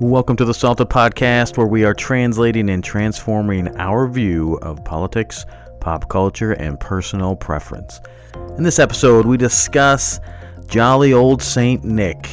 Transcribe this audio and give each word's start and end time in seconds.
Welcome 0.00 0.36
to 0.38 0.44
the 0.44 0.52
Salted 0.52 0.88
Podcast, 0.88 1.56
where 1.56 1.68
we 1.68 1.84
are 1.84 1.94
translating 1.94 2.68
and 2.68 2.82
transforming 2.82 3.68
our 3.76 4.08
view 4.08 4.54
of 4.54 4.84
politics, 4.84 5.46
pop 5.78 6.08
culture, 6.08 6.50
and 6.50 6.80
personal 6.80 7.36
preference. 7.36 8.00
In 8.58 8.64
this 8.64 8.80
episode, 8.80 9.24
we 9.24 9.36
discuss 9.36 10.18
jolly 10.66 11.12
old 11.12 11.40
Saint 11.40 11.84
Nick. 11.84 12.26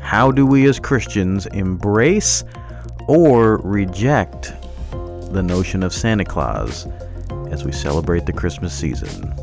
How 0.00 0.30
do 0.30 0.46
we 0.46 0.68
as 0.68 0.78
Christians 0.78 1.46
embrace 1.46 2.44
or 3.08 3.56
reject 3.58 4.52
the 4.92 5.42
notion 5.42 5.82
of 5.82 5.92
Santa 5.92 6.24
Claus 6.24 6.86
as 7.50 7.64
we 7.64 7.72
celebrate 7.72 8.26
the 8.26 8.32
Christmas 8.32 8.72
season? 8.72 9.34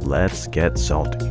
Let's 0.00 0.48
get 0.48 0.76
salty. 0.76 1.30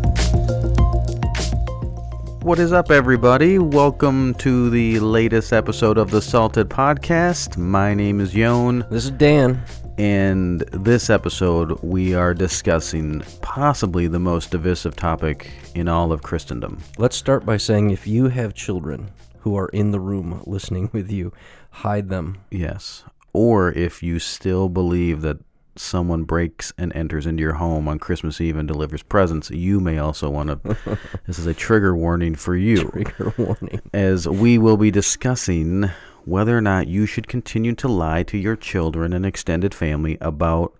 What 2.46 2.59
is 2.59 2.71
up, 2.71 2.91
everybody? 2.91 3.57
Welcome 3.57 4.36
to 4.36 4.70
the 4.70 5.00
latest 5.00 5.52
episode 5.52 5.98
of 5.98 6.11
the 6.11 6.21
Salted 6.21 6.69
Podcast. 6.69 7.57
My 7.57 7.96
name 7.96 8.21
is 8.21 8.36
Yon, 8.36 8.86
This 8.92 9.06
is 9.06 9.10
Dan. 9.10 9.64
and 9.97 10.61
this 10.71 11.10
episode 11.10 11.82
we 11.82 12.14
are 12.14 12.36
discussing 12.36 13.24
possibly 13.42 14.05
the 14.05 14.19
most 14.19 14.52
divisive 14.52 14.96
topic 14.96 15.50
in 15.74 15.88
all 15.88 16.11
of 16.11 16.21
Christendom. 16.21 16.83
Let's 17.00 17.18
start 17.18 17.47
by 17.47 17.57
saying 17.57 17.89
if 17.89 18.05
you 18.05 18.28
have 18.28 18.54
children 18.54 19.10
who 19.39 19.55
are 19.55 19.69
in 19.69 19.89
the 19.89 20.00
room 20.00 20.43
listening 20.46 20.91
with 20.93 21.11
you, 21.11 21.33
hide 21.71 22.10
them. 22.10 22.38
Yes. 22.52 23.05
Or 23.33 23.71
if 23.71 24.04
you 24.04 24.19
still 24.19 24.69
believe 24.69 25.21
that 25.21 25.39
someone 25.75 26.24
breaks 26.24 26.71
and 26.78 26.96
enters 26.96 27.25
into 27.25 27.42
your 27.42 27.54
home 27.56 27.88
on 27.88 28.00
Christmas 28.00 28.39
Eve 28.39 28.56
and 28.57 28.68
delivers 28.68 29.04
presents, 29.04 29.50
you 29.52 29.79
may 29.79 29.97
also 29.97 30.29
want 30.29 30.50
to. 30.64 30.78
this 31.28 31.38
is 31.39 31.46
a 31.46 31.54
trigger 31.54 31.96
warning 31.96 32.36
for 32.36 32.56
you. 32.56 32.89
Trigger 32.89 33.33
warning. 33.38 33.81
as 33.94 34.28
we 34.28 34.58
will 34.58 34.78
be 34.78 34.92
discussing 34.92 35.89
whether 36.23 36.58
or 36.58 36.61
not 36.61 36.88
you 36.88 37.06
should 37.06 37.28
continue 37.28 37.73
to 37.75 37.88
lie 37.88 38.23
to 38.23 38.38
your 38.38 38.55
children 38.55 39.14
and 39.14 39.25
extended 39.25 39.73
family 39.73 40.17
about 40.22 40.73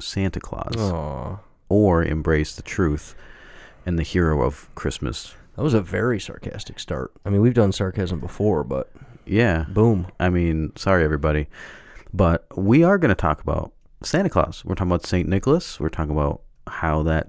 Santa 0.00 0.40
Claus 0.40 0.76
Aw. 0.76 1.38
or 1.68 2.04
embrace 2.04 2.54
the 2.56 2.62
truth 2.62 3.14
and 3.86 3.98
the 3.98 4.02
hero 4.02 4.42
of 4.42 4.68
Christmas. 4.74 5.34
That 5.56 5.62
was 5.62 5.74
a 5.74 5.80
very 5.80 6.18
sarcastic 6.18 6.78
start. 6.80 7.12
I 7.24 7.30
mean, 7.30 7.40
we've 7.42 7.54
done 7.54 7.72
sarcasm 7.72 8.18
before, 8.18 8.64
but 8.64 8.90
Yeah. 9.26 9.66
boom. 9.68 10.06
I 10.18 10.30
mean, 10.30 10.72
sorry 10.76 11.04
everybody, 11.04 11.48
but 12.12 12.46
we 12.56 12.82
are 12.82 12.98
going 12.98 13.10
to 13.10 13.14
talk 13.14 13.40
about 13.42 13.72
Santa 14.02 14.30
Claus. 14.30 14.64
We're 14.64 14.74
talking 14.74 14.90
about 14.90 15.06
St. 15.06 15.28
Nicholas. 15.28 15.78
We're 15.78 15.88
talking 15.88 16.12
about 16.12 16.42
how 16.66 17.02
that 17.02 17.28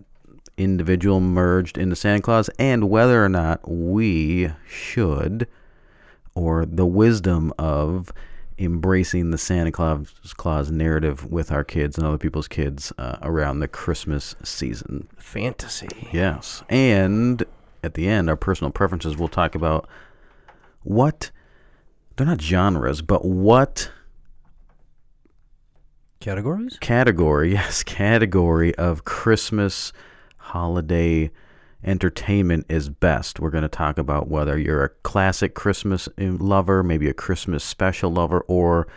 individual 0.58 1.19
merged 1.19 1.77
into 1.77 1.95
Santa 1.95 2.22
Claus 2.22 2.50
and 2.59 2.89
whether 2.89 3.23
or 3.23 3.30
not 3.30 3.59
we 3.69 4.52
should 4.67 5.47
or 6.36 6.66
the 6.66 6.86
wisdom 6.86 7.53
of 7.58 8.11
embracing 8.58 9.31
the 9.31 9.38
Santa 9.38 9.72
Claus, 9.72 10.14
Claus 10.38 10.72
narrative 10.72 11.30
with 11.30 11.52
our 11.52 11.64
kids 11.64 11.97
and 11.97 12.05
other 12.05 12.17
people's 12.17 12.47
kids 12.47 12.94
uh, 12.97 13.17
around 13.22 13.59
the 13.59 13.67
Christmas 13.67 14.36
season. 14.44 15.08
Fantasy. 15.17 15.89
Yes. 16.11 16.64
And 16.69 17.44
at 17.83 17.95
the 17.95 18.08
end, 18.08 18.30
our 18.30 18.36
personal 18.36 18.72
preferences, 18.72 19.17
we'll 19.17 19.30
talk 19.30 19.55
about 19.55 19.88
what, 20.83 21.31
they're 22.16 22.27
not 22.27 22.42
genres, 22.42 23.02
but 23.02 23.25
what 23.25 23.92
Categories? 26.22 26.77
category, 26.80 27.52
yes, 27.53 27.81
category 27.81 28.75
of 28.75 29.05
Christmas 29.05 29.91
holiday 30.38 31.31
entertainment 31.83 32.67
is 32.69 32.89
best. 32.89 33.39
We're 33.39 33.50
going 33.50 33.64
to 33.64 33.67
talk 33.67 33.97
about 33.97 34.30
whether 34.30 34.55
you're 34.55 34.83
a 34.83 34.89
classic 34.89 35.55
Christmas 35.55 36.08
uh, 36.08 36.25
lover, 36.39 36.83
maybe 36.83 37.09
a 37.09 37.14
Christmas 37.16 37.64
special 37.64 38.11
lover, 38.11 38.42
or 38.42 38.88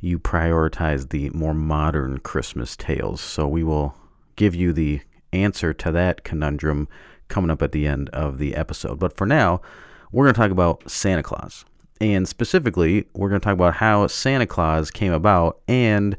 you 0.00 0.18
prioritize 0.18 1.10
the 1.10 1.30
more 1.30 1.54
modern 1.54 2.18
Christmas 2.18 2.76
tales. 2.76 3.20
So 3.20 3.46
we 3.46 3.62
will 3.62 3.94
give 4.34 4.56
you 4.56 4.72
the 4.72 5.00
answer 5.32 5.72
to 5.74 5.92
that 5.92 6.24
conundrum 6.24 6.88
coming 7.28 7.52
up 7.52 7.62
at 7.62 7.70
the 7.70 7.86
end 7.86 8.10
of 8.10 8.38
the 8.38 8.56
episode. 8.56 8.98
But 8.98 9.16
for 9.16 9.28
now, 9.28 9.60
we're 10.10 10.24
going 10.24 10.34
to 10.34 10.40
talk 10.40 10.50
about 10.50 10.90
Santa 10.90 11.22
Claus. 11.22 11.64
And 12.00 12.26
specifically, 12.26 13.06
we're 13.14 13.28
going 13.28 13.40
to 13.40 13.44
talk 13.44 13.54
about 13.54 13.74
how 13.74 14.08
Santa 14.08 14.46
Claus 14.46 14.90
came 14.90 15.12
about 15.12 15.60
and 15.68 16.16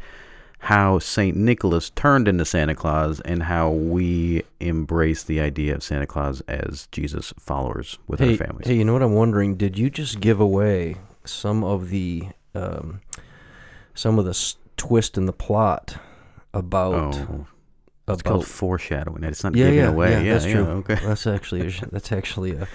how 0.66 0.98
St. 1.00 1.38
Nicholas 1.38 1.92
turned 1.92 2.28
into 2.28 2.44
Santa 2.44 2.74
Claus 2.74 3.20
and 3.22 3.44
how 3.44 3.70
we 3.70 4.42
embrace 4.60 5.22
the 5.24 5.40
idea 5.40 5.76
of 5.76 5.84
Santa 5.84 6.08
Claus 6.08 6.42
as 6.48 6.88
Jesus 6.92 7.34
followers 7.40 8.00
with 8.08 8.20
Hey, 8.20 8.32
our 8.32 8.38
families. 8.38 8.68
hey, 8.68 8.74
you 8.76 8.84
know 8.84 8.94
what 8.94 9.04
I'm 9.04 9.14
wondering? 9.14 9.56
Did 9.58 9.78
you 9.78 9.90
just 9.92 10.20
give 10.20 10.40
away 10.40 10.96
some 11.24 11.64
of 11.64 11.90
the 11.90 12.30
um, 12.56 13.02
some 13.94 14.18
of 14.18 14.26
the 14.26 14.32
s- 14.32 14.56
twist 14.78 15.18
in 15.18 15.26
the 15.28 15.34
plot 15.34 15.98
about 16.54 17.16
oh, 17.16 17.48
it's 18.08 18.22
called 18.24 18.42
about 18.44 18.46
foreshadowing. 18.46 19.24
It's 19.24 19.44
not 19.44 19.56
yeah, 19.56 19.66
giving 19.66 19.80
yeah, 19.80 19.88
away. 19.90 20.12
yeah, 20.12 20.20
Yeah, 20.22 20.34
that's 20.34 20.46
yeah, 20.46 20.54
true. 20.54 20.66
okay. 20.66 20.96
That's 20.96 21.28
actually 21.28 21.70
that's 21.92 22.12
actually 22.12 22.54
a, 22.56 22.68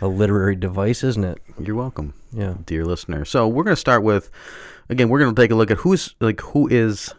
a 0.00 0.08
literary 0.08 0.56
device, 0.56 1.04
isn't 1.04 1.24
it? 1.24 1.38
You're 1.60 1.76
welcome, 1.76 2.14
Yeah. 2.32 2.54
dear 2.64 2.84
listener. 2.84 3.24
So 3.24 3.46
we're 3.46 3.64
going 3.64 3.74
to 3.76 3.80
start 3.80 4.02
with, 4.02 4.30
again, 4.88 5.08
we're 5.10 5.20
going 5.20 5.34
to 5.34 5.40
take 5.40 5.50
a 5.50 5.54
look 5.54 5.70
at 5.70 5.78
who's 5.78 6.14
like 6.20 6.40
who 6.40 6.66
is 6.68 7.12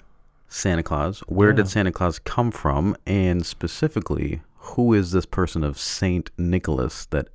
Santa 0.47 0.83
Claus? 0.83 1.19
Where 1.27 1.49
Yeah. 1.49 1.55
did 1.57 1.67
Santa 1.69 1.91
Claus 1.91 2.19
come 2.19 2.51
from? 2.51 2.95
And 3.05 3.45
specifically, 3.45 4.41
who 4.55 4.93
is 4.93 5.11
this 5.11 5.25
person 5.25 5.63
of 5.63 5.77
Saint 5.79 6.29
Nicholas 6.37 7.05
that 7.07 7.29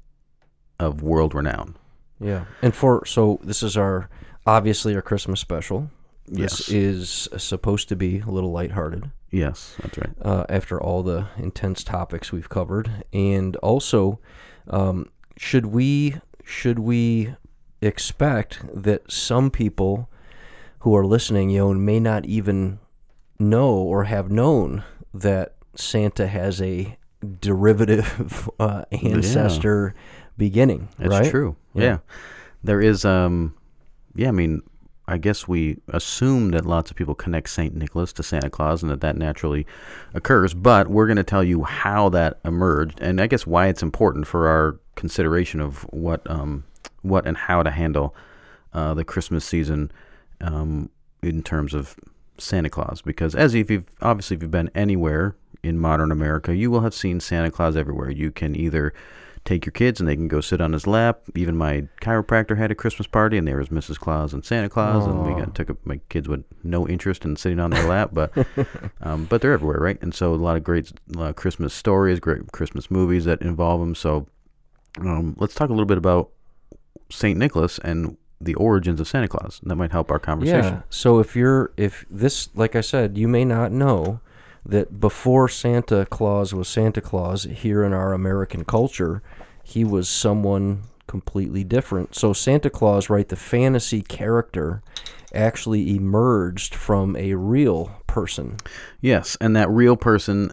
of 0.79 1.03
world 1.03 1.35
renown? 1.35 1.77
Yeah, 2.21 2.45
and 2.63 2.75
for 2.75 3.05
so 3.07 3.41
this 3.43 3.63
is 3.63 3.77
our 3.77 4.09
obviously 4.47 4.95
our 4.95 5.03
Christmas 5.03 5.41
special. 5.41 5.91
Yes. 6.27 6.59
This 6.59 6.69
is 6.71 7.29
supposed 7.37 7.89
to 7.89 7.97
be 7.97 8.21
a 8.21 8.31
little 8.31 8.53
lighthearted 8.53 9.11
Yes, 9.33 9.75
that's 9.83 9.99
right. 9.99 10.11
uh, 10.23 10.45
after 10.49 10.81
all 10.81 11.03
the 11.03 11.27
intense 11.37 11.83
topics 11.83 12.31
we've 12.33 12.49
covered, 12.49 13.05
and 13.13 13.57
also 13.57 14.21
um, 14.69 15.07
should 15.37 15.67
we 15.67 16.17
should 16.45 16.79
we 16.79 17.35
expect 17.81 18.61
that 18.73 19.11
some 19.11 19.51
people 19.51 20.09
who 20.81 20.95
are 20.97 21.05
listening, 21.07 21.51
you 21.51 21.59
know, 21.59 21.75
may 21.75 21.99
not 22.01 22.25
even 22.25 22.79
know 23.43 23.75
or 23.75 24.05
have 24.05 24.31
known 24.31 24.85
that 25.13 25.55
Santa 25.75 26.27
has 26.27 26.61
a 26.61 26.97
derivative 27.41 28.49
uh, 28.61 28.85
ancestor 28.91 29.95
beginning, 30.37 30.89
That's 30.99 31.11
right? 31.11 31.31
true. 31.31 31.57
Yeah. 31.75 31.83
Yeah. 31.83 31.99
There 32.65 32.81
is 32.81 33.05
um 33.05 33.55
yeah, 34.15 34.29
I 34.29 34.33
mean, 34.33 34.63
I 35.09 35.19
guess 35.19 35.49
we 35.49 35.79
assume 35.89 36.51
that 36.51 36.67
lots 36.67 36.91
of 36.91 36.97
people 36.97 37.15
connect 37.15 37.49
St. 37.49 37.75
Nicholas 37.75 38.13
to 38.15 38.23
Santa 38.23 38.51
Claus 38.51 38.83
and 38.83 38.91
that 38.91 39.01
that 39.01 39.17
naturally 39.17 39.67
occurs, 40.15 40.55
but 40.55 40.89
we're 40.89 41.07
going 41.07 41.17
to 41.17 41.25
tell 41.25 41.43
you 41.43 41.65
how 41.65 42.09
that 42.11 42.39
emerged 42.45 43.01
and 43.01 43.21
I 43.21 43.27
guess 43.27 43.47
why 43.47 43.69
it's 43.69 43.83
important 43.83 44.27
for 44.27 44.49
our 44.49 44.79
consideration 44.95 45.61
of 45.61 45.83
what 45.85 46.29
um 46.31 46.65
what 47.03 47.27
and 47.27 47.37
how 47.37 47.63
to 47.63 47.71
handle 47.71 48.15
uh, 48.73 48.95
the 48.95 49.05
Christmas 49.05 49.45
season 49.45 49.91
um, 50.41 50.89
in 51.23 51.43
terms 51.43 51.75
of 51.75 51.97
Santa 52.43 52.71
Claus 52.71 53.03
because 53.03 53.35
as 53.35 53.55
if 53.55 53.71
you've 53.71 53.85
obviously 54.01 54.37
if 54.37 54.43
you've 54.43 54.51
been 54.51 54.71
anywhere 54.75 55.37
in 55.63 55.79
modern 55.79 56.11
America, 56.11 56.55
you 56.55 56.71
will 56.71 56.81
have 56.81 56.95
seen 56.95 57.21
Santa 57.21 57.51
Claus 57.51 57.77
everywhere. 57.77 58.11
You 58.11 58.31
can 58.33 58.57
either 58.57 58.93
take 59.45 59.67
your 59.67 59.73
kids 59.73 59.99
and 59.99 60.09
they 60.09 60.15
can 60.15 60.29
go 60.29 60.41
sit 60.41 60.61
on 60.61 60.73
his 60.73 60.87
lap. 60.87 61.21
Even 61.35 61.57
my 61.57 61.89
chiropractor 62.01 62.57
had 62.57 62.71
a 62.71 62.75
Christmas 62.75 63.07
party 63.07 63.37
and 63.37 63.47
there 63.47 63.59
was 63.59 63.69
Mrs. 63.69 63.99
Claus 63.99 64.33
and 64.33 64.45
Santa 64.45 64.69
Claus, 64.69 65.07
and 65.07 65.27
we 65.27 65.41
got 65.41 65.55
took 65.55 65.71
a, 65.71 65.77
my 65.85 66.01
kids 66.09 66.29
with 66.29 66.45
no 66.63 66.87
interest 66.87 67.25
in 67.25 67.37
sitting 67.37 67.59
on 67.59 67.71
their 67.71 67.87
lap, 67.89 68.11
but 68.13 68.33
um, 69.03 69.25
but 69.25 69.41
they're 69.41 69.53
everywhere, 69.53 69.81
right? 69.81 70.01
And 70.03 70.15
so 70.15 70.33
a 70.33 70.37
lot 70.37 70.57
of 70.57 70.65
great 70.65 70.93
uh, 71.19 71.33
Christmas 71.33 71.75
stories, 71.75 72.21
great 72.21 72.53
Christmas 72.53 72.91
movies 72.91 73.25
that 73.25 73.43
involve 73.43 73.81
them. 73.81 73.95
So 73.95 74.27
um, 75.01 75.35
let's 75.39 75.55
talk 75.55 75.71
a 75.71 75.73
little 75.73 75.87
bit 75.87 75.99
about 75.99 76.31
Saint 77.11 77.39
Nicholas 77.39 77.79
and 77.81 78.17
the 78.45 78.55
origins 78.55 79.01
of 79.01 79.09
Santa 79.09 79.29
Claus. 79.29 79.61
That 79.63 79.77
might 79.77 79.93
help 79.93 80.11
our 80.11 80.19
conversation. 80.19 80.75
Yeah. 80.75 80.83
So 80.91 81.19
if 81.19 81.37
you're 81.37 81.73
if 81.77 82.05
this 82.11 82.49
like 82.55 82.77
I 82.77 82.81
said, 82.81 83.17
you 83.17 83.29
may 83.29 83.45
not 83.45 83.73
know 83.73 84.21
that 84.65 85.01
before 85.01 85.49
Santa 85.49 86.07
Claus 86.07 86.55
was 86.55 86.69
Santa 86.69 87.01
Claus 87.01 87.45
here 87.45 87.83
in 87.83 87.93
our 87.93 88.13
American 88.13 88.65
culture, 88.65 89.23
he 89.63 89.85
was 89.85 90.09
someone 90.09 90.83
completely 91.07 91.65
different. 91.65 92.15
So 92.15 92.33
Santa 92.33 92.71
Claus, 92.71 93.11
right, 93.11 93.29
the 93.29 93.37
fantasy 93.37 94.03
character 94.03 94.83
actually 95.35 95.97
emerged 95.97 96.75
from 96.75 97.17
a 97.17 97.35
real 97.35 97.91
person. 98.07 98.57
Yes, 99.01 99.37
and 99.41 99.57
that 99.57 99.69
real 99.71 99.97
person, 99.97 100.53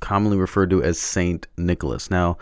commonly 0.00 0.36
referred 0.36 0.70
to 0.70 0.82
as 0.82 0.98
Saint 0.98 1.46
Nicholas. 1.56 2.10
Now, 2.10 2.38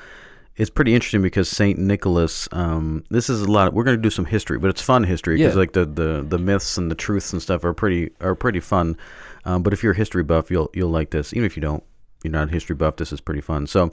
it's 0.57 0.71
pretty 0.71 0.95
interesting 0.95 1.23
because 1.23 1.49
Saint 1.49 1.79
Nicholas. 1.79 2.49
Um, 2.53 3.05
this 3.11 3.29
is 3.29 3.43
a 3.43 3.51
lot. 3.51 3.75
we're 3.75 3.85
going 3.85 3.97
to 3.97 4.03
do 4.03 4.11
some 4.11 4.25
history, 4.25 4.59
but 4.59 4.71
it's 4.71 4.81
fun 4.83 5.05
history 5.05 5.37
because 5.37 5.55
Yeah. 5.55 5.59
like 5.61 5.73
the, 5.73 5.85
the 5.85 6.25
the 6.29 6.39
myths 6.39 6.79
and 6.79 6.91
the 6.91 6.95
truths 6.95 7.33
and 7.33 7.43
stuff 7.43 7.65
are 7.65 7.75
pretty 7.75 8.11
are 8.21 8.35
pretty 8.35 8.61
fun. 8.61 8.97
Um, 9.45 9.63
but 9.63 9.73
if 9.73 9.83
you're 9.83 9.93
a 9.93 9.97
history 9.97 10.23
buff, 10.23 10.51
you'll 10.51 10.71
you'll 10.75 10.91
like 10.91 11.11
this. 11.11 11.33
Even 11.35 11.45
if 11.47 11.57
you 11.57 11.61
don't, 11.61 11.85
you're 12.25 12.33
not 12.33 12.49
a 12.49 12.53
history 12.53 12.75
buff. 12.77 12.97
This 12.97 13.13
is 13.13 13.21
pretty 13.21 13.41
fun. 13.43 13.67
So, 13.67 13.93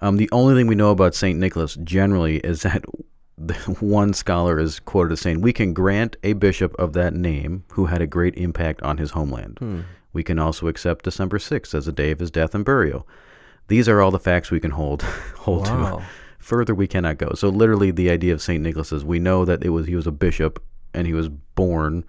um, 0.00 0.16
the 0.16 0.28
only 0.32 0.54
thing 0.54 0.66
we 0.66 0.74
know 0.74 0.90
about 0.90 1.14
Saint 1.14 1.38
Nicholas 1.38 1.74
generally 1.82 2.36
is 2.38 2.62
that 2.62 2.84
the 3.38 3.54
one 3.80 4.12
scholar 4.14 4.60
is 4.60 4.78
quoted 4.80 5.12
as 5.12 5.20
saying, 5.20 5.40
"We 5.40 5.52
can 5.52 5.72
grant 5.74 6.16
a 6.22 6.34
bishop 6.34 6.74
of 6.78 6.92
that 6.92 7.12
name 7.14 7.64
who 7.72 7.86
had 7.86 8.00
a 8.00 8.06
great 8.06 8.36
impact 8.36 8.80
on 8.82 8.98
his 8.98 9.10
homeland. 9.10 9.58
Hmm. 9.58 9.80
We 10.12 10.22
can 10.22 10.38
also 10.38 10.68
accept 10.68 11.04
December 11.04 11.38
6th 11.38 11.74
as 11.74 11.86
the 11.86 11.92
day 11.92 12.12
of 12.12 12.20
his 12.20 12.30
death 12.30 12.54
and 12.54 12.64
burial. 12.64 13.04
These 13.68 13.88
are 13.88 14.00
all 14.00 14.10
the 14.10 14.18
facts 14.18 14.50
we 14.50 14.60
can 14.60 14.72
hold 14.72 15.02
hold 15.36 15.66
Wow. 15.68 15.98
to. 15.98 16.04
Further, 16.38 16.74
we 16.74 16.86
cannot 16.86 17.16
go. 17.16 17.32
So, 17.34 17.48
literally, 17.48 17.90
the 17.90 18.10
idea 18.10 18.34
of 18.34 18.42
Saint 18.42 18.62
Nicholas 18.62 18.92
is 18.92 19.02
we 19.04 19.18
know 19.18 19.44
that 19.46 19.64
it 19.64 19.70
was 19.70 19.86
he 19.86 19.96
was 19.96 20.06
a 20.06 20.12
bishop 20.12 20.62
and 20.92 21.06
he 21.06 21.14
was 21.14 21.28
born, 21.28 22.04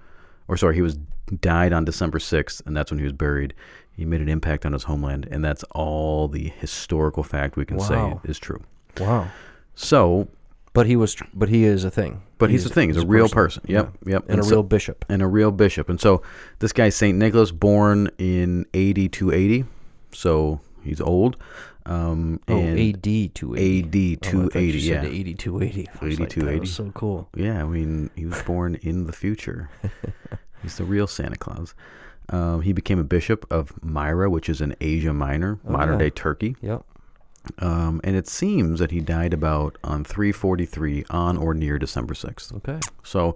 or 0.50 0.57
sorry, 0.57 0.75
he 0.75 0.81
was 0.81 0.98
died 1.42 1.72
on 1.74 1.86
December 1.86 2.19
6th, 2.19 2.62
and 2.68 2.75
that's 2.75 2.92
when 2.92 3.00
he 3.00 3.04
was 3.06 3.13
buried. 3.13 3.54
He 3.94 4.04
made 4.06 4.19
an 4.22 4.28
impact 4.30 4.66
on 4.66 4.74
his 4.74 4.84
homeland, 4.84 5.28
and 5.31 5.44
that's 5.44 5.63
all 5.72 6.28
the 6.28 6.50
historical 6.60 7.24
fact 7.24 7.56
we 7.56 7.66
can 7.66 7.78
Wow. 7.78 8.19
say 8.24 8.30
is 8.30 8.38
true. 8.38 8.62
Wow. 9.00 9.30
So, 9.74 10.28
But 10.74 10.86
he 10.86 10.98
was, 10.98 11.16
but 11.34 11.48
he 11.48 11.63
is 11.63 11.84
a 11.86 11.90
thing. 11.90 12.22
but 12.38 12.50
he's 12.50 12.66
a 12.66 12.69
thing. 12.69 12.90
He's 12.90 13.02
a 13.02 13.07
real 13.07 13.30
person. 13.30 13.63
Yep, 13.68 13.94
yep. 14.06 14.25
and 14.28 14.42
a 14.42 14.44
so- 14.44 14.50
real 14.52 14.63
bishop. 14.63 15.06
and 15.07 15.22
a 15.22 15.28
real 15.28 15.52
bishop. 15.52 15.88
And 15.90 16.00
so 16.02 16.22
this 16.60 16.74
guy 16.74 16.90
Saint 16.90 17.18
Nicholas, 17.18 17.52
born 17.52 18.10
in 18.18 18.66
AD 18.74 19.07
280, 19.13 19.63
so 20.12 20.60
he's 20.85 21.01
old. 21.01 21.37
Um, 21.85 22.39
Oh, 22.47 22.59
AD 22.59 23.03
280. 23.03 24.15
AD 24.15 24.25
Oh, 24.35 24.39
I 24.39 24.41
thought 24.43 24.53
280, 24.53 24.77
you 24.79 24.93
yeah. 24.93 25.03
80 25.03 25.33
280. 25.35 25.89
80 26.01 26.15
like, 26.17 26.29
280. 26.29 26.65
so 26.67 26.91
cool. 26.93 27.29
Yeah, 27.35 27.61
I 27.61 27.65
mean, 27.65 28.09
he 28.15 28.25
was 28.25 28.41
born 28.43 28.75
in 28.81 29.05
the 29.07 29.13
future. 29.13 29.69
He's 30.61 30.77
the 30.77 30.83
real 30.83 31.05
Santa 31.07 31.35
Claus. 31.35 31.75
Um, 32.29 32.61
he 32.61 32.73
became 32.73 32.97
a 32.97 33.03
bishop 33.03 33.45
of 33.51 33.71
Myra, 33.83 34.29
which 34.29 34.49
is 34.49 34.61
in 34.61 34.75
Asia 34.81 35.13
Minor, 35.13 35.59
modern 35.63 35.95
yeah. 35.95 36.05
day 36.05 36.09
Turkey. 36.09 36.55
Yep. 36.61 36.83
Um, 37.59 38.01
and 38.03 38.15
it 38.15 38.27
seems 38.27 38.79
that 38.79 38.89
he 38.89 38.99
died 38.99 39.31
about 39.33 39.77
on 39.83 40.03
343 40.03 41.05
on 41.11 41.37
or 41.37 41.53
near 41.53 41.77
December 41.77 42.15
6th. 42.15 42.55
Okay. 42.55 42.79
So 43.03 43.35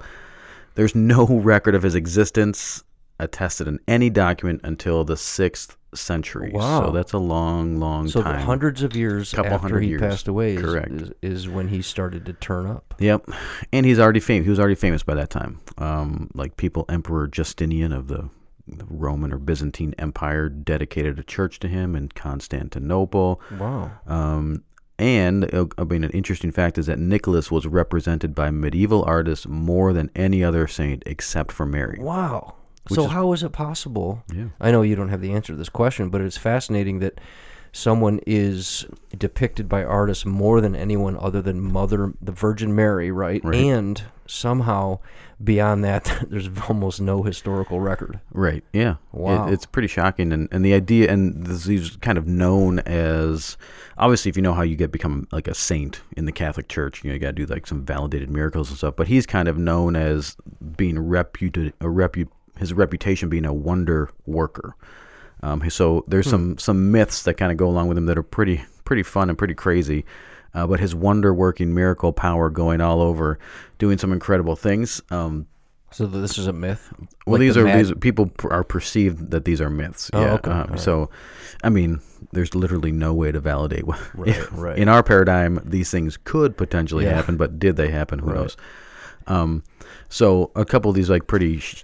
there's 0.73 0.95
no 0.95 1.25
record 1.27 1.75
of 1.75 1.83
his 1.83 1.93
existence 1.93 2.83
attested 3.19 3.67
in 3.67 3.79
any 3.87 4.09
document 4.09 4.61
until 4.63 5.03
the 5.03 5.17
sixth 5.17 5.75
century. 5.93 6.51
Wow. 6.53 6.85
So 6.85 6.91
that's 6.91 7.13
a 7.13 7.17
long, 7.17 7.79
long 7.79 8.07
So 8.07 8.21
time. 8.21 8.39
hundreds 8.41 8.83
of 8.83 8.95
years 8.95 9.33
Couple 9.33 9.53
after 9.53 9.79
he 9.79 9.89
years. 9.89 10.01
passed 10.01 10.27
away 10.27 10.55
is, 10.55 10.61
Correct. 10.61 10.91
is, 10.91 11.11
is 11.21 11.49
when 11.49 11.67
he 11.69 11.81
started 11.81 12.25
to 12.27 12.33
turn 12.33 12.67
up. 12.67 12.93
Yep, 12.99 13.29
and 13.73 13.85
he's 13.85 13.99
already 13.99 14.19
famous. 14.19 14.45
He 14.45 14.49
was 14.51 14.59
already 14.59 14.75
famous 14.75 15.01
by 15.03 15.15
that 15.15 15.29
time. 15.29 15.59
Um, 15.77 16.29
like 16.35 16.57
people, 16.57 16.85
Emperor 16.89 17.27
Justinian 17.27 17.91
of 17.91 18.07
the, 18.07 18.29
the 18.67 18.85
Roman 18.87 19.33
or 19.33 19.39
Byzantine 19.39 19.95
Empire 19.97 20.47
dedicated 20.47 21.17
a 21.17 21.23
church 21.23 21.57
to 21.59 21.67
him 21.67 21.95
in 21.95 22.09
Constantinople. 22.09 23.41
Wow. 23.57 23.91
Um, 24.05 24.63
and 24.99 25.51
uh, 25.53 25.65
I 25.77 25.85
mean, 25.85 26.03
an 26.03 26.11
interesting 26.11 26.51
fact 26.51 26.77
is 26.77 26.85
that 26.87 26.99
Nicholas 26.99 27.49
was 27.49 27.65
represented 27.65 28.35
by 28.35 28.51
medieval 28.51 29.03
artists 29.05 29.47
more 29.47 29.93
than 29.93 30.11
any 30.15 30.43
other 30.43 30.67
saint 30.67 31.03
except 31.05 31.51
for 31.51 31.65
Mary. 31.65 31.97
Wow. 31.99 32.55
So 32.95 33.05
is- 33.05 33.11
how 33.11 33.33
is 33.33 33.43
it 33.43 33.51
possible? 33.51 34.23
Yeah. 34.33 34.45
I 34.59 34.71
know 34.71 34.81
you 34.81 34.95
don't 34.95 35.09
have 35.09 35.21
the 35.21 35.33
answer 35.33 35.53
to 35.53 35.57
this 35.57 35.69
question, 35.69 36.09
but 36.09 36.21
it's 36.21 36.37
fascinating 36.37 36.99
that 36.99 37.19
someone 37.71 38.19
is 38.25 38.85
depicted 39.17 39.69
by 39.69 39.83
artists 39.83 40.25
more 40.25 40.59
than 40.59 40.75
anyone 40.75 41.15
other 41.19 41.41
than 41.41 41.61
Mother, 41.61 42.13
the 42.21 42.31
Virgin 42.31 42.73
Mary, 42.75 43.11
right? 43.11 43.43
Right. 43.43 43.55
And 43.63 44.01
somehow 44.25 44.97
beyond 45.43 45.83
that, 45.83 46.25
there's 46.29 46.49
almost 46.67 46.99
no 46.99 47.21
historical 47.21 47.79
record. 47.79 48.19
Right. 48.31 48.63
Yeah. 48.73 48.95
Wow. 49.11 49.47
It, 49.47 49.53
it's 49.53 49.65
pretty 49.67 49.87
shocking, 49.87 50.31
and 50.33 50.47
and 50.51 50.65
the 50.65 50.73
idea, 50.73 51.11
and 51.11 51.45
this, 51.45 51.65
he's 51.65 51.95
kind 51.97 52.17
of 52.17 52.25
known 52.27 52.79
as, 52.79 53.55
obviously, 53.99 54.29
if 54.29 54.35
you 54.35 54.41
know 54.41 54.53
how 54.53 54.63
you 54.63 54.75
get 54.75 54.91
become 54.91 55.27
like 55.31 55.47
a 55.47 55.53
saint 55.53 56.01
in 56.17 56.25
the 56.25 56.31
Catholic 56.31 56.69
Church, 56.69 57.03
you 57.03 57.09
know, 57.11 57.13
you 57.13 57.19
got 57.19 57.27
to 57.27 57.33
do 57.33 57.45
like 57.45 57.67
some 57.67 57.85
validated 57.85 58.31
miracles 58.31 58.69
and 58.69 58.77
stuff. 58.79 58.95
But 58.95 59.07
he's 59.07 59.27
kind 59.27 59.47
of 59.47 59.59
known 59.59 59.95
as 59.95 60.35
being 60.75 60.97
reputed, 60.97 61.73
a 61.81 61.85
repu, 61.85 62.27
his 62.59 62.73
reputation 62.73 63.29
being 63.29 63.45
a 63.45 63.53
wonder 63.53 64.09
worker. 64.25 64.75
Um, 65.41 65.67
so 65.69 66.03
there's 66.07 66.29
some 66.29 66.57
some 66.57 66.91
myths 66.91 67.23
that 67.23 67.35
kind 67.35 67.51
of 67.51 67.57
go 67.57 67.67
along 67.67 67.87
with 67.87 67.97
him 67.97 68.05
that 68.07 68.17
are 68.17 68.23
pretty 68.23 68.61
pretty 68.85 69.03
fun 69.03 69.29
and 69.29 69.37
pretty 69.37 69.55
crazy. 69.55 70.05
Uh, 70.53 70.65
but 70.67 70.79
his 70.79 70.93
wonder 70.95 71.33
working 71.33 71.73
miracle 71.73 72.11
power 72.11 72.49
going 72.49 72.81
all 72.81 73.01
over, 73.01 73.37
doing 73.77 73.97
some 73.99 74.11
incredible 74.11 74.55
things. 74.55 74.99
Um, 75.11 75.45
So 75.91 76.07
this 76.07 76.37
is 76.39 76.47
a 76.47 76.53
myth. 76.53 76.91
well, 77.27 77.33
Like 77.33 77.39
these 77.41 77.53
the 77.55 77.61
are 77.61 77.65
mag- 77.65 77.77
these 77.85 77.93
people 77.99 78.25
pr- 78.27 78.49
are 78.51 78.63
perceived 78.63 79.29
that 79.31 79.45
these 79.45 79.61
are 79.61 79.69
myths. 79.69 80.09
Oh, 80.11 80.19
yeah. 80.21 80.33
okay. 80.33 80.49
um, 80.51 80.67
right. 80.71 80.79
So, 80.79 81.09
I 81.63 81.69
mean, 81.69 81.99
there's 82.31 82.55
literally 82.55 82.91
no 82.91 83.13
way 83.13 83.31
to 83.31 83.39
validate. 83.39 83.85
What, 83.85 83.99
Right, 84.15 84.51
right. 84.51 84.77
In 84.77 84.89
our 84.89 85.03
paradigm, 85.03 85.59
these 85.63 85.91
things 85.91 86.17
could 86.17 86.57
potentially 86.57 87.05
Yeah. 87.05 87.13
happen, 87.15 87.37
but 87.37 87.59
did 87.59 87.75
they 87.75 87.89
happen? 87.91 88.17
Who 88.19 88.27
Right. 88.31 88.35
knows? 88.37 88.57
Um, 89.27 89.63
so 90.09 90.51
a 90.55 90.65
couple 90.65 90.89
of 90.89 90.95
these 90.95 91.09
like 91.11 91.27
pretty 91.27 91.59
sh- 91.59 91.83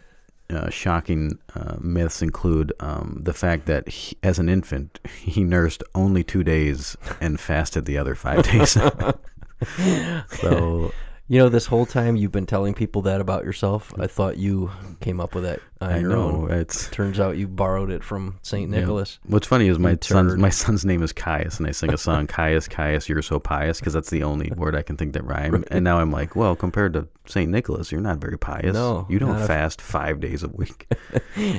uh, 0.50 0.70
shocking 0.70 1.40
uh, 1.56 1.76
myths 1.80 2.22
include 2.22 2.72
um, 2.80 3.20
the 3.24 3.34
fact 3.34 3.66
that 3.66 3.88
he, 3.90 4.18
as 4.24 4.40
an 4.40 4.50
infant 4.50 5.00
he 5.20 5.44
nursed 5.44 5.84
only 5.94 6.24
two 6.24 6.44
days 6.44 6.96
and 7.20 7.40
fasted 7.40 7.86
the 7.86 7.98
other 7.98 8.16
five 8.16 8.44
days. 8.52 8.72
so 10.40 10.92
You 11.28 11.40
know, 11.40 11.50
this 11.50 11.66
whole 11.66 11.88
time 11.88 12.16
you've 12.16 12.32
been 12.32 12.46
telling 12.46 12.76
people 12.76 13.02
that 13.04 13.20
about 13.20 13.46
yourself. 13.46 13.92
I 14.00 14.06
thought 14.06 14.38
you 14.38 14.70
came 15.00 15.20
up 15.20 15.34
with 15.34 15.44
that 15.44 15.60
I 15.82 16.00
your 16.00 16.12
know 16.12 16.22
own. 16.48 16.52
it's 16.52 16.90
Turns 16.90 17.20
out 17.20 17.36
you 17.38 17.48
borrowed 17.50 17.92
it 17.92 18.02
from 18.04 18.40
Saint 18.42 18.72
Yeah. 18.72 18.80
Nicholas. 18.80 19.20
What's 19.26 19.46
funny 19.46 19.68
is 19.68 19.78
my 19.78 19.98
son's 20.02 20.36
my 20.38 20.50
son's 20.50 20.86
name 20.86 21.04
is 21.04 21.12
Caius, 21.12 21.58
and 21.60 21.68
I 21.68 21.72
sing 21.72 21.94
a 21.94 21.98
song, 21.98 22.28
Caius, 22.38 22.68
Caius, 22.70 23.10
you're 23.10 23.22
so 23.22 23.40
pious, 23.40 23.80
because 23.80 23.92
that's 23.94 24.10
the 24.10 24.24
only 24.24 24.52
word 24.56 24.74
I 24.76 24.82
can 24.84 24.96
think 24.96 25.14
that 25.14 25.26
rhyme. 25.26 25.66
And 25.70 25.84
now 25.84 26.00
I'm 26.00 26.12
like, 26.12 26.36
well, 26.36 26.56
compared 26.56 26.94
to 26.94 27.08
Saint 27.28 27.52
Nicholas, 27.52 27.92
you're 27.92 28.00
not 28.02 28.20
very 28.20 28.38
pious. 28.38 28.74
No, 28.74 29.06
you 29.10 29.20
don't 29.20 29.34
not 29.34 29.42
a- 29.42 29.48
fast 29.48 29.82
five 29.82 30.20
days 30.22 30.44
a 30.44 30.48
week. 30.50 30.88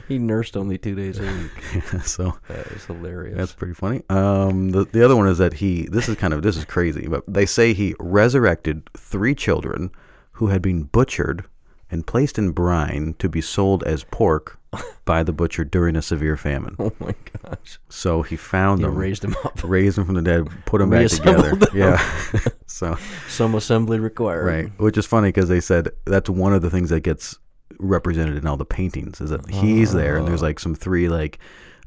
He 0.08 0.18
nursed 0.18 0.56
only 0.56 0.78
two 0.78 0.94
days 0.94 1.18
a 1.18 1.22
week. 1.22 1.82
so 2.04 2.38
That 2.48 2.66
is 2.68 2.86
hilarious. 2.86 3.36
that's 3.36 3.52
pretty 3.52 3.74
funny. 3.74 4.02
Um, 4.08 4.70
the 4.70 4.84
the 4.86 5.04
other 5.04 5.14
one 5.16 5.26
is 5.28 5.36
that 5.38 5.52
he. 5.54 5.86
This 5.90 6.08
is 6.08 6.16
kind 6.16 6.32
of 6.32 6.40
this 6.42 6.56
is 6.56 6.64
crazy, 6.64 7.06
but 7.08 7.22
they 7.28 7.44
say 7.44 7.74
he 7.74 7.94
resurrected 8.00 8.88
three 8.96 9.34
children 9.34 9.90
who 10.32 10.46
had 10.48 10.62
been 10.62 10.84
butchered 10.84 11.44
and 11.90 12.06
placed 12.06 12.38
in 12.38 12.50
brine 12.50 13.14
to 13.18 13.28
be 13.28 13.40
sold 13.40 13.82
as 13.84 14.04
pork 14.04 14.58
by 15.04 15.22
the 15.22 15.32
butcher 15.32 15.64
during 15.64 15.96
a 15.96 16.02
severe 16.02 16.36
famine. 16.36 16.74
oh 16.78 16.92
my 16.98 17.14
gosh. 17.44 17.78
So 17.88 18.22
he 18.22 18.36
found 18.36 18.80
You 18.80 18.86
them. 18.86 18.96
raised 18.96 19.24
him 19.24 19.34
up. 19.44 19.60
raised 19.64 19.96
them 19.98 20.06
from 20.06 20.14
the 20.16 20.22
dead, 20.22 20.48
put 20.66 20.78
them 20.80 20.90
back 20.90 21.08
together. 21.08 21.54
them. 21.54 21.68
Yeah. 21.74 22.10
so 22.66 22.96
Some 23.28 23.54
assembly 23.54 23.98
required. 24.00 24.44
right, 24.46 24.80
which 24.80 24.98
is 24.98 25.06
funny 25.06 25.28
because 25.28 25.48
they 25.48 25.60
said 25.60 25.88
that's 26.04 26.28
one 26.28 26.52
of 26.52 26.62
the 26.62 26.70
things 26.70 26.90
that 26.90 27.00
gets 27.00 27.38
represented 27.78 28.36
in 28.36 28.46
all 28.46 28.56
the 28.56 28.64
paintings 28.64 29.20
is 29.20 29.30
that 29.30 29.48
he's 29.50 29.92
there 29.92 30.16
and 30.16 30.26
there's 30.26 30.42
Oh. 30.42 30.46
like 30.46 30.58
some 30.58 30.74
three 30.74 31.08
like 31.10 31.38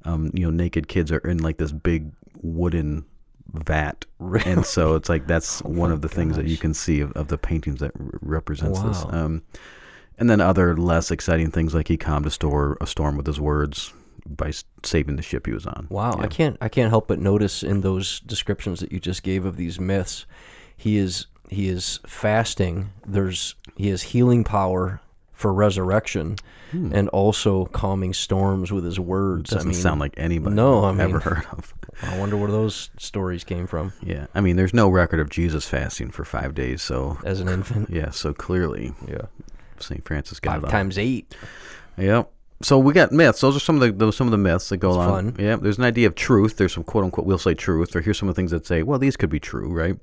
um 0.06 0.30
you 0.36 0.46
know 0.46 0.52
naked 0.52 0.88
kids 0.88 1.12
are 1.12 1.18
in 1.20 1.40
like 1.40 1.58
this 1.58 1.72
big 1.72 2.12
wooden 2.44 3.06
vat 3.54 4.06
Really? 4.20 4.52
and 4.52 4.64
so 4.66 4.94
it's 4.94 5.10
like 5.10 5.26
that's 5.26 5.64
one 5.64 5.90
my 5.90 5.96
of 5.96 6.02
the 6.02 6.08
things 6.10 6.36
that 6.36 6.46
you 6.46 6.58
can 6.58 6.76
see 6.76 7.00
of, 7.02 7.12
of 7.14 7.30
the 7.30 7.40
paintings 7.40 7.80
that 7.80 7.92
r- 8.00 8.20
represents 8.22 8.80
this 8.84 9.04
um 9.10 9.42
and 10.20 10.30
then 10.30 10.42
other 10.42 10.76
less 10.78 11.10
exciting 11.12 11.50
things 11.52 11.74
like 11.74 11.88
he 11.88 11.98
calmed 11.98 12.26
a 12.26 12.32
store 12.32 12.78
a 12.82 12.86
storm 12.88 13.18
with 13.18 13.26
his 13.26 13.40
words 13.40 13.94
by 14.28 14.52
saving 14.84 15.16
the 15.16 15.24
ship 15.24 15.48
he 15.48 15.54
was 15.54 15.66
on 15.66 15.88
Wow, 15.90 16.14
I 16.20 16.28
can't 16.28 16.58
I 16.62 16.70
can't 16.70 16.90
help 16.90 17.08
but 17.08 17.20
notice 17.20 17.64
in 17.64 17.82
those 17.82 18.20
descriptions 18.22 18.80
that 18.82 18.92
you 18.92 19.00
just 19.00 19.24
gave 19.24 19.46
of 19.46 19.56
these 19.58 19.80
myths, 19.80 20.26
he 20.78 20.98
is 20.98 21.26
he 21.50 21.68
is 21.70 22.00
fasting. 22.06 22.92
There's 23.08 23.56
he 23.76 23.88
has 23.90 24.04
healing 24.04 24.44
power 24.44 25.02
for 25.32 25.54
resurrection, 25.54 26.36
and 26.74 27.08
also 27.10 27.66
calming 27.68 28.14
storms 28.14 28.72
with 28.74 28.84
his 28.84 29.00
words. 29.00 29.50
Hmm. 29.50 29.56
doesn't 29.56 29.70
I 29.70 29.72
mean, 29.72 29.82
sound 29.82 30.00
like 30.02 30.14
anybody 30.18 30.54
no, 30.56 30.84
I 30.84 30.90
I've 30.90 30.98
mean- 30.98 31.08
ever 31.08 31.20
heard 31.22 31.46
of 31.52 31.74
I 32.04 32.18
wonder 32.20 32.38
where 32.38 32.52
those 32.52 32.92
stories 32.98 33.44
came 33.44 33.66
from 33.68 33.92
Yeah, 34.04 34.28
I 34.36 34.40
mean, 34.42 34.56
there's 34.58 34.74
no 34.74 34.88
record 34.90 35.20
of 35.20 35.30
Jesus 35.30 35.68
fasting 35.68 36.12
for 36.12 36.24
five 36.24 36.54
days, 36.56 36.82
so 36.82 37.18
as 37.26 37.40
an 37.42 37.50
infant. 37.50 37.90
yeah, 38.00 38.12
so 38.12 38.34
clearly 38.34 38.94
Yeah, 39.08 39.24
Saint 39.84 40.06
Francis 40.06 40.40
got 40.40 40.62
five 40.62 40.72
times 40.72 40.98
eight. 40.98 41.36
Yep. 41.98 42.32
So 42.62 42.78
we 42.78 42.92
got 42.94 43.12
myths. 43.14 43.40
Those 43.42 43.56
are 43.56 43.60
some 43.62 43.76
of 43.76 43.82
the 43.82 43.92
those, 43.92 44.18
some 44.18 44.28
of 44.28 44.32
the 44.32 44.38
myths 44.38 44.70
that 44.70 44.78
go 44.78 44.90
It's 44.90 44.96
along. 44.98 45.34
fun. 45.34 45.44
Yeah, 45.46 45.56
there's 45.56 45.78
an 45.78 45.86
idea 45.86 46.08
of 46.08 46.16
truth. 46.16 46.58
There's 46.58 46.74
some 46.74 46.84
quote 46.84 47.06
unquote 47.06 47.26
we'll 47.26 47.38
say 47.38 47.54
truth, 47.54 47.96
or 47.96 48.02
here's 48.02 48.18
some 48.18 48.28
of 48.30 48.36
the 48.36 48.40
things 48.40 48.52
that 48.52 48.66
say, 48.68 48.84
well, 48.84 49.00
these 49.00 49.16
could 49.16 49.30
be 49.30 49.40
true, 49.40 49.70
right? 49.72 49.98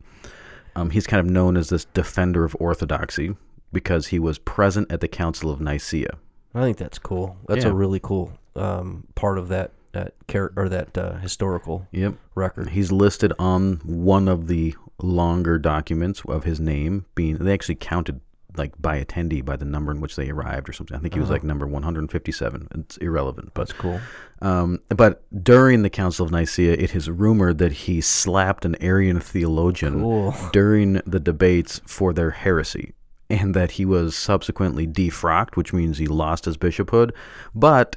Um, 0.74 0.90
he's 0.90 1.06
kind 1.06 1.20
of 1.20 1.30
known 1.32 1.56
as 1.56 1.68
this 1.68 1.84
defender 1.86 2.44
of 2.44 2.56
orthodoxy 2.60 3.36
because 3.72 4.08
he 4.08 4.18
was 4.18 4.38
present 4.38 4.90
at 4.90 5.00
the 5.00 5.08
Council 5.08 5.50
of 5.50 5.60
Nicaea. 5.60 6.16
I 6.54 6.60
think 6.62 6.78
that's 6.78 6.98
cool. 6.98 7.36
That's 7.46 7.64
Yeah. 7.64 7.70
a 7.70 7.74
really 7.74 8.00
cool 8.00 8.32
um, 8.54 9.04
part 9.14 9.36
of 9.38 9.48
that 9.48 9.72
that 9.92 10.14
char- 10.28 10.52
or 10.56 10.68
that 10.68 10.96
uh, 10.98 11.16
historical 11.16 11.86
Yep. 11.92 12.14
record. 12.34 12.70
He's 12.70 12.92
listed 12.92 13.32
on 13.38 13.80
one 13.84 14.28
of 14.28 14.46
the 14.46 14.74
longer 15.02 15.58
documents 15.58 16.22
of 16.28 16.44
his 16.44 16.58
name 16.60 17.04
being. 17.14 17.36
They 17.36 17.52
actually 17.54 17.76
counted 17.76 18.20
like 18.56 18.72
by 18.80 19.02
attendee 19.02 19.44
by 19.44 19.56
the 19.56 19.64
number 19.64 19.92
in 19.92 20.00
which 20.00 20.16
they 20.16 20.30
arrived 20.30 20.68
or 20.68 20.72
something. 20.72 20.96
I 20.96 21.00
think 21.00 21.14
he 21.14 21.20
was 21.20 21.30
like 21.30 21.44
number 21.44 21.66
157. 21.66 22.68
It's 22.74 22.96
irrelevant, 22.98 23.52
but 23.54 23.68
That's 23.68 23.78
cool. 23.78 24.00
um, 24.42 24.80
but 24.88 25.22
during 25.42 25.82
the 25.82 25.90
Council 25.90 26.24
of 26.26 26.32
Nicaea, 26.32 26.72
it 26.74 26.94
is 26.94 27.08
rumored 27.10 27.58
that 27.58 27.72
he 27.72 28.00
slapped 28.00 28.64
an 28.64 28.76
Arian 28.80 29.20
theologian 29.20 30.00
Cool. 30.00 30.34
during 30.52 30.94
the 31.06 31.20
debates 31.20 31.80
for 31.86 32.12
their 32.12 32.30
heresy, 32.30 32.92
and 33.28 33.54
that 33.54 33.72
he 33.72 33.84
was 33.84 34.16
subsequently 34.16 34.86
defrocked, 34.86 35.56
which 35.56 35.72
means 35.72 35.98
he 35.98 36.06
lost 36.06 36.44
his 36.44 36.56
bishophood. 36.56 37.12
But 37.54 37.96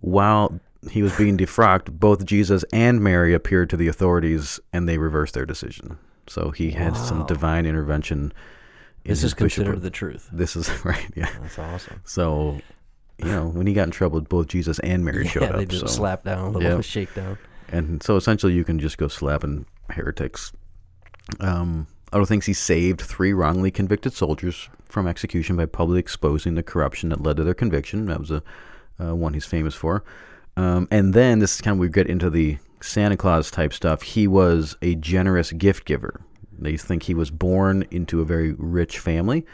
while 0.00 0.60
he 0.90 1.02
was 1.02 1.16
being 1.16 1.36
defrocked, 1.36 1.90
both 1.98 2.24
Jesus 2.24 2.64
and 2.72 3.00
Mary 3.02 3.34
appeared 3.34 3.68
to 3.70 3.76
the 3.76 3.88
authorities, 3.88 4.60
and 4.72 4.88
they 4.88 4.98
reversed 4.98 5.34
their 5.34 5.44
decision. 5.46 5.98
So 6.28 6.50
he 6.50 6.70
had 6.72 6.96
some 6.96 7.26
divine 7.26 7.66
intervention. 7.66 8.32
This 9.08 9.24
is 9.24 9.34
considered 9.34 9.82
the 9.82 9.90
truth. 9.90 10.28
This 10.32 10.54
is 10.56 10.68
right, 10.84 11.10
yeah. 11.16 11.28
That's 11.40 11.58
awesome. 11.58 12.00
So, 12.04 12.60
you 13.18 13.26
know, 13.26 13.48
when 13.48 13.66
he 13.66 13.72
got 13.72 13.84
in 13.84 13.90
trouble, 13.90 14.20
both 14.20 14.48
Jesus 14.48 14.78
and 14.80 15.04
Mary 15.04 15.26
showed 15.26 15.42
up. 15.44 15.48
yeah, 15.50 15.54
up. 15.54 15.58
they 15.60 15.64
did 15.64 15.80
so. 15.80 15.86
a 15.86 15.88
slap 15.88 16.24
down, 16.24 16.46
a 16.46 16.50
little 16.58 16.76
Yeah. 16.76 16.80
shakedown. 16.80 17.38
And 17.70 18.02
so 18.02 18.16
essentially, 18.16 18.54
you 18.54 18.64
can 18.64 18.78
just 18.78 18.96
go 18.98 19.08
slapping 19.08 19.66
heretics. 19.90 20.52
Um, 21.40 21.86
other 22.12 22.24
things, 22.24 22.46
he 22.46 22.52
saved 22.54 23.00
three 23.00 23.32
wrongly 23.32 23.70
convicted 23.70 24.14
soldiers 24.14 24.68
from 24.86 25.06
execution 25.06 25.56
by 25.56 25.66
publicly 25.66 26.00
exposing 26.00 26.54
the 26.54 26.62
corruption 26.62 27.10
that 27.10 27.22
led 27.22 27.36
to 27.36 27.44
their 27.44 27.54
conviction. 27.54 28.06
That 28.06 28.20
was 28.20 28.30
a 28.30 28.42
uh, 29.00 29.14
one 29.14 29.34
he's 29.34 29.44
famous 29.46 29.74
for. 29.74 30.02
Um, 30.56 30.88
and 30.90 31.12
then 31.14 31.38
this 31.38 31.56
is 31.56 31.60
kind 31.60 31.74
of 31.74 31.78
we 31.78 31.88
get 31.88 32.08
into 32.08 32.30
the 32.30 32.58
Santa 32.80 33.16
Claus 33.16 33.50
type 33.50 33.72
stuff. 33.72 34.02
He 34.02 34.26
was 34.26 34.76
a 34.82 34.94
generous 34.94 35.52
gift 35.52 35.84
giver. 35.84 36.20
They 36.58 36.76
think 36.76 37.04
he 37.04 37.14
was 37.14 37.30
born 37.30 37.84
into 37.90 38.20
a 38.20 38.24
very 38.24 38.52
rich 38.52 38.98
family, 38.98 39.46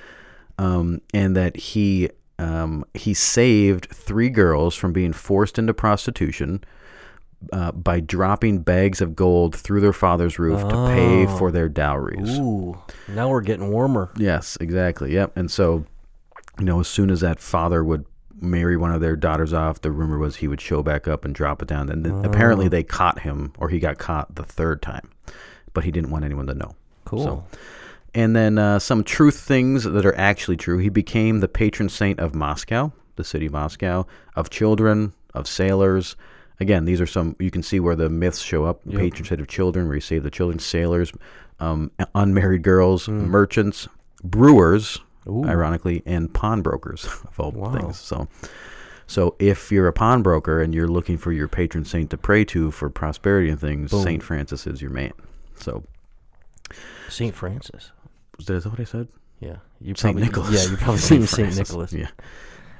um, 0.58 1.00
and 1.12 1.37
that 1.37 1.56
he 1.56 2.11
um, 2.38 2.84
he 2.94 3.14
saved 3.14 3.87
three 3.92 4.28
girls 4.30 4.75
from 4.75 4.92
being 4.92 5.12
forced 5.12 5.58
into 5.58 5.73
prostitution 5.75 6.64
uh, 7.52 7.70
by 7.73 8.00
dropping 8.00 8.61
bags 8.62 9.00
of 9.00 9.14
gold 9.14 9.54
through 9.54 9.80
their 9.80 9.92
father's 9.92 10.38
roof 10.38 10.61
to 10.62 10.75
pay 10.88 11.26
Oh. 11.26 11.37
for 11.38 11.50
their 11.52 11.68
dowries. 11.68 12.38
Ooh, 12.38 12.76
now 13.08 13.28
we're 13.28 13.40
getting 13.42 13.70
warmer. 13.70 14.11
Yes, 14.16 14.56
exactly. 14.61 15.12
Yep. 15.14 15.37
And 15.37 15.50
so, 15.50 15.84
you 16.58 16.64
know, 16.64 16.80
as 16.80 16.88
soon 16.88 17.11
as 17.11 17.20
that 17.20 17.38
father 17.38 17.84
would 17.84 18.04
marry 18.40 18.76
one 18.76 18.90
of 18.90 19.00
their 19.00 19.14
daughters 19.14 19.52
off, 19.52 19.80
the 19.82 19.92
rumor 19.92 20.18
was 20.18 20.37
he 20.37 20.49
would 20.49 20.61
show 20.61 20.82
back 20.82 21.06
up 21.06 21.25
and 21.25 21.34
drop 21.34 21.62
it 21.62 21.68
down. 21.68 21.88
And 21.88 22.04
then 22.04 22.25
apparently 22.25 22.66
they 22.68 22.82
caught 22.82 23.20
him, 23.20 23.52
or 23.58 23.68
he 23.68 23.78
got 23.78 23.99
caught 23.99 24.34
the 24.34 24.42
third 24.42 24.82
time, 24.82 25.08
but 25.73 25.84
he 25.84 25.90
didn't 25.92 26.11
want 26.11 26.25
anyone 26.25 26.46
to 26.49 26.54
know. 26.54 26.75
Cool. 27.16 27.25
So- 27.25 27.44
And 28.14 28.35
then 28.37 28.59
uh, 28.59 28.78
some 28.78 29.02
truth 29.04 29.40
things 29.40 29.85
that 29.85 30.06
are 30.06 30.16
actually 30.16 30.56
true. 30.56 30.78
He 30.78 30.88
became 30.88 31.40
the 31.40 31.49
patron 31.49 31.88
saint 31.88 32.21
of 32.21 32.35
Moscow, 32.35 32.92
the 33.16 33.25
city 33.25 33.47
of 33.47 33.52
Moscow, 33.52 34.06
of 34.37 34.50
children, 34.50 35.12
of 35.35 35.47
sailors. 35.49 36.16
Again, 36.61 36.85
these 36.85 37.00
are 37.00 37.06
some 37.06 37.35
you 37.40 37.50
can 37.50 37.62
see 37.64 37.80
where 37.80 37.97
the 37.97 38.09
myths 38.09 38.38
show 38.40 38.64
up. 38.64 38.80
Yep. 38.87 39.00
Patron 39.00 39.25
saint 39.26 39.40
of 39.40 39.49
children, 39.49 39.87
where 39.88 39.97
he 39.97 40.00
saved 40.00 40.25
the 40.25 40.30
children, 40.30 40.61
sailors, 40.61 41.12
um, 41.59 41.90
unmarried 42.14 42.62
girls, 42.62 43.09
merchants, 43.09 43.88
brewers. 44.23 45.00
Ooh. 45.26 45.42
ironically, 45.47 46.02
and 46.04 46.33
pawnbrokers 46.35 47.06
of 47.26 47.40
all 47.40 47.50
Wow. 47.50 47.73
things. 47.73 47.99
So, 47.99 48.28
so 49.06 49.35
if 49.38 49.73
you're 49.73 49.88
a 49.88 49.92
pawnbroker 49.92 50.61
and 50.61 50.75
you're 50.75 50.87
looking 50.87 51.16
for 51.16 51.33
your 51.33 51.49
patron 51.49 51.87
saint 51.87 52.11
to 52.11 52.18
pray 52.18 52.44
to 52.44 52.71
for 52.71 52.90
prosperity 52.90 53.49
and 53.49 53.59
things, 53.59 53.90
Boom. 53.90 54.02
Saint 54.02 54.23
Francis 54.23 54.66
is 54.66 54.83
your 54.83 54.90
man. 54.90 55.12
So, 55.56 55.83
Saint 57.09 57.35
Francis. 57.35 57.90
is 58.38 58.47
that 58.47 58.66
what 58.66 58.81
I 58.81 58.85
said? 58.85 59.09
Yeah, 59.40 59.57
you 59.81 59.95
Saint 59.95 60.16
probably, 60.16 60.23
Nicholas. 60.23 60.64
Yeah, 60.64 60.71
you 60.71 60.76
probably 60.76 60.99
seen 61.00 61.26
Saint 61.26 61.49
Francis. 61.52 61.59
Nicholas. 61.71 61.93
Yeah. 61.93 62.09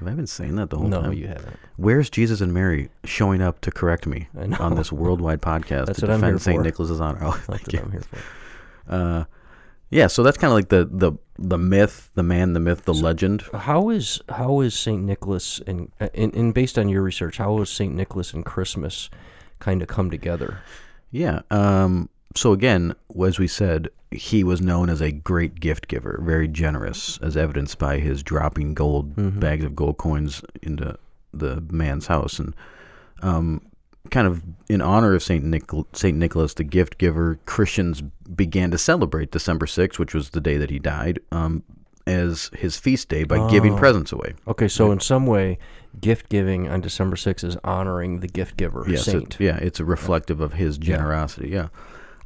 Have 0.01 0.09
I 0.09 0.13
been 0.13 0.27
saying 0.27 0.57
that 0.57 0.71
the 0.71 0.77
whole 0.79 0.89
No, 0.89 1.03
time? 1.03 1.13
you 1.13 1.29
haven't. 1.29 1.57
Where's 1.77 2.11
Jesus 2.11 2.41
and 2.41 2.53
Mary 2.53 2.91
showing 3.05 3.41
up 3.41 3.61
to 3.63 3.71
correct 3.71 4.07
me 4.07 4.29
on 4.59 4.75
this 4.75 4.91
worldwide 4.91 5.41
podcast 5.41 5.87
That's 5.87 6.01
to 6.01 6.07
defend 6.09 6.43
St. 6.43 6.63
Nicholas's 6.63 7.01
honor? 7.01 7.21
Oh, 7.23 7.31
That's 7.47 7.63
what 7.65 7.73
you. 7.73 7.79
I'm 7.81 7.93
here 7.93 8.01
for. 8.01 8.19
Uh, 8.89 9.25
yeah, 9.91 10.09
so 10.09 10.23
that's 10.25 10.37
kind 10.37 10.51
of 10.51 10.57
like 10.57 10.69
the, 10.71 10.89
the 10.91 11.13
the 11.39 11.59
myth, 11.59 12.11
the 12.15 12.23
man, 12.25 12.53
the 12.55 12.61
myth, 12.61 12.85
the 12.85 12.95
legend. 12.95 13.43
How 13.53 13.91
is 13.91 14.21
how 14.29 14.61
is 14.61 14.75
Saint 14.75 15.05
Nicholas 15.05 15.61
and, 15.67 15.93
and 16.01 16.35
and 16.35 16.53
based 16.53 16.77
on 16.79 16.89
your 16.89 17.03
research, 17.03 17.37
how 17.37 17.61
is 17.61 17.71
Saint 17.71 17.95
Nicholas 17.95 18.33
and 18.33 18.45
Christmas 18.45 19.09
kind 19.61 19.81
of 19.83 19.87
come 19.89 20.11
together? 20.11 20.59
Yeah. 21.13 21.43
Um, 21.53 22.09
so 22.35 22.53
again, 22.53 22.95
as 23.25 23.39
we 23.39 23.47
said, 23.47 23.89
he 24.11 24.45
was 24.45 24.61
known 24.61 24.89
as 24.91 25.01
a 25.01 25.11
great 25.13 25.59
gift 25.61 25.89
giver, 25.89 26.21
very 26.23 26.47
generous, 26.49 27.19
as 27.23 27.37
evidenced 27.37 27.79
by 27.79 27.99
his 27.99 28.23
dropping 28.23 28.75
gold 28.75 29.15
Mm-hmm. 29.17 29.41
bags 29.41 29.65
of 29.65 29.75
gold 29.77 29.97
coins 29.99 30.43
into 30.63 30.97
the 31.33 31.61
man's 31.71 32.07
house, 32.07 32.39
and 32.39 32.55
um, 33.23 33.61
kind 34.11 34.27
of 34.27 34.43
in 34.69 34.81
honor 34.81 35.15
of 35.15 35.23
Saint 35.23 35.45
Nichol- 35.45 35.89
Saint 35.93 36.17
Nicholas, 36.19 36.55
the 36.55 36.63
gift 36.65 36.99
giver, 36.99 37.39
Christians 37.47 38.03
began 38.37 38.71
to 38.71 38.79
celebrate 38.79 39.31
December 39.33 39.67
sixth, 39.67 39.99
which 39.99 40.15
was 40.15 40.31
the 40.31 40.41
day 40.41 40.57
that 40.59 40.71
he 40.71 40.79
died, 40.79 41.19
um, 41.33 41.63
as 42.07 42.51
his 42.57 42.77
feast 42.77 43.09
day 43.09 43.25
by 43.25 43.49
giving 43.51 43.75
Oh. 43.75 43.79
presents 43.79 44.13
away. 44.13 44.35
Okay, 44.47 44.69
so 44.69 44.93
in 44.93 45.01
some 45.01 45.27
way, 45.27 45.59
gift 46.01 46.29
giving 46.29 46.69
on 46.69 46.81
December 46.83 47.17
6th 47.17 47.43
is 47.45 47.57
honoring 47.65 48.21
the 48.21 48.27
gift 48.29 48.57
giver, 48.59 48.85
Yes, 48.87 49.05
saint. 49.07 49.37
it, 49.37 49.41
yeah, 49.45 49.57
it's 49.57 49.81
a 49.81 49.85
reflective 49.85 50.41
of 50.41 50.53
his 50.55 50.77
generosity. 50.77 51.49
Yeah, 51.49 51.69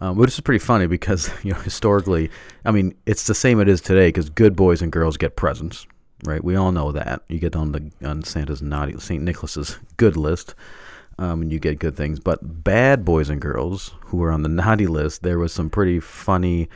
um, 0.01 0.17
which 0.17 0.31
is 0.31 0.41
pretty 0.41 0.59
funny 0.59 0.87
because 0.87 1.31
you 1.43 1.53
know 1.53 1.61
historically, 1.61 2.31
I 2.65 2.71
mean, 2.71 2.95
it's 3.07 3.27
the 3.27 3.35
same 3.35 3.61
it 3.61 3.69
is 3.69 3.81
today 3.81 4.09
because 4.09 4.31
good 4.31 4.57
boys 4.57 4.83
and 4.83 4.93
girls 4.93 5.17
get 5.17 5.37
presents, 5.37 5.87
right? 6.25 6.43
We 6.43 6.57
all 6.57 6.73
know 6.73 6.93
that. 6.93 7.23
You 7.29 7.39
get 7.39 7.57
on 7.57 7.73
the 7.73 7.91
on 8.05 8.23
Santa's 8.23 8.63
naughty 8.63 8.99
Saint 8.99 9.23
Nicholas's 9.23 9.79
good 9.97 10.17
list, 10.17 10.55
um, 11.19 11.43
and 11.43 11.53
you 11.53 11.59
get 11.59 11.79
good 11.79 11.97
things. 11.97 12.21
But 12.21 12.65
bad 12.65 13.05
boys 13.05 13.29
and 13.29 13.41
girls 13.41 13.95
who 14.07 14.23
are 14.23 14.33
on 14.33 14.43
the 14.43 14.49
naughty 14.49 14.87
list, 14.87 15.23
there 15.23 15.39
was 15.39 15.53
some 15.53 15.71
pretty 15.71 16.01
funny. 16.01 16.69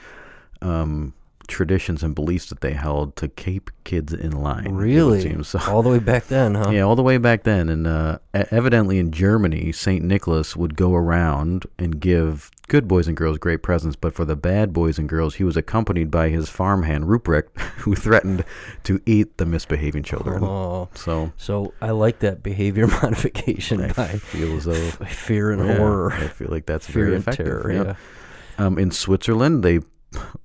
Um, 0.61 1.15
traditions 1.49 2.03
and 2.03 2.15
beliefs 2.15 2.49
that 2.49 2.61
they 2.61 2.73
held 2.73 3.15
to 3.17 3.29
keep 3.29 3.71
kids 3.85 4.13
in 4.13 4.31
line. 4.31 4.67
it 4.67 4.73
would 4.73 4.81
Really? 4.81 5.43
So, 5.43 5.59
All 5.69 5.83
the 5.83 5.91
way 5.91 5.99
back 5.99 6.27
then, 6.29 6.55
huh? 6.55 6.71
yeah, 6.71 6.83
all 6.83 6.97
the 6.97 7.03
way 7.03 7.19
back 7.19 7.43
then, 7.43 7.69
and 7.69 7.87
uh, 7.87 8.19
evidently 8.33 8.99
in 8.99 9.11
Germany, 9.11 9.73
Saint 9.73 10.05
Nicholas 10.05 10.57
would 10.57 10.77
go 10.77 10.95
around 10.95 11.67
and 11.79 12.01
give 12.01 12.51
good 12.73 12.89
boys 12.89 13.07
and 13.07 13.15
girls 13.19 13.37
great 13.37 13.63
presents, 13.63 13.97
but 13.97 14.15
for 14.15 14.25
the 14.25 14.35
bad 14.35 14.73
boys 14.73 14.99
and 14.99 15.07
girls, 15.07 15.35
he 15.35 15.45
was 15.45 15.59
accompanied 15.59 16.11
by 16.11 16.31
his 16.31 16.49
farmhand 16.49 17.05
Ruprecht, 17.05 17.55
who 17.81 17.95
threatened 17.95 18.47
to 18.85 18.99
eat 19.05 19.37
the 19.37 19.45
misbehaving 19.45 20.05
children. 20.05 20.43
Oh, 20.43 20.89
So 20.95 21.33
so 21.37 21.75
I 21.83 21.91
like 21.91 22.21
that 22.21 22.43
behavior 22.43 22.87
modification 23.03 23.83
I 23.83 24.17
feel 24.17 24.57
as 24.57 24.65
though 24.65 24.91
fear 25.05 25.51
and 25.53 25.67
yeah, 25.67 25.77
horror, 25.77 26.15
I 26.15 26.29
feel 26.29 26.49
like 26.51 26.65
that's 26.65 26.87
fear 26.87 27.05
very 27.05 27.17
and 27.17 27.23
effective. 27.29 27.45
terror. 27.47 27.71
yeah. 27.73 27.83
Yeah. 28.59 28.67
Um, 28.67 28.79
in 28.79 28.91
Switzerland, 28.91 29.63
they. 29.63 29.81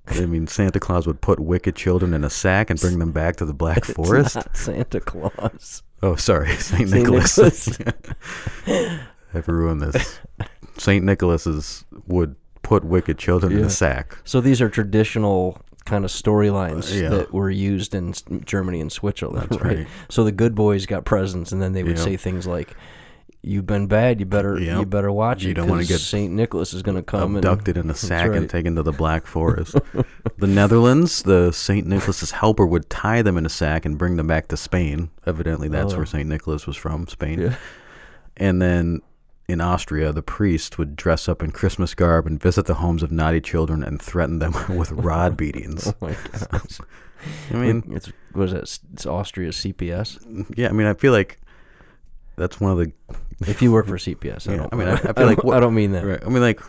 I 0.08 0.26
mean, 0.26 0.46
Santa 0.46 0.80
Claus 0.80 1.06
would 1.06 1.20
put 1.22 1.40
wicked 1.40 1.76
children 1.76 2.12
in 2.14 2.24
a 2.24 2.30
sack 2.30 2.68
and 2.70 2.78
bring 2.78 2.98
them 2.98 3.12
back 3.12 3.36
to 3.36 3.46
the 3.46 3.52
Black 3.54 3.78
It's 3.88 3.90
Forest. 3.92 4.38
Santa 4.54 5.00
Claus. 5.00 5.82
Oh, 6.02 6.16
sorry, 6.16 6.48
Saint 6.56 6.88
Saint 6.88 6.90
Nicholas. 6.90 7.36
Nicholas. 7.78 7.78
I've 9.34 9.48
ruined 9.48 9.80
this. 9.82 10.20
Saint 10.78 11.04
Nicholas's 11.04 11.84
would 12.06 12.36
put 12.62 12.84
wicked 12.84 13.18
children 13.18 13.52
in 13.52 13.64
a 13.64 13.70
sack. 13.70 14.18
So 14.24 14.40
these 14.40 14.60
are 14.60 14.68
traditional 14.68 15.60
kind 15.84 16.04
of 16.04 16.10
storylines 16.10 16.92
Uh, 16.92 17.02
yeah. 17.02 17.08
that 17.08 17.32
were 17.32 17.48
used 17.50 17.94
in 17.94 18.12
Germany 18.44 18.80
and 18.80 18.92
Switzerland, 18.92 19.50
right? 19.62 19.78
right. 19.78 19.86
So 20.10 20.22
the 20.24 20.32
good 20.32 20.54
boys 20.54 20.84
got 20.86 21.04
presents, 21.06 21.50
and 21.52 21.62
then 21.62 21.72
they 21.72 21.82
would 21.82 21.96
Yeah. 21.96 22.04
say 22.04 22.16
things 22.18 22.46
like, 22.46 22.74
"You've 23.42 23.64
been 23.66 23.86
bad. 23.86 24.20
You 24.20 24.26
better 24.26 24.58
you 24.58 24.66
Yep. 24.80 24.90
better 24.90 25.10
watch 25.10 25.44
You 25.44 25.52
it. 25.52 25.54
don't 25.54 25.68
want 25.68 25.80
to 25.80 25.88
get 25.88 26.00
Saint 26.00 26.34
Nicholas 26.34 26.74
is 26.74 26.82
going 26.82 26.96
to 26.98 27.02
come 27.02 27.36
Abducted 27.36 27.76
and 27.78 27.86
in 27.86 27.90
a 27.90 27.94
sack 28.08 28.30
and 28.34 28.50
taken 28.50 28.74
to 28.74 28.82
the 28.82 28.92
Black 28.92 29.26
Forest. 29.34 29.76
the 30.36 30.46
Netherlands, 30.46 31.22
the 31.22 31.52
Saint 31.52 31.86
Nicholas's 31.86 32.32
helper 32.32 32.66
would 32.66 32.90
tie 32.90 33.22
them 33.22 33.38
in 33.38 33.46
a 33.46 33.48
sack 33.48 33.86
and 33.86 33.96
bring 33.96 34.16
them 34.16 34.26
back 34.26 34.48
to 34.48 34.58
Spain. 34.58 35.08
Evidently, 35.26 35.68
that's 35.68 35.94
Oh. 35.94 35.98
where 35.98 36.06
Saint 36.06 36.28
Nicholas 36.28 36.66
was 36.66 36.76
from, 36.76 37.06
Spain. 37.08 37.40
Yeah. 37.40 37.54
And 38.36 38.60
then 38.60 39.00
in 39.48 39.60
Austria, 39.62 40.12
the 40.12 40.22
priest 40.22 40.76
would 40.78 40.94
dress 40.94 41.28
up 41.28 41.42
in 41.42 41.50
Christmas 41.50 41.94
garb 41.94 42.26
and 42.26 42.40
visit 42.40 42.66
the 42.66 42.74
homes 42.74 43.02
of 43.02 43.10
naughty 43.10 43.40
children 43.40 43.82
and 43.82 44.00
threaten 44.00 44.38
them 44.40 44.52
with 44.76 44.92
rod 44.92 45.36
beatings. 45.36 45.86
Oh 45.92 45.94
my 46.06 46.16
gosh! 46.52 46.78
I 47.50 47.54
mean, 47.54 47.82
it's 47.90 48.12
was 48.34 48.52
it? 48.52 48.78
It's 48.92 49.06
Austria's 49.06 49.56
CPS. 49.56 50.46
yeah, 50.56 50.68
I 50.68 50.72
mean, 50.72 50.86
I 50.86 50.94
feel 50.94 51.12
like 51.12 51.38
that's 52.36 52.60
one 52.60 52.70
of 52.70 52.78
the 52.78 52.92
If 53.50 53.60
you 53.62 53.72
work 53.72 53.86
for 53.88 53.96
CPS, 53.96 54.48
I 54.48 54.52
Yeah, 54.52 54.56
don't. 54.58 54.72
I 54.72 54.76
mean, 54.76 54.88
I- 54.88 54.92
I 54.92 54.96
feel 54.98 55.12
don't- 55.14 55.26
like 55.26 55.42
what- 55.44 55.56
I 55.56 55.60
don't 55.60 55.74
mean 55.74 55.92
that. 55.92 56.04
Right. 56.04 56.20
I 56.24 56.28
mean, 56.28 56.42
like, 56.42 56.60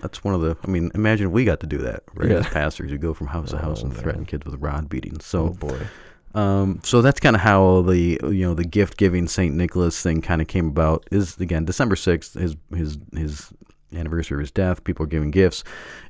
that's 0.00 0.22
one 0.24 0.34
of 0.34 0.40
the. 0.42 0.56
I 0.62 0.66
mean, 0.66 0.90
imagine 0.94 1.30
we 1.32 1.44
got 1.46 1.60
to 1.60 1.66
do 1.66 1.78
that, 1.78 2.02
right? 2.14 2.28
Yeah. 2.30 2.38
As 2.38 2.46
pastors, 2.48 2.90
you 2.90 2.98
go 2.98 3.14
from 3.14 3.28
house 3.28 3.50
to 3.50 3.56
oh, 3.56 3.60
house 3.60 3.80
Oh, 3.82 3.86
and 3.86 3.96
threaten 3.96 4.26
kids 4.26 4.44
with 4.44 4.56
rod 4.60 4.88
beatings. 4.90 5.22
Oh 5.34 5.48
So, 5.48 5.54
boy. 5.54 5.86
Um, 6.34 6.80
so 6.82 7.00
that's 7.02 7.20
kind 7.20 7.36
of 7.36 7.42
how 7.42 7.82
the 7.82 8.18
you 8.24 8.46
know 8.46 8.54
the 8.54 8.64
gift 8.64 8.96
giving 8.96 9.28
Saint 9.28 9.54
Nicholas 9.54 10.00
thing 10.02 10.20
kind 10.22 10.40
of 10.42 10.48
came 10.48 10.68
about. 10.68 11.06
Is 11.10 11.36
again 11.38 11.64
December 11.64 11.96
sixth, 11.96 12.34
his 12.34 12.56
his 12.74 12.98
his 13.14 13.52
anniversary 13.94 14.36
of 14.36 14.40
his 14.40 14.50
death. 14.50 14.82
People 14.82 15.04
are 15.04 15.08
giving 15.08 15.30
gifts, 15.30 15.62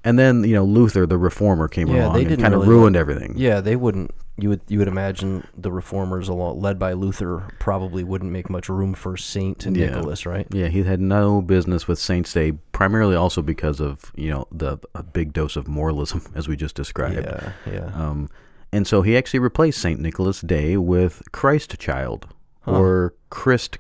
and 0.05 0.19
then 0.19 0.43
you 0.45 0.55
know 0.55 0.65
Luther, 0.65 1.07
the 1.07 1.19
reformer, 1.19 1.69
came 1.69 1.89
Yeah, 1.89 2.07
along 2.07 2.27
and 2.27 2.41
kind 2.41 2.55
of 2.55 2.61
really 2.61 2.73
ruined 2.73 2.97
everything. 2.97 3.35
Yeah, 3.37 3.61
they 3.61 3.77
wouldn't. 3.77 4.11
you 4.39 4.49
would 4.49 4.63
you 4.69 4.79
would 4.79 4.89
imagine 4.89 5.47
the 5.57 5.71
reformers, 5.71 6.29
along, 6.31 6.61
led 6.61 6.79
by 6.79 6.95
Luther, 6.95 7.47
probably 7.59 8.03
wouldn't 8.03 8.33
make 8.33 8.49
much 8.49 8.71
room 8.71 8.95
for 8.95 9.19
Saint 9.19 9.65
Yeah. 9.65 9.71
Nicholas, 9.71 10.25
right? 10.25 10.47
Yeah, 10.51 10.69
he 10.69 10.83
had 10.85 11.01
no 11.01 11.43
business 11.43 11.87
with 11.87 11.99
Saints 11.99 12.33
Day, 12.33 12.53
primarily 12.73 13.15
also 13.15 13.43
because 13.43 13.81
of 13.81 14.11
you 14.17 14.31
know 14.31 14.47
the 14.51 14.79
a 14.95 15.03
big 15.03 15.35
dose 15.35 15.57
of 15.57 15.69
moralism, 15.69 16.23
as 16.35 16.49
we 16.49 16.57
just 16.57 16.75
described. 16.75 17.17
Yeah, 17.27 17.53
yeah. 17.71 17.91
Um, 17.95 18.31
and 18.75 18.87
so 18.87 19.03
he 19.03 19.17
actually 19.17 19.41
replaced 19.41 19.81
Saint 19.81 20.01
Nicholas 20.01 20.41
Day 20.41 20.77
with 20.77 21.23
Christ 21.33 21.79
Child 21.79 22.27
Huh. 22.63 22.73
or 22.81 23.15
Christ 23.31 23.79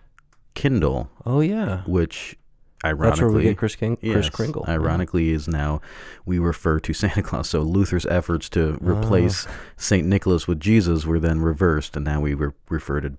Kindle, 0.54 1.10
oh 1.26 1.40
yeah, 1.40 1.82
which 1.86 2.36
that's 2.82 2.92
where 2.96 2.96
we 2.98 3.06
ironically, 3.06 3.42
get 3.44 3.56
Chris 3.56 3.76
King, 3.76 3.96
Chris 3.96 4.26
yes, 4.26 4.28
Kringle. 4.30 4.64
ironically 4.68 5.30
is 5.30 5.48
now 5.48 5.80
we 6.26 6.38
refer 6.38 6.78
to 6.80 6.92
Santa 6.92 7.22
Claus. 7.22 7.48
So 7.48 7.62
Luther's 7.62 8.04
efforts 8.06 8.48
to 8.50 8.78
Ah. 8.82 8.86
replace 8.86 9.46
Saint 9.78 10.06
Nicholas 10.06 10.46
with 10.46 10.60
Jesus 10.60 11.06
were 11.06 11.18
then 11.18 11.40
reversed, 11.40 11.96
and 11.96 12.04
now 12.04 12.20
we 12.20 12.34
re- 12.34 12.52
refer 12.68 13.00
to 13.00 13.14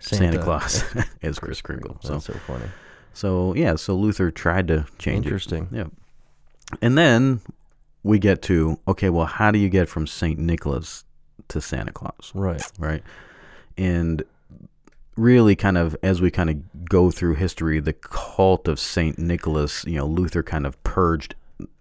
Santa, 0.00 0.42
Claus 0.42 0.82
as 1.22 1.38
Chris 1.38 1.60
Kringle. 1.62 1.96
So 2.02 2.14
That's 2.14 2.26
so 2.26 2.32
funny. 2.46 2.66
So 3.14 3.54
yeah, 3.54 3.76
so 3.76 3.94
Luther 3.94 4.32
tried 4.32 4.66
to 4.68 4.86
change 4.98 5.26
Interesting. 5.26 5.68
it. 5.70 5.76
Yeah. 5.76 5.84
And 6.80 6.98
then 6.98 7.40
we 8.02 8.18
get 8.18 8.42
to 8.42 8.78
okay, 8.88 9.10
well, 9.10 9.26
how 9.26 9.50
do 9.50 9.58
you 9.58 9.68
get 9.68 9.88
from 9.88 10.06
Saint 10.06 10.38
Nicholas 10.38 11.04
to 11.48 11.60
Santa 11.60 11.92
Claus, 11.92 12.32
Right. 12.34 12.62
right? 12.78 13.02
And 13.76 14.22
really 15.16 15.54
kind 15.54 15.76
of 15.76 15.94
as 16.02 16.20
we 16.22 16.30
kind 16.30 16.50
of 16.50 16.88
go 16.88 17.10
through 17.10 17.34
history, 17.34 17.80
the 17.80 17.92
cult 17.92 18.66
of 18.68 18.78
Saint 18.78 19.18
Nicholas, 19.18 19.84
you 19.84 19.96
know, 19.96 20.06
Luther 20.06 20.42
kind 20.42 20.66
of 20.66 20.82
purged 20.84 21.34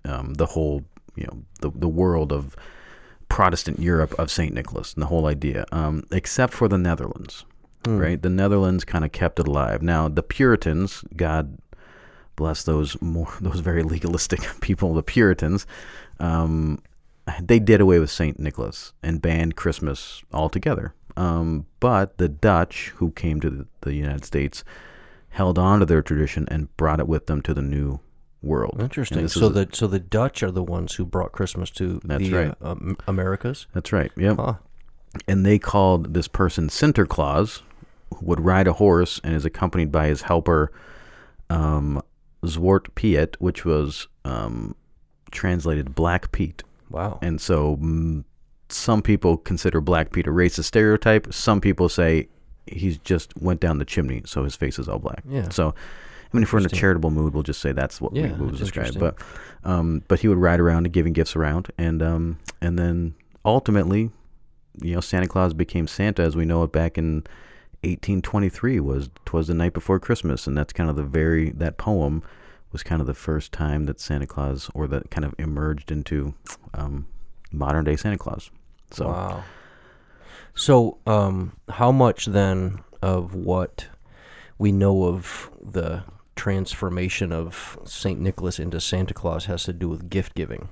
um, 0.06 0.34
the 0.36 0.48
whole, 0.48 0.84
you 1.16 1.26
know, 1.26 1.44
the 1.62 1.72
the 1.74 1.88
world 1.90 2.32
of 2.32 2.56
Protestant 3.30 3.80
Europe 3.80 4.14
of 4.20 4.30
Saint 4.30 4.54
Nicholas 4.54 4.94
and 4.94 5.02
the 5.02 5.08
whole 5.08 5.26
idea, 5.26 5.66
um, 5.72 6.04
except 6.12 6.54
for 6.54 6.68
the 6.68 6.78
Netherlands 6.78 7.46
Hmm. 7.86 7.98
right? 7.98 8.22
The 8.22 8.30
Netherlands 8.30 8.84
kind 8.84 9.04
of 9.04 9.12
kept 9.12 9.40
it 9.40 9.48
alive. 9.48 9.82
Now 9.82 10.08
the 10.08 10.22
Puritans, 10.22 11.04
God 11.16 11.58
bless 12.36 12.62
those 12.64 13.02
more 13.02 13.34
those 13.42 13.60
very 13.62 13.82
legalistic 13.84 14.42
people, 14.62 14.94
the 14.94 15.02
Puritans, 15.04 15.66
um, 16.22 16.82
they 17.42 17.60
did 17.60 17.82
away 17.82 18.00
with 18.00 18.10
Saint 18.10 18.40
Nicholas 18.40 18.94
and 19.04 19.22
banned 19.22 19.56
Christmas 19.56 20.24
altogether. 20.34 20.94
Um, 21.18 21.66
but 21.80 22.18
the 22.18 22.30
Dutch, 22.30 22.94
who 22.96 23.12
came 23.12 23.42
to 23.42 23.50
the, 23.50 23.68
the 23.82 23.94
United 23.94 24.24
States, 24.24 24.64
held 25.30 25.58
on 25.60 25.80
to 25.80 25.86
their 25.86 26.02
tradition 26.02 26.48
and 26.50 26.76
brought 26.78 27.00
it 27.00 27.08
with 27.08 27.26
them 27.26 27.42
to 27.42 27.54
the 27.54 27.62
New 27.62 28.00
World. 28.42 28.78
Interesting. 28.80 29.28
So 29.28 29.50
the 29.50 29.68
so 29.72 29.86
the 29.88 30.00
Dutch 30.00 30.42
are 30.42 30.50
the 30.52 30.64
ones 30.64 30.96
who 30.96 31.06
brought 31.06 31.32
Christmas 31.32 31.70
to 31.72 32.02
That's 32.04 32.24
the 32.24 32.34
right. 32.34 32.56
uh, 32.62 32.72
um, 32.72 32.98
Americas. 33.08 33.68
that's 33.74 33.92
right. 33.94 34.12
Yep. 34.18 34.38
Huh. 34.38 34.54
and 35.28 35.46
they 35.46 35.60
called 35.60 36.14
this 36.16 36.28
person 36.28 36.68
Sinterklaas, 36.70 37.62
who 38.16 38.26
would 38.26 38.40
ride 38.40 38.68
a 38.68 38.74
horse 38.74 39.22
and 39.24 39.36
is 39.36 39.46
accompanied 39.46 39.92
by 39.92 40.08
his 40.08 40.24
helper, 40.24 40.72
um, 41.52 42.02
Zwart 42.44 42.96
Piet, 42.96 43.38
which 43.40 43.64
was 43.64 44.08
um, 44.26 44.76
translated 45.32 45.96
Black 45.96 46.32
Pete. 46.32 46.64
Wow. 46.90 47.20
And 47.22 47.40
so 47.40 47.78
mm, 47.78 48.24
some 48.70 49.02
people 49.02 49.38
consider 49.38 49.82
Black 49.82 50.12
Pete 50.12 50.28
a 50.28 50.32
racist 50.32 50.66
stereotype. 50.66 51.34
Some 51.34 51.62
people 51.62 51.90
say 51.90 52.28
he's 52.68 52.98
just 53.00 53.36
went 53.38 53.60
down 53.60 53.78
the 53.78 53.86
chimney, 53.86 54.22
so 54.26 54.44
his 54.44 54.56
face 54.56 54.80
is 54.80 54.88
all 54.88 55.00
black. 55.00 55.24
Yeah. 55.28 55.50
So, 55.50 55.70
I 55.70 56.38
mean, 56.38 56.44
if 56.44 56.54
we're 56.54 56.60
in 56.60 56.66
a 56.66 56.70
charitable 56.70 57.12
mood, 57.12 57.34
we'll 57.34 57.44
just 57.44 57.62
say 57.62 57.72
that's 57.72 58.00
what 58.00 58.16
Yeah, 58.16 58.34
we 58.34 58.48
would 58.48 58.58
describe. 58.58 58.98
But, 58.98 59.16
um, 59.64 60.04
but 60.08 60.20
he 60.20 60.28
would 60.28 60.38
ride 60.38 60.60
around 60.60 60.86
and 60.86 60.94
giving 60.94 61.14
gifts 61.14 61.36
around, 61.36 61.70
and 61.78 62.02
um, 62.02 62.40
and 62.62 62.80
then 62.80 63.16
ultimately, 63.44 64.12
you 64.82 64.96
know, 64.96 65.02
Santa 65.02 65.28
Claus 65.28 65.54
became 65.54 65.88
Santa 65.88 66.22
as 66.22 66.36
we 66.36 66.46
know 66.46 66.64
it 66.64 66.72
back 66.72 66.98
in 66.98 67.16
1823. 67.84 68.80
Was 68.80 69.10
twas 69.26 69.48
the 69.48 69.54
night 69.54 69.74
before 69.74 70.00
Christmas, 70.00 70.48
and 70.48 70.58
that's 70.58 70.74
kind 70.74 70.90
of 70.90 70.96
the 70.96 71.04
very 71.04 71.50
that 71.52 71.78
poem 71.78 72.24
was 72.72 72.84
kind 72.84 73.02
of 73.02 73.08
the 73.08 73.14
first 73.14 73.52
time 73.52 73.86
that 73.86 74.00
Santa 74.00 74.26
Claus 74.28 74.70
or 74.74 74.88
that 74.88 75.12
kind 75.12 75.26
of 75.26 75.34
emerged 75.38 75.92
into 75.92 76.34
um, 76.74 77.08
modern 77.52 77.84
day 77.86 77.96
Santa 77.96 78.18
Claus. 78.18 78.50
So 78.92 79.08
Wow. 79.08 79.44
So, 80.54 80.98
um, 81.08 81.54
how 81.70 81.92
much 81.94 82.26
then 82.26 82.80
of 83.02 83.34
what 83.34 83.88
we 84.58 84.72
know 84.74 85.06
of 85.06 85.50
the 85.62 86.04
transformation 86.36 87.32
of 87.32 87.78
Saint 87.86 88.20
Nicholas 88.20 88.60
into 88.60 88.82
Santa 88.82 89.14
Claus 89.14 89.46
has 89.46 89.64
to 89.64 89.74
do 89.74 89.88
with 89.88 90.10
gift 90.10 90.36
giving? 90.36 90.68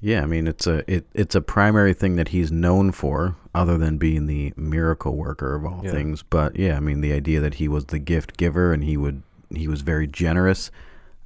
Yeah, 0.00 0.22
I 0.22 0.26
mean 0.26 0.46
it's 0.46 0.66
a 0.66 0.82
it, 0.92 1.06
it's 1.14 1.34
a 1.34 1.40
primary 1.40 1.94
thing 1.94 2.16
that 2.16 2.28
he's 2.28 2.50
known 2.52 2.92
for, 2.92 3.36
other 3.54 3.78
than 3.78 3.96
being 3.98 4.26
the 4.26 4.52
miracle 4.56 5.16
worker 5.16 5.54
of 5.54 5.64
all 5.64 5.80
Yeah. 5.84 5.92
things. 5.92 6.22
But 6.22 6.56
yeah, 6.56 6.76
I 6.76 6.80
mean 6.80 7.00
the 7.00 7.12
idea 7.12 7.40
that 7.40 7.54
he 7.54 7.68
was 7.68 7.86
the 7.86 7.98
gift 7.98 8.36
giver 8.36 8.72
and 8.72 8.82
he 8.84 8.96
would 8.96 9.22
he 9.54 9.68
was 9.68 9.80
very 9.82 10.06
generous. 10.06 10.70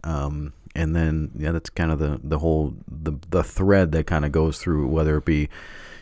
Um, 0.04 0.52
and 0.74 0.94
then 0.94 1.30
yeah, 1.37 1.52
that's 1.52 1.70
kind 1.70 1.90
of 1.90 1.98
the 1.98 2.20
the 2.22 2.38
whole 2.38 2.74
the 2.88 3.12
the 3.30 3.42
thread 3.42 3.92
that 3.92 4.06
kind 4.06 4.24
of 4.24 4.33
goes 4.33 4.59
through 4.59 4.87
whether 4.88 5.16
it 5.16 5.24
be, 5.24 5.48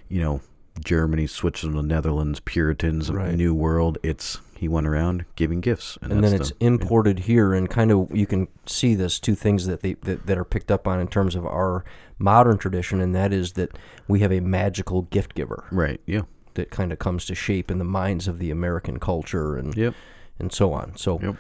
you 0.09 0.21
know, 0.21 0.41
Germany, 0.85 1.27
Switzerland, 1.27 1.79
the 1.79 1.83
Netherlands, 1.95 2.41
Puritans, 2.41 3.11
Right. 3.11 3.35
New 3.35 3.55
World. 3.55 3.99
It's 4.03 4.39
he 4.57 4.67
went 4.69 4.87
around 4.89 5.25
giving 5.37 5.61
gifts, 5.61 5.97
And, 6.03 6.11
then 6.11 6.21
that's 6.21 6.35
it's 6.35 6.51
the- 6.51 6.67
imported 6.67 7.21
here, 7.21 7.55
and 7.55 7.71
kind 7.71 7.93
of 7.93 8.09
you 8.13 8.27
can 8.27 8.49
see 8.67 8.95
this 8.97 9.21
two 9.21 9.37
things 9.37 9.67
that, 9.67 9.83
they, 9.83 9.95
that 10.03 10.27
that 10.27 10.37
are 10.37 10.45
picked 10.45 10.71
up 10.73 10.87
on 10.89 10.99
in 11.01 11.07
terms 11.09 11.35
of 11.37 11.47
our 11.47 11.85
modern 12.19 12.59
tradition, 12.59 13.01
and 13.01 13.15
that 13.15 13.33
is 13.33 13.53
that 13.53 13.71
we 14.09 14.19
have 14.21 14.33
a 14.33 14.41
magical 14.41 15.03
gift 15.03 15.35
giver 15.35 15.65
right. 15.71 16.01
Yeah. 16.07 16.23
that 16.55 16.71
kind 16.71 16.93
of 16.93 16.99
comes 16.99 17.25
to 17.27 17.37
shape 17.37 17.71
in 17.71 17.79
the 17.79 17.85
minds 17.85 18.27
of 18.27 18.41
the 18.41 18.51
American 18.51 18.99
culture 18.99 19.57
and 19.57 19.77
Yep. 19.77 19.95
And 20.39 20.53
so 20.53 20.73
on. 20.73 20.97
So, 20.97 21.21
Yep. 21.21 21.37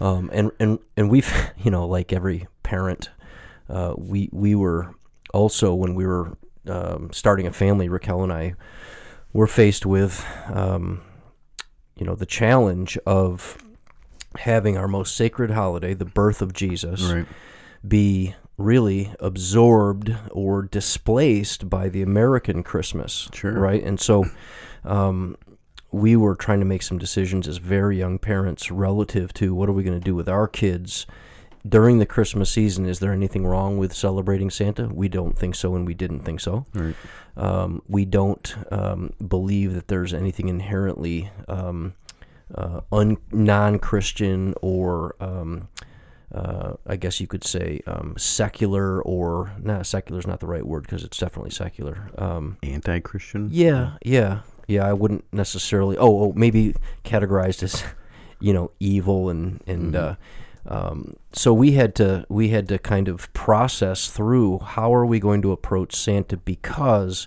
um, 0.00 0.30
and 0.32 0.50
and 0.58 0.78
and 0.96 1.10
we've 1.10 1.32
you 1.58 1.70
know 1.70 1.86
like 1.86 2.12
every 2.12 2.46
parent, 2.62 3.10
uh, 3.68 3.94
we 3.96 4.28
we 4.32 4.54
were 4.54 4.94
also 5.32 5.74
when 5.74 5.94
we 5.94 6.06
were 6.06 6.36
um, 6.68 7.10
starting 7.12 7.46
a 7.46 7.52
family, 7.52 7.88
Raquel 7.88 8.22
and 8.22 8.32
I 8.32 8.54
were 9.32 9.46
faced 9.46 9.86
with 9.86 10.24
um, 10.52 11.02
you 11.96 12.04
know 12.06 12.14
the 12.14 12.26
challenge 12.26 12.98
of 13.06 13.56
having 14.38 14.76
our 14.76 14.86
most 14.88 15.16
sacred 15.16 15.50
holiday, 15.50 15.92
the 15.94 16.04
birth 16.04 16.40
of 16.42 16.52
Jesus, 16.52 17.02
Right. 17.02 17.26
be 17.86 18.34
really 18.56 19.12
absorbed 19.20 20.14
or 20.30 20.62
displaced 20.62 21.68
by 21.70 21.88
the 21.88 22.02
American 22.02 22.62
Christmas. 22.62 23.28
Sure. 23.32 23.52
Right. 23.52 23.82
And 23.82 23.98
so 23.98 24.26
um, 24.84 25.36
we 25.92 26.16
were 26.16 26.34
trying 26.34 26.60
to 26.60 26.66
make 26.66 26.82
some 26.82 26.98
decisions 26.98 27.48
as 27.48 27.58
very 27.58 27.98
young 27.98 28.18
parents 28.18 28.70
relative 28.70 29.32
to 29.34 29.54
what 29.54 29.68
are 29.68 29.72
we 29.72 29.82
going 29.82 29.98
to 29.98 30.04
do 30.04 30.14
with 30.14 30.28
our 30.28 30.46
kids 30.46 31.06
during 31.68 31.98
the 31.98 32.06
Christmas 32.06 32.50
season. 32.50 32.86
Is 32.86 33.00
there 33.00 33.12
anything 33.12 33.46
wrong 33.46 33.76
with 33.76 33.92
celebrating 33.92 34.50
Santa? 34.50 34.88
We 34.88 35.08
don't 35.08 35.36
think 35.36 35.54
so, 35.54 35.74
and 35.74 35.86
we 35.86 35.94
didn't 35.94 36.20
think 36.20 36.40
so. 36.40 36.64
Right. 36.74 36.94
Um, 37.36 37.82
we 37.88 38.04
don't 38.04 38.54
um, 38.70 39.12
believe 39.26 39.74
that 39.74 39.88
there's 39.88 40.14
anything 40.14 40.48
inherently 40.48 41.30
um, 41.48 41.94
uh, 42.54 42.80
un- 42.92 43.18
non-Christian 43.30 44.54
or 44.62 45.14
um, 45.20 45.68
uh, 46.34 46.74
I 46.86 46.96
guess 46.96 47.20
you 47.20 47.26
could 47.26 47.44
say 47.44 47.80
um, 47.86 48.14
secular 48.16 49.02
or 49.02 49.52
not. 49.60 49.86
Secular 49.86 50.18
is 50.20 50.26
not 50.26 50.40
the 50.40 50.46
right 50.46 50.64
word 50.64 50.82
because 50.84 51.02
it's 51.02 51.18
definitely 51.18 51.50
secular. 51.50 52.10
Um, 52.18 52.56
Anti-Christian. 52.62 53.48
yeah, 53.52 53.96
yeah, 54.04 54.40
yeah. 54.70 54.86
I 54.86 54.92
wouldn't 54.92 55.24
necessarily. 55.32 55.96
Oh, 55.96 56.24
oh 56.24 56.32
maybe 56.34 56.74
categorized 57.04 57.62
as 57.62 57.84
you 58.40 58.52
know 58.52 58.70
evil 58.80 59.28
and 59.28 59.62
and. 59.66 59.94
Uh, 59.96 60.14
um, 60.66 61.14
so 61.32 61.54
we 61.54 61.72
had 61.72 61.94
to 61.96 62.26
we 62.28 62.50
had 62.50 62.68
to 62.68 62.78
kind 62.78 63.08
of 63.08 63.32
process 63.32 64.10
through 64.10 64.58
how 64.58 64.92
are 64.94 65.06
we 65.06 65.18
going 65.18 65.40
to 65.42 65.52
approach 65.52 65.96
Santa 65.96 66.36
because 66.36 67.26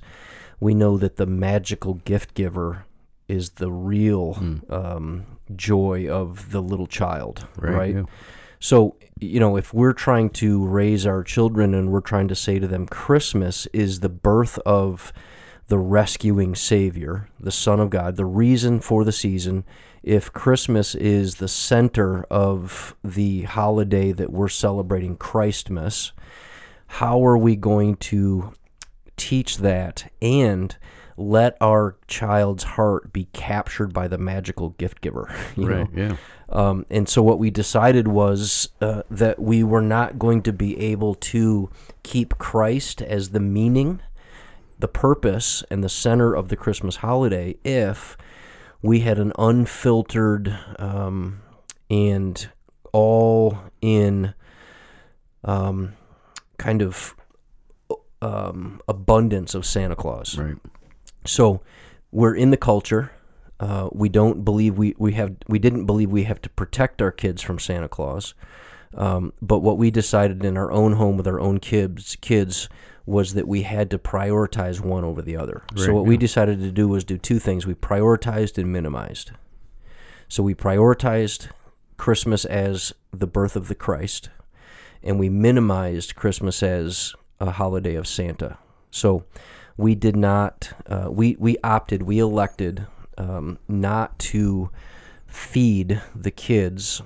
we 0.59 0.73
know 0.75 0.97
that 0.97 1.15
the 1.17 1.25
magical 1.25 1.95
gift 1.95 2.35
giver 2.35 2.85
is 3.27 3.51
the 3.51 3.71
real 3.71 4.37
um, 4.69 5.25
joy 5.55 6.07
of 6.07 6.51
the 6.51 6.61
little 6.61 6.87
child, 6.87 7.47
Right, 7.57 7.73
right? 7.75 7.95
yeah. 7.95 8.03
So, 8.59 8.95
you 9.19 9.39
know, 9.41 9.57
if 9.57 9.73
we're 9.73 9.93
trying 9.93 10.29
to 10.31 10.65
raise 10.65 11.05
our 11.05 11.23
children 11.23 11.73
and 11.73 11.91
we're 11.91 12.01
trying 12.01 12.27
to 12.29 12.35
say 12.35 12.59
to 12.59 12.67
them, 12.67 12.85
Christmas 12.85 13.67
is 13.73 13.99
the 13.99 14.09
birth 14.09 14.57
of 14.59 15.11
the 15.67 15.77
rescuing 15.77 16.55
Savior, 16.55 17.29
the 17.39 17.51
Son 17.51 17.79
of 17.79 17.89
God, 17.89 18.15
the 18.15 18.25
reason 18.25 18.79
for 18.79 19.03
the 19.03 19.11
season. 19.11 19.63
If 20.01 20.33
Christmas 20.33 20.95
is 20.95 21.35
the 21.35 21.47
center 21.47 22.23
of 22.23 22.95
the 23.03 23.43
holiday 23.43 24.11
that 24.11 24.31
we're 24.31 24.49
celebrating, 24.49 25.15
Christmas, 25.15 26.11
how 26.87 27.25
are 27.25 27.37
we 27.37 27.55
going 27.55 27.95
to 27.97 28.53
teach 29.15 29.57
that 29.59 30.11
and 30.21 30.75
let 31.15 31.55
our 31.61 31.95
child's 32.07 32.63
heart 32.63 33.13
be 33.13 33.25
captured 33.33 33.93
by 33.93 34.07
the 34.07 34.17
magical 34.17 34.69
gift 34.71 34.99
giver? 35.01 35.33
You 35.55 35.69
know? 35.69 35.75
Right. 35.77 35.89
Yeah. 35.95 36.17
Um, 36.49 36.85
and 36.89 37.07
so 37.07 37.23
what 37.23 37.39
we 37.39 37.49
decided 37.49 38.07
was 38.07 38.69
uh, 38.81 39.03
that 39.09 39.39
we 39.39 39.63
were 39.63 39.81
not 39.81 40.19
going 40.19 40.41
to 40.43 40.53
be 40.53 40.77
able 40.79 41.15
to 41.15 41.69
keep 42.03 42.37
Christ 42.37 43.01
as 43.01 43.29
the 43.29 43.39
meaning 43.39 44.01
the 44.83 44.87
purpose 44.89 45.63
and 45.71 45.81
the 45.81 45.87
center 45.87 46.35
of 46.35 46.49
the 46.49 46.57
Christmas 46.57 46.97
holiday 46.97 47.55
if 47.63 48.17
we 48.81 48.99
had 48.99 49.17
an 49.17 49.31
unfiltered 49.39 50.59
um, 50.77 51.41
and 51.89 52.49
all 52.91 53.57
in 53.79 54.33
um, 55.45 55.93
kind 56.57 56.81
of 56.81 57.15
um, 58.21 58.81
abundance 58.89 59.55
of 59.55 59.65
Santa 59.65 59.95
Claus. 59.95 60.37
Right. 60.37 60.57
So 61.25 61.61
we're 62.11 62.35
in 62.35 62.51
the 62.51 62.57
culture. 62.57 63.09
Uh, 63.61 63.87
we 63.93 64.09
don't 64.09 64.43
believe 64.43 64.77
we, 64.77 64.95
we 64.97 65.13
have 65.13 65.33
we 65.47 65.59
didn't 65.59 65.85
believe 65.85 66.11
we 66.11 66.25
have 66.25 66.41
to 66.41 66.49
protect 66.49 67.01
our 67.01 67.13
kids 67.13 67.41
from 67.41 67.57
Santa 67.57 67.87
Claus. 67.87 68.33
Um, 68.95 69.31
but 69.41 69.59
what 69.59 69.77
we 69.77 69.91
decided 69.91 70.43
in 70.43 70.57
our 70.57 70.73
own 70.73 70.93
home 70.93 71.15
with 71.15 71.27
our 71.27 71.39
own 71.39 71.59
kids 71.59 72.17
kids 72.19 72.67
was 73.05 73.33
that 73.33 73.47
we 73.47 73.63
had 73.63 73.89
to 73.91 73.97
prioritize 73.97 74.79
one 74.79 75.03
over 75.03 75.21
the 75.21 75.35
other. 75.35 75.63
so 75.75 75.87
Right, 75.87 75.93
what 75.93 76.05
we 76.05 76.17
decided 76.17 76.59
to 76.59 76.71
do 76.71 76.87
was 76.87 77.03
do 77.03 77.17
two 77.17 77.39
things. 77.39 77.67
We 77.67 77.73
prioritized 77.73 78.57
and 78.57 78.71
minimized. 78.71 79.31
So 80.29 80.41
we 80.41 80.55
prioritized 80.55 81.49
Christmas 81.97 82.45
as 82.45 82.93
the 83.11 83.27
birth 83.27 83.55
of 83.55 83.67
the 83.67 83.75
Christ, 83.75 84.29
and 85.03 85.19
we 85.19 85.29
minimized 85.29 86.15
Christmas 86.15 86.63
as 86.63 87.13
a 87.39 87.51
holiday 87.51 87.95
of 87.95 88.07
Santa. 88.07 88.57
So 88.89 89.25
we 89.75 89.95
did 89.95 90.15
not, 90.15 90.71
uh, 90.87 91.09
we, 91.11 91.35
we 91.39 91.57
opted, 91.63 92.03
we 92.03 92.19
elected 92.19 92.87
um, 93.17 93.59
not 93.67 94.17
to 94.19 94.69
feed 95.27 96.01
the 96.15 96.31
kids 96.31 97.01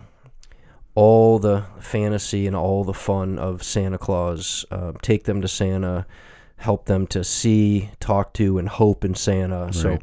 all 0.97 1.37
the 1.37 1.63
fantasy 1.79 2.47
and 2.47 2.55
all 2.55 2.83
the 2.83 2.91
fun 2.91 3.37
of 3.37 3.61
Santa 3.61 3.99
Claus, 3.99 4.65
uh, 4.71 4.93
take 5.03 5.25
them 5.25 5.41
to 5.41 5.47
Santa, 5.47 6.07
help 6.55 6.87
them 6.87 7.05
to 7.05 7.23
see, 7.23 7.91
talk 7.99 8.33
to, 8.33 8.57
and 8.57 8.67
hope 8.67 9.05
in 9.05 9.13
Santa. 9.13 9.71
So, 9.71 9.99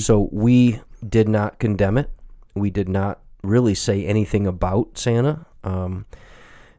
so 0.00 0.28
we 0.32 0.80
did 1.08 1.28
not 1.28 1.60
condemn 1.60 1.96
it. 1.96 2.10
We 2.54 2.70
did 2.70 2.88
not 2.88 3.20
really 3.44 3.76
say 3.76 4.04
anything 4.04 4.48
about 4.48 4.98
Santa. 4.98 5.46
Um, 5.62 6.06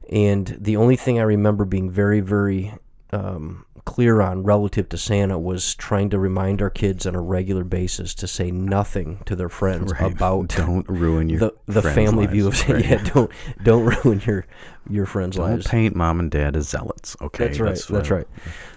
and 0.10 0.58
the 0.60 0.76
only 0.76 0.98
thing 0.98 1.18
I 1.18 1.24
remember 1.24 1.64
being 1.64 1.90
very, 1.90 2.20
very 2.20 2.74
um, 3.14 3.66
clear 3.86 4.22
on 4.22 4.44
relative 4.44 4.88
to 4.90 4.98
Santa 4.98 5.38
was 5.38 5.76
trying 5.76 6.10
to 6.12 6.18
remind 6.20 6.62
our 6.62 6.70
kids 6.70 7.06
on 7.06 7.16
a 7.16 7.22
regular 7.22 7.64
basis 7.64 8.14
to 8.16 8.28
say 8.28 8.50
nothing 8.50 9.20
to 9.26 9.36
their 9.36 9.50
friends 9.50 9.92
Right. 9.92 10.12
about 10.14 10.48
don't 10.50 10.88
ruin 10.88 11.28
your 11.30 11.40
the 11.40 11.54
the 11.68 11.82
family 11.82 12.26
lives. 12.28 12.32
view 12.34 12.48
of 12.48 12.70
Right. 12.70 12.86
yeah 12.86 13.04
don't 13.14 13.32
don't 13.64 13.84
ruin 14.04 14.22
your 14.26 14.46
your 14.90 15.06
friends' 15.06 15.36
Don't 15.38 15.50
lives. 15.50 15.68
paint 15.68 15.96
mom 15.96 16.20
and 16.20 16.32
dad 16.32 16.56
as 16.56 16.70
zealots. 16.70 17.16
Okay, 17.22 17.48
That's 17.48 17.60
right. 17.60 17.70
That's, 17.70 17.90
what- 17.90 18.10
right. 18.10 18.28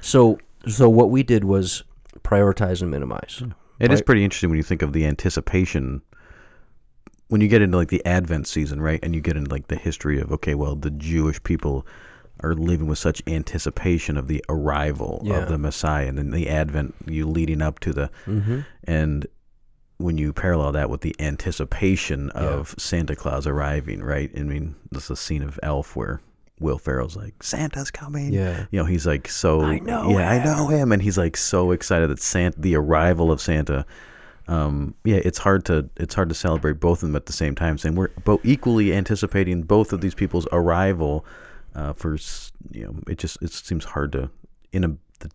So 0.00 0.38
so 0.66 0.88
what 0.88 1.10
we 1.10 1.22
did 1.22 1.44
was 1.44 1.84
prioritize 2.22 2.82
and 2.82 2.90
minimize. 2.90 3.42
It 3.78 3.92
is 3.92 3.98
Right. 4.00 4.06
pretty 4.06 4.24
interesting 4.24 4.50
when 4.50 4.56
you 4.56 4.62
think 4.64 4.82
of 4.82 4.92
the 4.92 5.06
anticipation 5.06 6.02
when 7.28 7.40
you 7.40 7.48
get 7.48 7.60
into 7.62 7.76
like 7.76 7.88
the 7.88 8.04
Advent 8.06 8.46
season, 8.46 8.80
right? 8.80 9.00
And 9.02 9.14
you 9.14 9.20
get 9.20 9.36
into 9.36 9.50
like 9.50 9.68
the 9.68 9.76
history 9.76 10.20
of 10.20 10.30
okay, 10.32 10.54
well, 10.54 10.74
the 10.76 10.90
Jewish 10.90 11.42
people 11.42 11.86
are 12.42 12.54
living 12.54 12.86
with 12.86 12.98
such 12.98 13.22
anticipation 13.26 14.16
of 14.16 14.28
the 14.28 14.44
arrival 14.48 15.22
Yeah. 15.24 15.38
of 15.42 15.48
the 15.48 15.58
Messiah, 15.58 16.06
and 16.06 16.18
then 16.18 16.30
the 16.30 16.48
Advent, 16.48 16.94
you 17.06 17.26
leading 17.26 17.62
up 17.62 17.78
to 17.80 17.92
the, 17.92 18.10
Mm-hmm. 18.26 18.60
and 18.84 19.26
when 19.98 20.18
you 20.18 20.32
parallel 20.32 20.72
that 20.72 20.90
with 20.90 21.00
the 21.00 21.16
anticipation 21.18 22.28
of 22.30 22.74
Santa 22.76 23.16
Claus 23.16 23.46
arriving, 23.46 24.02
right? 24.02 24.30
I 24.36 24.40
mean, 24.42 24.74
this 24.90 25.04
is 25.04 25.10
a 25.12 25.16
scene 25.16 25.42
of 25.42 25.58
Elf 25.62 25.96
where 25.96 26.20
Will 26.60 26.78
Ferrell's 26.78 27.16
like, 27.16 27.42
Santa's 27.42 27.90
coming. 27.90 28.32
Yeah. 28.32 28.66
You 28.70 28.78
know, 28.80 28.84
he's 28.84 29.06
like 29.06 29.28
so. 29.28 29.62
I 29.62 29.78
know 29.78 30.10
Yeah, 30.18 30.30
I 30.30 30.44
know 30.44 30.66
him, 30.68 30.92
and 30.92 31.00
he's 31.02 31.16
like 31.16 31.36
so 31.36 31.70
excited 31.70 32.10
that 32.10 32.20
Santa, 32.20 32.60
the 32.60 32.76
arrival 32.76 33.32
of 33.32 33.40
Santa. 33.40 33.86
Um, 34.48 34.94
yeah, 35.04 35.16
it's 35.24 35.38
hard 35.38 35.64
to 35.66 35.88
it's 35.96 36.14
hard 36.14 36.28
to 36.28 36.34
celebrate 36.34 36.78
both 36.78 37.02
of 37.02 37.08
them 37.08 37.16
at 37.16 37.26
the 37.26 37.32
same 37.32 37.54
time. 37.54 37.78
Saying 37.78 37.94
we're 37.94 38.08
both 38.24 38.40
equally 38.44 38.94
anticipating 38.94 39.62
both 39.62 39.92
of 39.92 40.00
these 40.02 40.14
people's 40.14 40.46
arrival. 40.52 41.24
Uh, 41.76 41.92
for 41.92 42.16
you 42.72 42.84
know, 42.84 42.94
it 43.06 43.18
just 43.18 43.36
it 43.42 43.52
seems 43.52 43.84
hard 43.84 44.10
to 44.12 44.30
in 44.72 44.82
a 44.82 44.88
the, 45.20 45.30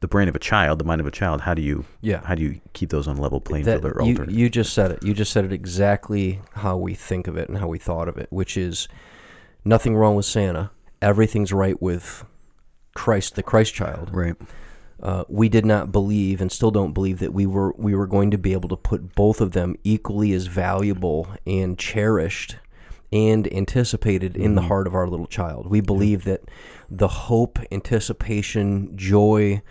the 0.00 0.08
brain 0.08 0.28
of 0.28 0.34
a 0.34 0.38
child, 0.38 0.78
the 0.78 0.84
mind 0.84 1.00
of 1.00 1.06
a 1.06 1.10
child. 1.10 1.42
How 1.42 1.52
do 1.52 1.60
you 1.60 1.84
Yeah. 2.00 2.22
how 2.24 2.34
do 2.34 2.42
you 2.42 2.60
keep 2.72 2.88
those 2.88 3.06
on 3.06 3.16
level 3.18 3.38
playing 3.40 3.66
That, 3.66 3.82
field 3.82 3.96
or 3.96 4.02
you, 4.02 4.24
you 4.30 4.48
just 4.48 4.72
said 4.72 4.90
it. 4.92 5.02
You 5.04 5.12
just 5.12 5.30
said 5.32 5.44
it 5.44 5.52
exactly 5.52 6.40
how 6.54 6.78
we 6.78 6.94
think 6.94 7.26
of 7.28 7.36
it 7.36 7.48
and 7.50 7.58
how 7.58 7.68
we 7.68 7.78
thought 7.78 8.08
of 8.08 8.16
it, 8.16 8.28
which 8.30 8.56
is 8.56 8.88
nothing 9.64 9.94
wrong 9.94 10.16
with 10.16 10.24
Santa. 10.26 10.70
Everything's 11.02 11.52
right 11.52 11.80
with 11.82 12.24
Christ, 12.94 13.34
the 13.34 13.42
Christ 13.42 13.74
child. 13.74 14.10
right. 14.14 14.36
uh, 15.02 15.24
we 15.28 15.50
did 15.50 15.66
not 15.66 15.92
believe 15.92 16.40
and 16.40 16.50
still 16.50 16.70
don't 16.70 16.92
believe 16.94 17.18
that 17.18 17.34
we 17.34 17.44
were 17.44 17.74
we 17.76 17.94
were 17.94 18.06
going 18.06 18.30
to 18.30 18.38
be 18.38 18.52
able 18.54 18.70
to 18.70 18.76
put 18.76 19.14
both 19.14 19.40
of 19.42 19.52
them 19.52 19.76
equally 19.84 20.32
as 20.32 20.46
valuable 20.46 21.28
and 21.46 21.78
cherished 21.78 22.56
and 23.14 23.50
anticipated 23.54 24.36
in 24.36 24.56
the 24.56 24.62
heart 24.62 24.88
of 24.88 24.94
our 24.94 25.06
little 25.06 25.28
child. 25.28 25.68
We 25.68 25.80
believe 25.80 26.24
that 26.24 26.42
the 26.90 27.06
hope, 27.06 27.60
anticipation, 27.70 28.96
joy, 28.96 29.62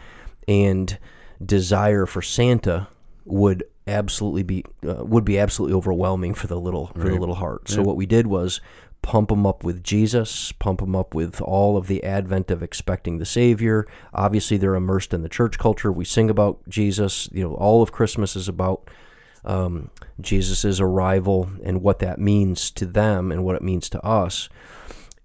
and 0.47 0.97
desire 1.45 2.05
for 2.05 2.21
Santa 2.21 2.87
would 3.25 3.65
absolutely 3.85 4.43
be 4.43 4.63
uh, 4.87 5.03
would 5.03 5.25
be 5.25 5.37
absolutely 5.37 5.75
overwhelming 5.75 6.33
for 6.33 6.47
the 6.47 6.59
little 6.59 6.87
for 6.87 7.09
the 7.09 7.17
little 7.17 7.35
heart. 7.35 7.67
So 7.67 7.83
what 7.83 7.97
we 7.97 8.05
did 8.05 8.27
was 8.27 8.61
pump 9.01 9.27
them 9.27 9.45
up 9.45 9.65
with 9.65 9.83
Jesus, 9.83 10.53
pump 10.53 10.79
them 10.79 10.95
up 10.95 11.13
with 11.13 11.41
all 11.41 11.75
of 11.75 11.87
the 11.87 12.01
advent 12.05 12.49
of 12.49 12.63
expecting 12.63 13.17
the 13.17 13.25
Savior. 13.25 13.85
Obviously, 14.13 14.55
they're 14.55 14.75
immersed 14.75 15.13
in 15.13 15.21
the 15.21 15.27
church 15.27 15.59
culture. 15.59 15.91
We 15.91 16.05
sing 16.05 16.29
about 16.29 16.61
Jesus. 16.69 17.27
You 17.33 17.43
know, 17.43 17.55
all 17.55 17.81
of 17.81 17.91
Christmas 17.91 18.37
is 18.37 18.47
about 18.47 18.89
um, 19.45 19.89
Jesus' 20.21 20.79
arrival 20.79 21.49
and 21.63 21.81
what 21.81 21.99
that 21.99 22.19
means 22.19 22.71
to 22.71 22.85
them 22.85 23.31
and 23.31 23.43
what 23.43 23.55
it 23.55 23.61
means 23.61 23.89
to 23.89 24.05
us. 24.05 24.49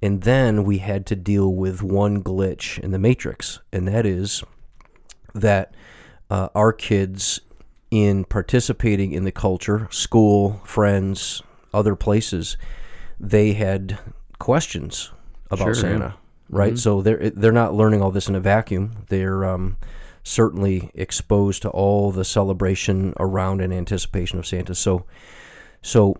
And 0.01 0.23
then 0.23 0.65
we 0.65 0.79
had 0.79 1.07
to 1.07 1.17
deal 1.17 1.53
with 1.53 1.83
one 1.83 2.23
glitch 2.23 2.79
in 2.79 2.93
the 2.93 2.99
matrix, 2.99 3.61
and 3.73 3.89
that 3.89 4.07
is 4.07 4.45
that 5.35 5.75
uh, 6.31 6.49
our 6.55 6.73
kids, 6.73 7.41
in 7.91 8.25
participating 8.25 9.13
in 9.13 9.25
the 9.25 9.33
culture, 9.33 9.89
school, 9.91 10.61
friends, 10.65 11.43
other 11.73 11.97
places, 11.97 12.57
they 13.19 13.55
had 13.55 13.99
questions 14.39 15.11
about 15.51 15.65
Sure, 15.65 15.75
yeah. 15.75 15.81
Santa, 15.81 16.15
right? 16.51 16.79
So 16.79 17.03
they're 17.03 17.31
they're 17.31 17.51
not 17.51 17.75
learning 17.75 18.03
all 18.03 18.11
this 18.11 18.29
in 18.29 18.35
a 18.35 18.41
vacuum. 18.41 19.05
They're 19.09 19.45
um, 19.45 19.77
certainly 20.29 20.91
exposed 20.95 21.62
to 21.62 21.71
all 21.71 22.12
the 22.12 22.25
celebration 22.25 23.14
around 23.19 23.61
and 23.61 23.73
anticipation 23.73 24.38
of 24.38 24.47
Santa. 24.47 24.75
So, 24.75 25.05
so 25.83 26.17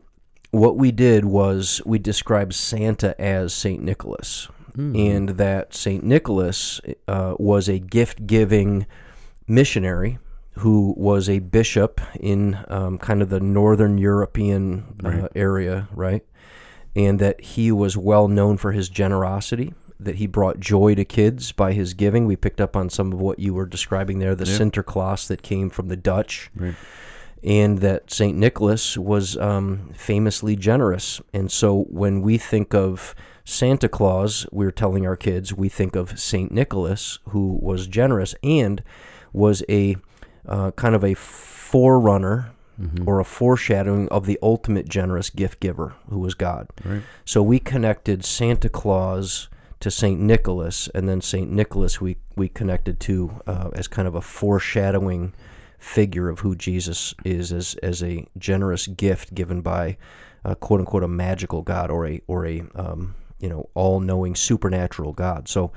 what 0.51 0.77
we 0.77 0.91
did 0.93 1.25
was 1.25 1.83
we 1.85 1.99
described 1.99 2.55
Santa 2.55 3.21
as 3.21 3.53
Saint 3.53 3.83
Nicholas, 3.83 4.49
and 4.97 5.29
that 5.31 5.75
Saint 5.75 6.05
Nicholas 6.05 6.81
uh, 7.07 7.35
was 7.39 7.69
a 7.69 7.79
gift 7.79 8.27
giving 8.27 8.87
missionary 9.47 10.19
who 10.53 10.95
was 10.97 11.29
a 11.29 11.39
bishop 11.41 12.01
in 12.19 12.59
um, 12.69 12.99
kind 12.99 13.23
of 13.23 13.29
the 13.29 13.41
northern 13.41 13.99
European 13.99 14.85
uh, 15.05 15.29
area, 15.35 15.89
right? 15.93 16.25
And 16.97 17.19
that 17.19 17.41
he 17.41 17.71
was 17.71 17.97
well 17.97 18.29
known 18.29 18.57
for 18.57 18.73
his 18.73 18.89
generosity, 18.89 19.75
that 20.01 20.17
he 20.17 20.27
brought 20.27 20.61
joy 20.61 20.95
to 20.95 21.05
kids 21.05 21.53
by 21.53 21.73
his 21.73 21.95
giving. 21.95 22.27
We 22.27 22.37
picked 22.37 22.61
up 22.61 22.77
on 22.77 22.89
some 22.91 23.13
of 23.13 23.21
what 23.21 23.39
you 23.39 23.53
were 23.55 23.67
describing 23.67 24.19
there, 24.21 24.35
the 24.35 24.45
Sinterklaas 24.45 25.27
that 25.29 25.43
came 25.43 25.71
from 25.71 25.89
the 25.89 25.97
Dutch 25.97 26.51
Right. 26.55 26.75
and 27.43 27.79
that 27.79 28.11
St. 28.11 28.37
Nicholas 28.37 28.97
was 28.97 29.37
um, 29.37 29.91
famously 29.95 30.55
generous. 30.57 31.21
And 31.33 31.51
so 31.51 31.83
when 31.91 32.23
we 32.23 32.39
think 32.39 32.75
of 32.75 33.15
Santa 33.45 33.89
Claus, 33.89 34.47
we're 34.53 34.71
telling 34.71 35.07
our 35.07 35.17
kids 35.17 35.53
we 35.55 35.69
think 35.69 35.97
of 35.97 36.19
St. 36.19 36.53
Nicholas, 36.53 37.19
who 37.31 37.59
was 37.61 37.87
generous 37.87 38.35
and 38.43 38.83
was 39.33 39.63
a 39.69 39.97
uh, 40.47 40.71
kind 40.73 40.95
of 40.95 41.03
a 41.05 41.15
forerunner 41.15 42.53
or 43.07 43.19
a 43.19 43.25
foreshadowing 43.25 44.09
of 44.11 44.27
the 44.27 44.39
ultimate 44.41 44.89
generous 44.89 45.31
gift 45.31 45.59
giver, 45.59 45.95
who 46.11 46.21
was 46.21 46.35
God. 46.35 46.69
Right. 46.85 47.03
So 47.25 47.43
we 47.43 47.59
connected 47.59 48.25
Santa 48.25 48.69
Claus 48.69 49.49
to 49.81 49.91
Saint 49.91 50.21
Nicholas, 50.21 50.89
and 50.95 51.09
then 51.09 51.21
Saint 51.21 51.51
Nicholas 51.51 52.01
we 52.01 52.17
we 52.37 52.49
connected 52.49 53.01
to 53.01 53.41
uh, 53.47 53.71
as 53.75 53.89
kind 53.89 54.09
of 54.09 54.15
a 54.15 54.21
foreshadowing 54.21 55.33
figure 55.79 56.29
of 56.29 56.41
who 56.41 56.57
Jesus 56.57 57.15
is 57.25 57.53
as 57.53 57.75
as 57.83 58.03
a 58.03 58.27
generous 58.37 58.87
gift 58.87 59.35
given 59.35 59.61
by 59.61 59.97
uh, 60.45 60.55
quote 60.55 60.81
unquote 60.81 61.05
a 61.05 61.09
magical 61.09 61.63
God 61.63 61.91
or 61.91 62.07
a 62.07 62.21
or 62.27 62.47
a 62.47 62.63
um, 62.75 63.15
you 63.39 63.49
know 63.49 63.69
all 63.75 64.01
knowing 64.01 64.35
supernatural 64.35 65.13
God. 65.13 65.49
So 65.49 65.73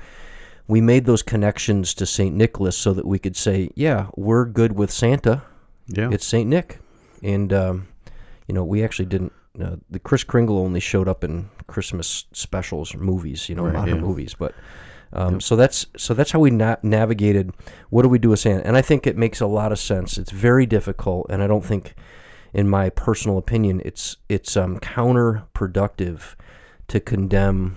we 0.66 0.80
made 0.80 1.04
those 1.04 1.22
connections 1.22 1.94
to 1.94 2.06
Saint 2.06 2.34
Nicholas 2.34 2.76
so 2.76 2.92
that 2.92 3.04
we 3.04 3.18
could 3.18 3.36
say, 3.36 3.70
yeah, 3.74 4.06
we're 4.16 4.44
good 4.44 4.72
with 4.72 4.90
Santa. 4.90 5.42
Yeah. 5.88 6.10
It's 6.12 6.26
Saint 6.26 6.48
Nick, 6.48 6.78
and 7.22 7.52
um, 7.52 7.88
you 8.46 8.54
know 8.54 8.64
we 8.64 8.82
actually 8.82 9.06
didn't. 9.06 9.32
Uh, 9.60 9.76
the 9.90 9.98
Chris 9.98 10.24
Kringle 10.24 10.58
only 10.58 10.80
showed 10.80 11.08
up 11.08 11.24
in 11.24 11.50
Christmas 11.72 12.26
specials 12.32 12.94
or 12.94 12.98
movies, 12.98 13.48
you 13.48 13.54
know, 13.56 13.64
Right, 13.64 13.74
modern 13.80 13.96
yeah. 13.96 14.08
movies, 14.08 14.34
but 14.38 14.52
Um, 15.14 15.40
So 15.40 15.56
that's 15.56 15.86
so 15.96 16.14
that's 16.14 16.30
how 16.32 16.40
we 16.40 16.50
na- 16.50 16.80
navigated. 16.82 17.46
What 17.90 18.02
do 18.02 18.08
we 18.08 18.18
do 18.18 18.30
with 18.30 18.40
Santa? 18.40 18.66
And 18.66 18.76
I 18.78 18.82
think 18.82 19.06
it 19.06 19.16
makes 19.16 19.40
a 19.42 19.46
lot 19.46 19.70
of 19.72 19.78
sense. 19.78 20.20
It's 20.20 20.32
very 20.48 20.64
difficult, 20.66 21.26
and 21.30 21.42
I 21.42 21.46
don't 21.46 21.64
think, 21.64 21.94
in 22.54 22.66
my 22.68 22.88
personal 22.90 23.36
opinion, 23.38 23.82
it's 23.84 24.16
it's 24.28 24.56
um, 24.56 24.78
counterproductive 24.80 26.34
to 26.88 26.98
condemn 27.00 27.76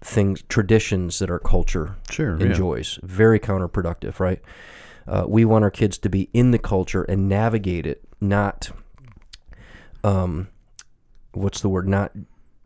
things 0.00 0.42
traditions 0.48 1.18
that 1.18 1.30
our 1.30 1.38
culture 1.38 1.94
Sure. 2.10 2.36
yeah. 2.38 2.46
enjoys. 2.46 2.98
Very 3.02 3.38
counterproductive, 3.38 4.18
right? 4.20 4.40
Uh, 5.06 5.24
we 5.28 5.44
want 5.44 5.64
our 5.64 5.70
kids 5.70 5.98
to 5.98 6.08
be 6.08 6.28
in 6.32 6.50
the 6.52 6.58
culture 6.58 7.02
and 7.04 7.28
navigate 7.28 7.86
it, 7.86 8.02
not, 8.20 8.70
um, 10.04 10.48
what's 11.32 11.60
the 11.60 11.68
word? 11.68 11.86
Not, 11.88 12.12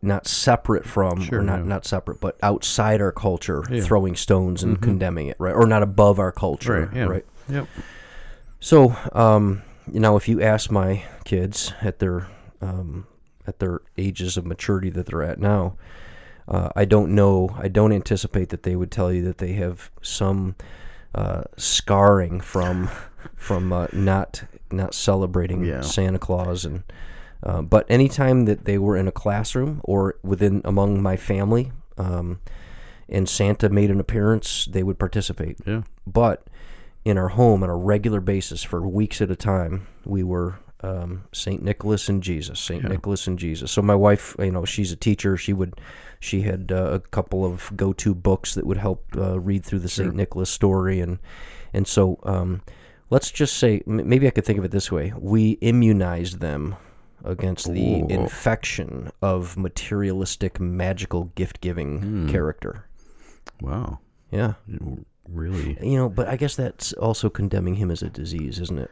not 0.01 0.27
separate 0.27 0.85
from, 0.85 1.21
Sure, 1.21 1.39
or 1.39 1.43
not 1.43 1.65
not 1.65 1.85
separate, 1.85 2.19
but 2.21 2.37
outside 2.43 3.01
our 3.01 3.11
culture, 3.11 3.63
Yeah. 3.69 3.77
Mm-hmm. 3.77 3.85
throwing 3.85 4.15
stones 4.15 4.63
and 4.63 4.79
condemning 4.81 5.27
it, 5.27 5.37
right? 5.39 5.55
Or 5.55 5.65
not 5.65 5.81
above 5.83 6.19
our 6.19 6.31
culture, 6.31 6.81
Right. 6.85 6.95
Yeah. 6.95 7.03
right? 7.05 7.25
Yep. 7.49 7.67
So, 8.59 8.95
um, 9.13 9.61
you 9.91 9.99
know, 9.99 10.15
if 10.17 10.27
you 10.27 10.41
ask 10.41 10.69
my 10.71 11.03
kids 11.25 11.73
at 11.81 11.99
their 11.99 12.27
um, 12.61 13.07
at 13.45 13.59
their 13.59 13.81
ages 13.97 14.35
of 14.37 14.45
maturity 14.45 14.89
that 14.89 15.05
they're 15.07 15.23
at 15.23 15.39
now, 15.39 15.75
uh, 16.47 16.69
I 16.75 16.85
don't 16.85 17.15
know. 17.15 17.55
I 17.57 17.67
don't 17.67 17.91
anticipate 17.93 18.49
that 18.49 18.63
they 18.63 18.75
would 18.75 18.91
tell 18.91 19.11
you 19.11 19.23
that 19.25 19.37
they 19.37 19.53
have 19.53 19.89
some 20.01 20.55
uh, 21.15 21.43
scarring 21.55 22.39
from 22.41 22.89
from 23.35 23.71
uh, 23.73 23.87
not 23.93 24.43
not 24.71 24.93
celebrating 24.93 25.63
Yeah. 25.63 25.81
Santa 25.81 26.19
Claus 26.19 26.65
and. 26.65 26.83
Uh, 27.43 27.61
but 27.61 27.85
anytime 27.89 28.45
that 28.45 28.65
they 28.65 28.77
were 28.77 28.97
in 28.97 29.07
a 29.07 29.11
classroom 29.11 29.79
or 29.83 30.15
within 30.23 30.61
among 30.65 31.01
my 31.01 31.15
family, 31.15 31.71
um, 31.97 32.39
and 33.09 33.29
Santa 33.29 33.69
made 33.69 33.89
an 33.91 33.99
appearance, 33.99 34.65
they 34.65 34.83
would 34.83 34.99
participate. 34.99 35.57
Yeah. 35.65 35.83
but 36.05 36.47
in 37.05 37.17
our 37.17 37.29
home 37.29 37.63
on 37.63 37.69
a 37.69 37.75
regular 37.75 38.19
basis 38.19 38.63
for 38.63 38.85
weeks 38.85 39.21
at 39.21 39.31
a 39.31 39.35
time 39.35 39.87
we 40.03 40.23
were 40.23 40.59
um, 40.81 41.23
saint 41.31 41.63
nicholas 41.63 42.09
and 42.09 42.21
jesus 42.21 42.59
saint 42.59 42.83
nicholas 42.83 43.27
and 43.27 43.39
jesus. 43.39 43.71
So 43.71 43.81
my 43.81 43.95
wife 43.95 44.35
you 44.39 44.51
know 44.51 44.65
she's 44.65 44.91
a 44.91 44.95
teacher. 44.97 45.37
She 45.37 45.53
would 45.53 45.79
she 46.19 46.41
had 46.41 46.69
uh, 46.71 46.89
a 46.91 46.99
couple 46.99 47.45
of 47.45 47.71
go-to 47.77 48.13
books 48.13 48.55
that 48.55 48.65
would 48.65 48.77
help 48.77 49.05
uh, 49.15 49.39
read 49.39 49.63
through 49.63 49.79
the 49.79 49.89
saint 49.89 50.15
nicholas 50.15 50.49
story. 50.49 50.99
And 50.99 51.19
and 51.73 51.87
so 51.87 52.19
um, 52.23 52.61
let's 53.09 53.31
just 53.31 53.55
say 53.57 53.81
m- 53.87 54.07
maybe 54.09 54.27
i 54.27 54.29
could 54.31 54.43
think 54.45 54.59
of 54.59 54.65
it 54.65 54.71
this 54.71 54.91
way. 54.91 55.13
We 55.17 55.51
immunized 55.61 56.41
them 56.41 56.75
against 57.23 57.71
the 57.71 58.01
Ooh. 58.01 58.07
infection 58.09 59.11
of 59.21 59.57
materialistic 59.57 60.59
magical 60.59 61.25
gift-giving 61.35 62.29
character 62.29 62.85
Wow. 63.61 63.99
yeah 64.31 64.53
Really. 65.29 65.77
you 65.81 65.97
know, 65.97 66.07
but 66.07 66.27
I 66.29 66.37
guess 66.37 66.55
that's 66.55 66.93
also 66.93 67.29
condemning 67.29 67.75
him 67.75 67.91
as 67.91 68.01
a 68.01 68.09
disease, 68.09 68.59
isn't 68.59 68.77
it? 68.79 68.91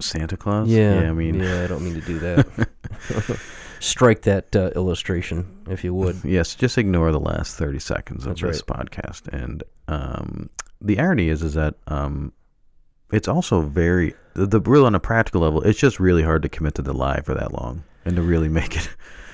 Santa 0.00 0.36
Claus? 0.36 0.68
Yeah. 0.68 1.08
I 1.08 1.12
mean, 1.12 1.36
yeah, 1.40 1.64
I 1.64 1.66
don't 1.66 1.82
mean 1.82 1.94
to 1.94 2.00
do 2.02 2.18
that. 2.18 2.68
Strike 3.80 4.22
that 4.22 4.54
uh, 4.54 4.70
illustration, 4.76 5.46
if 5.68 5.84
you 5.84 5.94
would. 5.94 6.20
yes, 6.24 6.54
just 6.54 6.76
ignore 6.78 7.12
the 7.12 7.20
last 7.20 7.56
30 7.56 7.78
seconds 7.78 8.26
of 8.26 8.38
That's 8.38 8.42
this 8.42 8.62
podcast. 8.62 9.28
And 9.28 9.62
um, 9.88 10.50
the 10.80 10.98
irony 10.98 11.28
is, 11.28 11.42
is 11.42 11.54
that 11.54 11.74
um, 11.86 12.32
it's 13.12 13.28
also 13.28 13.60
very, 13.62 14.14
the, 14.34 14.46
the 14.46 14.60
real 14.60 14.86
on 14.86 14.94
a 14.94 15.00
practical 15.00 15.40
level, 15.42 15.62
it's 15.62 15.78
just 15.78 16.00
really 16.00 16.22
hard 16.22 16.42
to 16.42 16.48
commit 16.48 16.74
to 16.76 16.82
the 16.82 16.92
lie 16.92 17.20
for 17.22 17.34
that 17.34 17.52
long 17.52 17.84
and 18.04 18.16
to 18.16 18.22
really 18.22 18.48
make 18.48 18.76
it. 18.76 18.88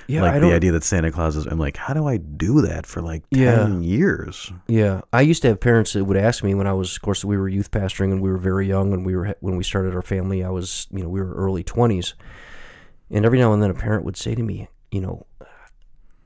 Yeah, 0.07 0.23
like 0.23 0.41
the 0.41 0.53
idea 0.53 0.73
that 0.73 0.83
Santa 0.83 1.13
Claus 1.13 1.37
is, 1.37 1.47
I'm 1.47 1.61
like, 1.61 1.77
how 1.77 1.95
do 1.95 2.05
I 2.09 2.17
do 2.17 2.63
that 2.63 2.85
for 2.85 3.01
like 3.01 3.23
10 3.31 3.41
Yeah. 3.41 3.79
years? 3.79 4.53
Yeah, 4.67 5.03
I 5.13 5.21
used 5.21 5.43
to 5.43 5.49
have 5.49 5.61
parents 5.61 5.93
that 5.93 6.05
would 6.05 6.17
ask 6.17 6.43
me 6.43 6.53
when 6.57 6.67
I 6.67 6.73
was, 6.73 6.97
of 6.97 7.03
course, 7.03 7.25
we 7.25 7.37
were 7.37 7.49
youth 7.49 7.71
pastoring 7.71 8.11
and 8.11 8.21
we 8.21 8.29
were 8.29 8.37
very 8.39 8.67
young 8.67 8.91
when 8.91 9.05
we 9.05 9.15
were 9.15 9.37
when 9.39 9.55
we 9.57 9.63
started 9.63 9.95
our 9.95 10.03
family. 10.03 10.43
I 10.43 10.51
was, 10.51 10.89
you 10.91 11.05
know, 11.05 11.09
we 11.09 11.21
were 11.21 11.33
early 11.35 11.63
twenties, 11.63 12.15
and 13.09 13.25
every 13.25 13.39
now 13.39 13.53
and 13.53 13.63
then 13.63 13.71
a 13.71 13.75
parent 13.75 14.05
would 14.05 14.17
say 14.17 14.35
to 14.35 14.43
me, 14.43 14.67
you 14.91 15.01
know, 15.01 15.27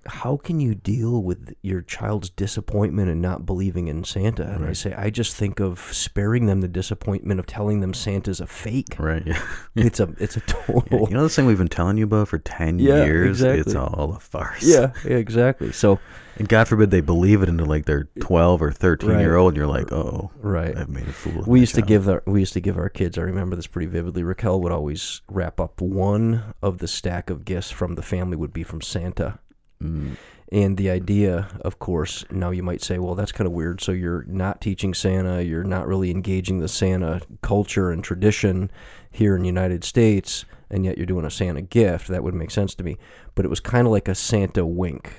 how 0.06 0.36
can 0.36 0.60
you 0.60 0.74
deal 0.74 1.22
with 1.22 1.54
your 1.62 1.82
child's 1.82 2.30
disappointment 2.30 3.08
and 3.10 3.20
not 3.22 3.44
believing 3.46 3.88
in 3.88 4.04
Santa? 4.04 4.44
And 4.44 4.64
I 4.64 4.72
say, 4.72 4.92
I 4.94 5.10
just 5.10 5.34
think 5.36 5.60
of 5.60 5.78
sparing 5.92 6.46
them 6.46 6.60
the 6.60 6.68
disappointment 6.68 7.40
of 7.40 7.46
telling 7.46 7.80
them 7.80 7.94
Santa's 7.94 8.40
a 8.40 8.46
fake. 8.46 8.96
Right. 8.98 9.22
Yeah. 9.26 9.40
It's 9.76 9.98
a 10.00 10.14
it's 10.18 10.36
a 10.36 10.40
total. 10.46 11.08
You 11.08 11.14
know 11.16 11.24
this 11.24 11.34
thing 11.36 11.46
we've 11.46 11.58
been 11.58 11.68
telling 11.68 11.96
you 11.98 12.04
about 12.04 12.28
for 12.28 12.38
10 12.38 12.78
Yeah, 12.78 13.04
years? 13.04 13.42
It's 13.42 13.74
all 13.74 14.14
a 14.16 14.20
farce. 14.20 14.62
yeah, 14.64 14.92
yeah, 15.04 15.16
exactly. 15.16 15.72
So 15.72 15.98
And 16.38 16.48
God 16.48 16.68
forbid 16.68 16.90
they 16.92 17.00
believe 17.00 17.42
it 17.42 17.48
into 17.48 17.64
like 17.64 17.84
their 17.86 18.04
12 18.20 18.62
or 18.62 18.70
13 18.72 19.10
Right. 19.10 19.20
year 19.20 19.36
old, 19.36 19.50
and 19.52 19.56
you're 19.56 19.66
like, 19.66 19.90
oh, 19.92 20.30
right. 20.36 20.76
I've 20.76 20.88
made 20.88 21.08
a 21.08 21.12
fool 21.12 21.40
of 21.40 21.48
We 21.48 21.58
used 21.60 21.74
to 21.74 21.80
child." 21.80 21.88
give 21.88 22.08
our 22.08 22.22
we 22.26 22.40
used 22.40 22.52
to 22.54 22.60
give 22.60 22.78
our 22.78 22.88
kids. 22.88 23.18
I 23.18 23.22
remember 23.22 23.56
this 23.56 23.66
pretty 23.66 23.86
vividly. 23.88 24.22
Raquel 24.22 24.60
would 24.60 24.72
always 24.72 25.22
wrap 25.28 25.58
up 25.60 25.80
one 25.80 26.54
of 26.62 26.78
the 26.78 26.88
stack 26.88 27.30
of 27.30 27.44
gifts 27.44 27.70
from 27.72 27.96
the 27.96 28.02
family 28.02 28.36
would 28.36 28.52
be 28.52 28.62
from 28.62 28.80
Santa. 28.80 29.38
Mm, 29.82 30.16
And 30.52 30.76
the 30.76 30.90
idea, 30.90 31.48
of 31.62 31.78
course, 31.78 32.24
now 32.30 32.50
you 32.50 32.62
might 32.62 32.82
say, 32.82 32.98
well, 32.98 33.14
that's 33.14 33.32
kind 33.32 33.46
of 33.46 33.52
weird. 33.52 33.80
So 33.80 33.92
you're 33.92 34.24
not 34.28 34.60
teaching 34.60 34.94
Santa, 34.94 35.42
you're 35.42 35.64
not 35.64 35.87
really 35.87 36.10
engaging 36.10 36.60
the 36.60 36.68
Santa 36.68 37.22
culture 37.42 37.90
and 37.90 38.04
tradition 38.04 38.70
here 39.10 39.34
in 39.37 39.42
the 39.42 39.48
United 39.48 39.84
States, 39.84 40.44
and 40.70 40.84
yet 40.84 40.96
you're 40.96 41.06
doing 41.06 41.24
a 41.24 41.30
Santa 41.30 41.62
gift. 41.62 42.08
That 42.08 42.22
would 42.22 42.34
make 42.34 42.50
sense 42.50 42.74
to 42.76 42.84
me. 42.84 42.96
But 43.34 43.44
it 43.44 43.48
was 43.48 43.60
kind 43.60 43.87
of 43.87 43.92
like 43.92 44.06
a 44.08 44.14
Santa 44.14 44.64
wink. 44.66 45.12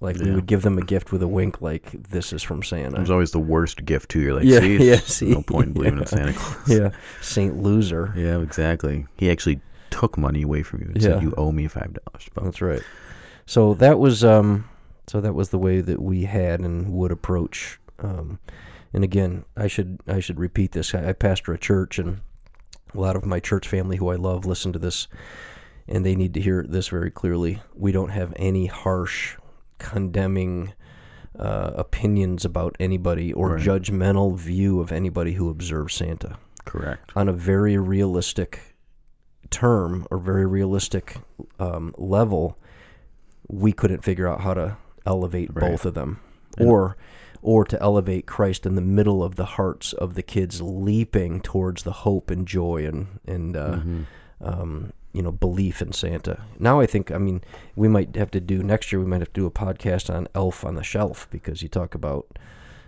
Like 0.00 0.18
we 0.18 0.30
would 0.30 0.46
give 0.46 0.60
them 0.60 0.76
a 0.76 0.82
gift 0.82 1.10
with 1.10 1.22
a 1.22 1.28
wink, 1.28 1.62
like 1.62 1.90
this 2.10 2.30
is 2.34 2.42
from 2.42 2.58
It 2.60 2.66
Santa. 2.66 3.00
was 3.00 3.10
always 3.10 3.30
the 3.30 3.38
worst 3.40 3.84
gift 3.86 4.10
too. 4.10 4.20
You're 4.20 4.34
like, 4.34 4.44
Yeah, 4.44 4.60
see, 4.60 4.76
yeah, 4.90 4.96
see, 4.98 5.30
no 5.30 5.40
point 5.42 5.68
in 5.68 5.72
believing 5.72 6.00
in. 6.00 6.06
Santa 6.16 6.32
Claus. 6.36 6.68
yeah, 6.68 6.90
Saint 7.22 7.56
Loser. 7.62 8.12
Yeah, 8.14 8.40
exactly. 8.40 9.06
He 9.16 9.30
actually 9.30 9.58
took 9.88 10.18
money 10.18 10.42
away 10.42 10.62
from 10.62 10.82
you 10.82 10.88
and 10.88 10.96
Yeah. 11.02 11.08
said, 11.14 11.22
"You 11.22 11.32
owe 11.38 11.50
me 11.50 11.66
five 11.66 11.94
dollars." 11.94 12.28
That's 12.42 12.60
right. 12.60 12.82
So 13.46 13.74
that 13.74 13.98
was 13.98 14.24
um 14.24 14.68
so 15.06 15.20
that 15.20 15.34
was 15.34 15.50
the 15.50 15.58
way 15.58 15.80
that 15.80 16.02
we 16.02 16.24
had 16.24 16.60
and 16.60 16.92
would 16.92 17.12
approach 17.12 17.78
um 18.00 18.38
and 18.92 19.04
again, 19.04 19.44
I 19.56 19.66
should 19.66 20.00
I 20.06 20.20
should 20.20 20.38
repeat 20.40 20.72
this. 20.72 20.94
I, 20.94 21.10
I 21.10 21.12
pastor 21.12 21.52
a 21.52 21.58
church 21.58 21.98
and 21.98 22.20
a 22.94 23.00
lot 23.00 23.16
of 23.16 23.24
my 23.26 23.40
church 23.40 23.68
family 23.68 23.96
who 23.96 24.08
I 24.08 24.16
love 24.16 24.46
listen 24.46 24.72
to 24.72 24.78
this 24.78 25.08
and 25.88 26.04
they 26.04 26.16
need 26.16 26.34
to 26.34 26.40
hear 26.40 26.64
this 26.68 26.88
very 26.88 27.10
clearly. 27.10 27.60
We 27.74 27.92
don't 27.92 28.08
have 28.10 28.32
any 28.36 28.66
harsh 28.66 29.36
condemning 29.78 30.72
uh, 31.38 31.72
opinions 31.76 32.44
about 32.44 32.74
anybody 32.80 33.32
or 33.32 33.50
Right. 33.54 33.62
judgmental 33.62 34.36
view 34.36 34.80
of 34.80 34.90
anybody 34.90 35.34
who 35.34 35.50
observes 35.50 35.94
Santa 35.94 36.38
Correct. 36.64 37.12
on 37.14 37.28
a 37.28 37.32
very 37.32 37.76
realistic 37.76 38.74
term 39.50 40.06
or 40.10 40.18
very 40.18 40.46
realistic 40.46 41.18
um, 41.60 41.94
level, 41.98 42.58
we 43.48 43.72
couldn't 43.72 44.04
figure 44.04 44.26
out 44.28 44.40
how 44.40 44.54
to 44.54 44.76
elevate 45.04 45.50
Right. 45.54 45.70
both 45.70 45.84
of 45.86 45.94
them, 45.94 46.18
And- 46.58 46.68
or 46.68 46.96
or 47.42 47.64
to 47.64 47.80
elevate 47.80 48.26
Christ 48.26 48.66
in 48.66 48.74
the 48.74 48.80
middle 48.80 49.22
of 49.22 49.36
the 49.36 49.44
hearts 49.44 49.92
of 49.92 50.14
the 50.14 50.22
kids, 50.22 50.60
leaping 50.60 51.40
towards 51.40 51.84
the 51.84 51.92
hope 51.92 52.30
and 52.30 52.46
joy 52.48 52.84
and 52.86 53.06
and 53.26 53.56
uh, 53.56 53.76
Mhm. 53.76 54.04
um, 54.40 54.92
you 55.12 55.22
know 55.22 55.30
belief 55.32 55.80
in 55.80 55.92
Santa. 55.92 56.40
Now 56.58 56.80
I 56.80 56.86
think 56.86 57.10
I 57.12 57.18
mean 57.18 57.42
we 57.76 57.88
might 57.88 58.16
have 58.16 58.30
to 58.32 58.40
do 58.40 58.62
next 58.62 58.90
year. 58.90 59.00
We 59.00 59.06
might 59.06 59.20
have 59.20 59.32
to 59.32 59.40
do 59.40 59.46
a 59.46 59.50
podcast 59.50 60.12
on 60.12 60.26
Elf 60.34 60.64
on 60.64 60.74
the 60.74 60.82
Shelf 60.82 61.28
because 61.30 61.62
you 61.62 61.68
talk 61.68 61.94
about 61.94 62.38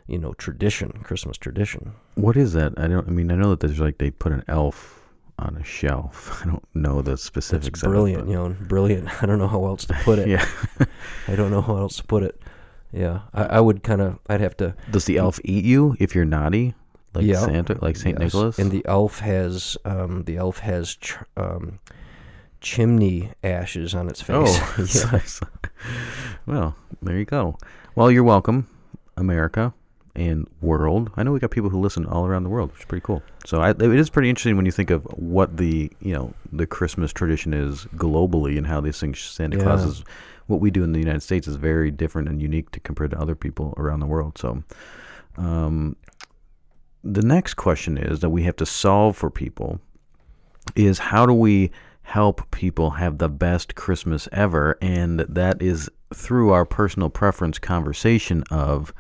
you 0.06 0.18
know 0.18 0.32
tradition, 0.32 1.00
Christmas 1.04 1.36
tradition. 1.36 1.92
What 2.16 2.36
is 2.36 2.52
that? 2.54 2.72
I 2.78 2.88
don't. 2.88 3.06
I 3.06 3.10
mean, 3.10 3.30
I 3.30 3.36
know 3.36 3.50
that 3.50 3.60
there's 3.60 3.78
like 3.80 3.98
they 3.98 4.10
put 4.10 4.32
an 4.32 4.42
elf 4.48 4.97
on 5.38 5.56
a 5.56 5.64
shelf. 5.64 6.40
I 6.42 6.46
don't 6.46 6.64
know 6.74 7.02
the 7.02 7.16
specifics. 7.16 7.80
That's 7.80 7.90
brilliant, 7.90 8.22
Of 8.22 8.28
you 8.28 8.34
know, 8.34 8.48
brilliant. 8.60 9.08
I 9.22 9.26
don't 9.26 9.38
know 9.38 9.48
how 9.48 9.64
else 9.66 9.84
to 9.86 9.94
put 9.94 10.18
it, 10.18 10.28
it. 10.28 10.40
yeah. 10.80 10.86
I 11.26 11.36
don't 11.36 11.50
know 11.50 11.62
how 11.62 11.76
else 11.76 11.96
to 11.96 12.04
put 12.04 12.22
it. 12.22 12.40
Yeah, 12.92 13.20
I, 13.34 13.44
I 13.44 13.60
would 13.60 13.82
kind 13.82 14.00
of, 14.00 14.18
I'd 14.28 14.40
have 14.40 14.56
to. 14.58 14.74
Does 14.90 15.04
the 15.04 15.18
elf 15.18 15.38
eat 15.44 15.64
you 15.64 15.94
if 16.00 16.14
you're 16.14 16.24
naughty, 16.24 16.74
like 17.14 17.24
Yeah. 17.24 17.40
Santa, 17.44 17.76
like 17.82 17.96
Saint 17.96 18.18
yes. 18.18 18.32
Nicholas? 18.32 18.58
And 18.58 18.70
the 18.70 18.82
elf 18.86 19.18
has, 19.18 19.76
um, 19.84 20.24
the 20.24 20.38
elf 20.38 20.58
has 20.60 20.94
ch- 20.96 21.16
um, 21.36 21.78
chimney 22.60 23.30
ashes 23.44 23.94
on 23.94 24.08
its 24.08 24.22
face. 24.22 24.34
oh, 24.38 25.10
yeah. 25.12 25.20
well, 26.46 26.76
there 27.02 27.18
you 27.18 27.26
go. 27.26 27.58
Well, 27.94 28.10
you're 28.10 28.24
welcome, 28.24 28.66
America 29.18 29.74
and 30.18 30.48
world. 30.60 31.10
I 31.16 31.22
know 31.22 31.30
we 31.30 31.38
got 31.38 31.52
people 31.52 31.70
who 31.70 31.80
listen 31.80 32.04
all 32.04 32.26
around 32.26 32.42
the 32.42 32.48
world, 32.48 32.72
which 32.72 32.80
is 32.80 32.86
pretty 32.86 33.04
cool. 33.04 33.22
So 33.46 33.60
I, 33.60 33.70
it 33.70 33.80
is 33.80 34.10
pretty 34.10 34.28
interesting 34.28 34.56
when 34.56 34.66
you 34.66 34.72
think 34.72 34.90
of 34.90 35.04
what 35.16 35.56
the 35.56 35.90
you 36.00 36.12
know 36.12 36.34
the 36.52 36.66
Christmas 36.66 37.12
tradition 37.12 37.54
is 37.54 37.86
globally 37.96 38.58
and 38.58 38.66
how 38.66 38.80
these 38.80 38.98
things 38.98 39.20
Santa 39.20 39.58
Claus 39.58 39.84
is. 39.84 40.04
What 40.48 40.60
we 40.60 40.70
do 40.70 40.82
in 40.82 40.92
the 40.92 40.98
United 40.98 41.20
States 41.20 41.46
is 41.46 41.56
very 41.56 41.90
different 41.90 42.26
and 42.26 42.40
unique 42.40 42.70
to 42.70 42.80
compared 42.80 43.10
to 43.10 43.20
other 43.20 43.34
people 43.34 43.74
around 43.76 44.00
the 44.00 44.06
world. 44.06 44.38
So, 44.38 44.64
um, 45.36 45.94
the 47.04 47.20
next 47.20 47.54
question 47.54 47.98
is 47.98 48.20
that 48.20 48.30
we 48.30 48.44
have 48.44 48.56
to 48.56 48.66
solve 48.66 49.14
for 49.14 49.30
people 49.30 49.78
is 50.74 50.98
how 50.98 51.26
do 51.26 51.34
we 51.34 51.70
help 52.00 52.50
people 52.50 52.92
have 52.92 53.18
the 53.18 53.28
best 53.28 53.74
Christmas 53.74 54.26
ever? 54.32 54.78
And 54.80 55.20
that 55.20 55.60
is 55.60 55.90
through 56.14 56.50
our 56.50 56.64
personal 56.64 57.10
preference 57.10 57.58
conversation 57.58 58.42
of 58.50 58.94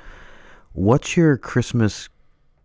What's 0.78 1.16
your 1.16 1.36
Christmas, 1.36 2.08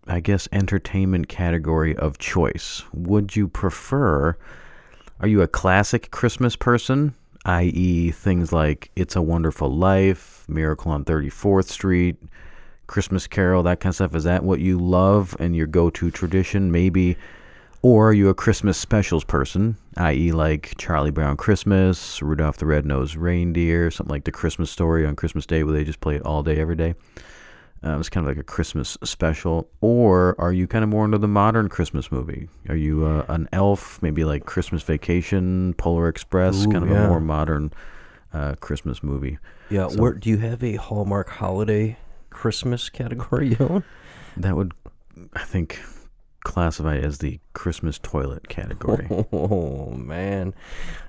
I 0.06 0.20
guess, 0.20 0.48
entertainment 0.52 1.30
category 1.30 1.98
of 1.98 2.20
choice? 2.20 2.84
Would 2.94 3.36
you 3.36 3.48
prefer? 3.48 4.38
Are 5.20 5.28
you 5.28 5.42
a 5.42 5.48
classic 5.48 6.12
Christmas 6.12 6.56
person, 6.56 7.16
i.e., 7.46 8.12
things 8.12 8.54
like 8.54 8.92
It's 8.96 9.16
a 9.16 9.22
Wonderful 9.24 9.76
Life, 9.76 10.46
Miracle 10.48 10.92
on 10.92 11.04
34th 11.06 11.70
Street, 11.70 12.18
Christmas 12.86 13.26
Carol, 13.26 13.64
that 13.64 13.80
kind 13.80 13.90
of 13.90 13.96
stuff? 13.96 14.14
Is 14.14 14.26
that 14.26 14.44
what 14.44 14.60
you 14.60 14.78
love 14.78 15.36
and 15.40 15.56
your 15.56 15.66
go 15.66 15.90
to 15.90 16.12
tradition? 16.12 16.72
Maybe. 16.72 17.18
Or 17.82 18.10
are 18.10 18.14
you 18.14 18.30
a 18.30 18.36
Christmas 18.36 18.78
specials 18.78 19.24
person, 19.24 19.76
i.e., 19.98 20.32
like 20.32 20.76
Charlie 20.78 21.10
Brown 21.10 21.36
Christmas, 21.36 22.22
Rudolph 22.22 22.58
the 22.58 22.68
Red-Nosed 22.68 23.16
Reindeer, 23.16 23.90
something 23.90 24.14
like 24.14 24.26
the 24.26 24.32
Christmas 24.32 24.70
story 24.70 25.04
on 25.04 25.16
Christmas 25.16 25.48
Day 25.48 25.64
where 25.64 25.74
they 25.74 25.84
just 25.84 26.00
play 26.00 26.16
it 26.16 26.22
all 26.22 26.44
day, 26.44 26.58
every 26.58 26.76
day? 26.76 26.94
Uh, 27.86 28.00
it's 28.00 28.08
kind 28.10 28.26
of 28.26 28.32
like 28.32 28.38
a 28.40 28.44
Christmas 28.44 28.98
special. 29.04 29.68
Or 29.82 30.36
are 30.40 30.54
you 30.54 30.68
kind 30.68 30.84
of 30.84 30.90
more 30.90 31.04
into 31.04 31.18
the 31.18 31.28
modern 31.28 31.68
Christmas 31.68 32.12
movie? 32.12 32.48
Are 32.70 32.76
you 32.78 33.06
uh, 33.06 33.26
an 33.28 33.50
elf, 33.52 34.02
maybe 34.02 34.24
like 34.24 34.46
Christmas 34.46 34.84
Vacation, 34.84 35.74
Polar 35.74 36.08
Express, 36.08 36.66
Ooh, 36.66 36.72
kind 36.72 36.84
of 36.86 36.90
yeah. 36.90 37.06
a 37.06 37.08
more 37.10 37.20
modern 37.20 37.74
uh, 38.34 38.56
Christmas 38.62 39.04
movie? 39.04 39.38
Yeah. 39.70 39.90
So- 39.90 40.02
Where 40.02 40.14
do 40.14 40.30
you 40.30 40.38
have 40.38 40.64
a 40.64 40.76
Hallmark 40.76 41.30
holiday 41.30 41.98
Christmas 42.30 42.90
category? 42.90 43.58
That 44.38 44.56
would, 44.56 44.74
I 45.34 45.44
think, 45.44 45.80
classify 46.44 46.98
as 46.98 47.20
the 47.20 47.40
Christmas 47.54 48.00
toilet 48.00 48.50
category. 48.50 49.08
Oh 49.32 49.92
man. 49.92 50.56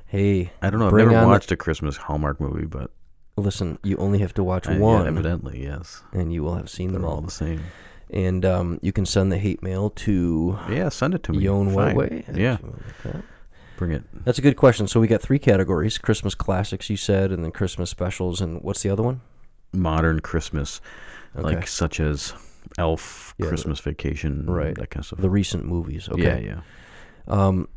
Hey, 0.06 0.52
I 0.60 0.68
don't 0.70 0.78
know. 0.80 0.88
I've 0.88 0.92
never 0.92 1.14
on 1.16 1.22
the- 1.22 1.28
watched 1.28 1.50
a 1.52 1.56
Christmas 1.56 1.96
Hallmark 1.96 2.38
movie, 2.40 2.66
but 2.66 2.90
listen. 3.36 3.78
You 3.82 3.96
only 3.98 4.18
have 4.20 4.34
to 4.34 4.44
watch 4.44 4.68
I, 4.68 4.72
yeah, 4.74 4.78
one, 4.78 5.06
evidently, 5.06 5.62
yes. 5.62 6.02
and 6.12 6.32
you 6.32 6.42
will 6.42 6.54
have 6.54 6.68
seen 6.70 6.92
They're 6.92 7.00
them 7.00 7.08
all 7.08 7.16
all. 7.16 7.20
the 7.22 7.30
same. 7.30 7.62
And 8.10 8.44
um, 8.44 8.78
you 8.82 8.92
can 8.92 9.06
send 9.06 9.32
the 9.32 9.38
hate 9.38 9.62
mail 9.62 9.90
to 9.90 10.58
Yeah, 10.70 10.88
send 10.90 11.14
it 11.14 11.22
to 11.24 11.32
me. 11.32 11.38
Yon 11.44 11.74
Fine. 11.74 11.96
Way. 11.96 12.24
Yeah, 12.34 12.58
bring 13.76 13.92
it. 13.92 14.04
That's 14.24 14.38
a 14.38 14.42
good 14.42 14.56
question. 14.56 14.86
So 14.86 15.00
we 15.00 15.06
got 15.08 15.20
three 15.22 15.38
categories: 15.38 15.98
Christmas 15.98 16.34
classics, 16.34 16.88
you 16.90 16.96
said, 16.96 17.32
and 17.32 17.42
then 17.42 17.50
Christmas 17.50 17.90
specials, 17.90 18.40
and 18.40 18.60
what's 18.62 18.82
the 18.82 18.90
other 18.90 19.02
one? 19.02 19.20
Modern 19.72 20.20
Christmas, 20.20 20.80
Okay. 21.34 21.42
like 21.56 21.66
such 21.66 21.98
as 21.98 22.34
Elf, 22.78 23.34
Yeah, 23.38 23.44
the- 23.46 23.48
Christmas 23.48 23.80
Vacation, 23.80 24.46
right. 24.46 24.74
that 24.76 24.90
kind 24.90 25.00
of 25.00 25.06
stuff. 25.06 25.20
The 25.20 25.30
recent 25.30 25.64
movies. 25.64 26.08
Okay. 26.08 26.44
Yeah, 26.44 26.56
yeah. 26.56 26.60
Um, 27.26 27.68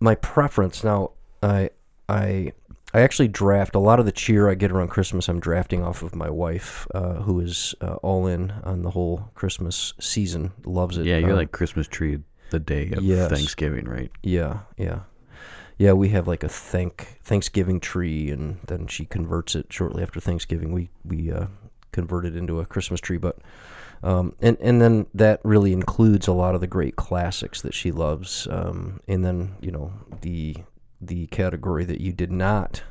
my 0.00 0.14
preference 0.16 0.82
now, 0.82 1.12
I 1.42 1.70
I 2.08 2.52
I 2.92 3.00
actually 3.02 3.28
draft 3.28 3.74
a 3.74 3.78
lot 3.78 4.00
of 4.00 4.06
the 4.06 4.12
cheer 4.12 4.48
I 4.48 4.54
get 4.54 4.72
around 4.72 4.88
Christmas. 4.88 5.28
I'm 5.28 5.40
drafting 5.40 5.82
off 5.82 6.02
of 6.02 6.14
my 6.14 6.28
wife, 6.28 6.86
uh, 6.94 7.14
who 7.14 7.40
is 7.40 7.74
uh, 7.80 7.94
all 7.96 8.26
in 8.26 8.50
on 8.64 8.82
the 8.82 8.90
whole 8.90 9.30
Christmas 9.34 9.94
season. 10.00 10.52
Loves 10.64 10.98
it. 10.98 11.06
Yeah, 11.06 11.18
you're 11.18 11.32
Uh, 11.32 11.36
like 11.36 11.52
Christmas 11.52 11.86
tree 11.86 12.18
the 12.50 12.58
day 12.58 12.90
of 12.92 13.02
yes. 13.04 13.30
Thanksgiving, 13.30 13.84
right? 13.84 14.10
yeah, 14.24 14.60
yeah, 14.76 15.00
yeah. 15.78 15.92
We 15.92 16.08
have 16.08 16.26
like 16.26 16.42
a 16.42 16.48
thank 16.48 17.18
Thanksgiving 17.22 17.78
tree, 17.78 18.30
and 18.30 18.58
then 18.66 18.88
she 18.88 19.04
converts 19.04 19.54
it 19.54 19.66
shortly 19.70 20.02
after 20.02 20.18
Thanksgiving. 20.18 20.72
We 20.72 20.90
we 21.04 21.30
uh, 21.30 21.46
convert 21.92 22.26
it 22.26 22.34
into 22.36 22.60
a 22.60 22.66
Christmas 22.66 23.00
tree, 23.00 23.18
but. 23.18 23.38
Um, 24.02 24.34
and 24.40 24.56
and 24.62 24.80
then 24.80 25.06
that 25.12 25.40
really 25.44 25.74
includes 25.74 26.26
a 26.26 26.32
lot 26.32 26.54
of 26.54 26.62
the 26.62 26.66
great 26.66 26.96
classics 26.96 27.60
that 27.60 27.74
she 27.74 27.92
loves, 27.92 28.48
um, 28.50 28.98
and 29.06 29.22
then 29.22 29.56
you 29.60 29.70
know 29.70 29.92
the 30.22 30.56
the 31.00 31.26
category 31.28 31.84
that 31.84 32.00
you 32.00 32.12
did 32.12 32.30
not 32.32 32.82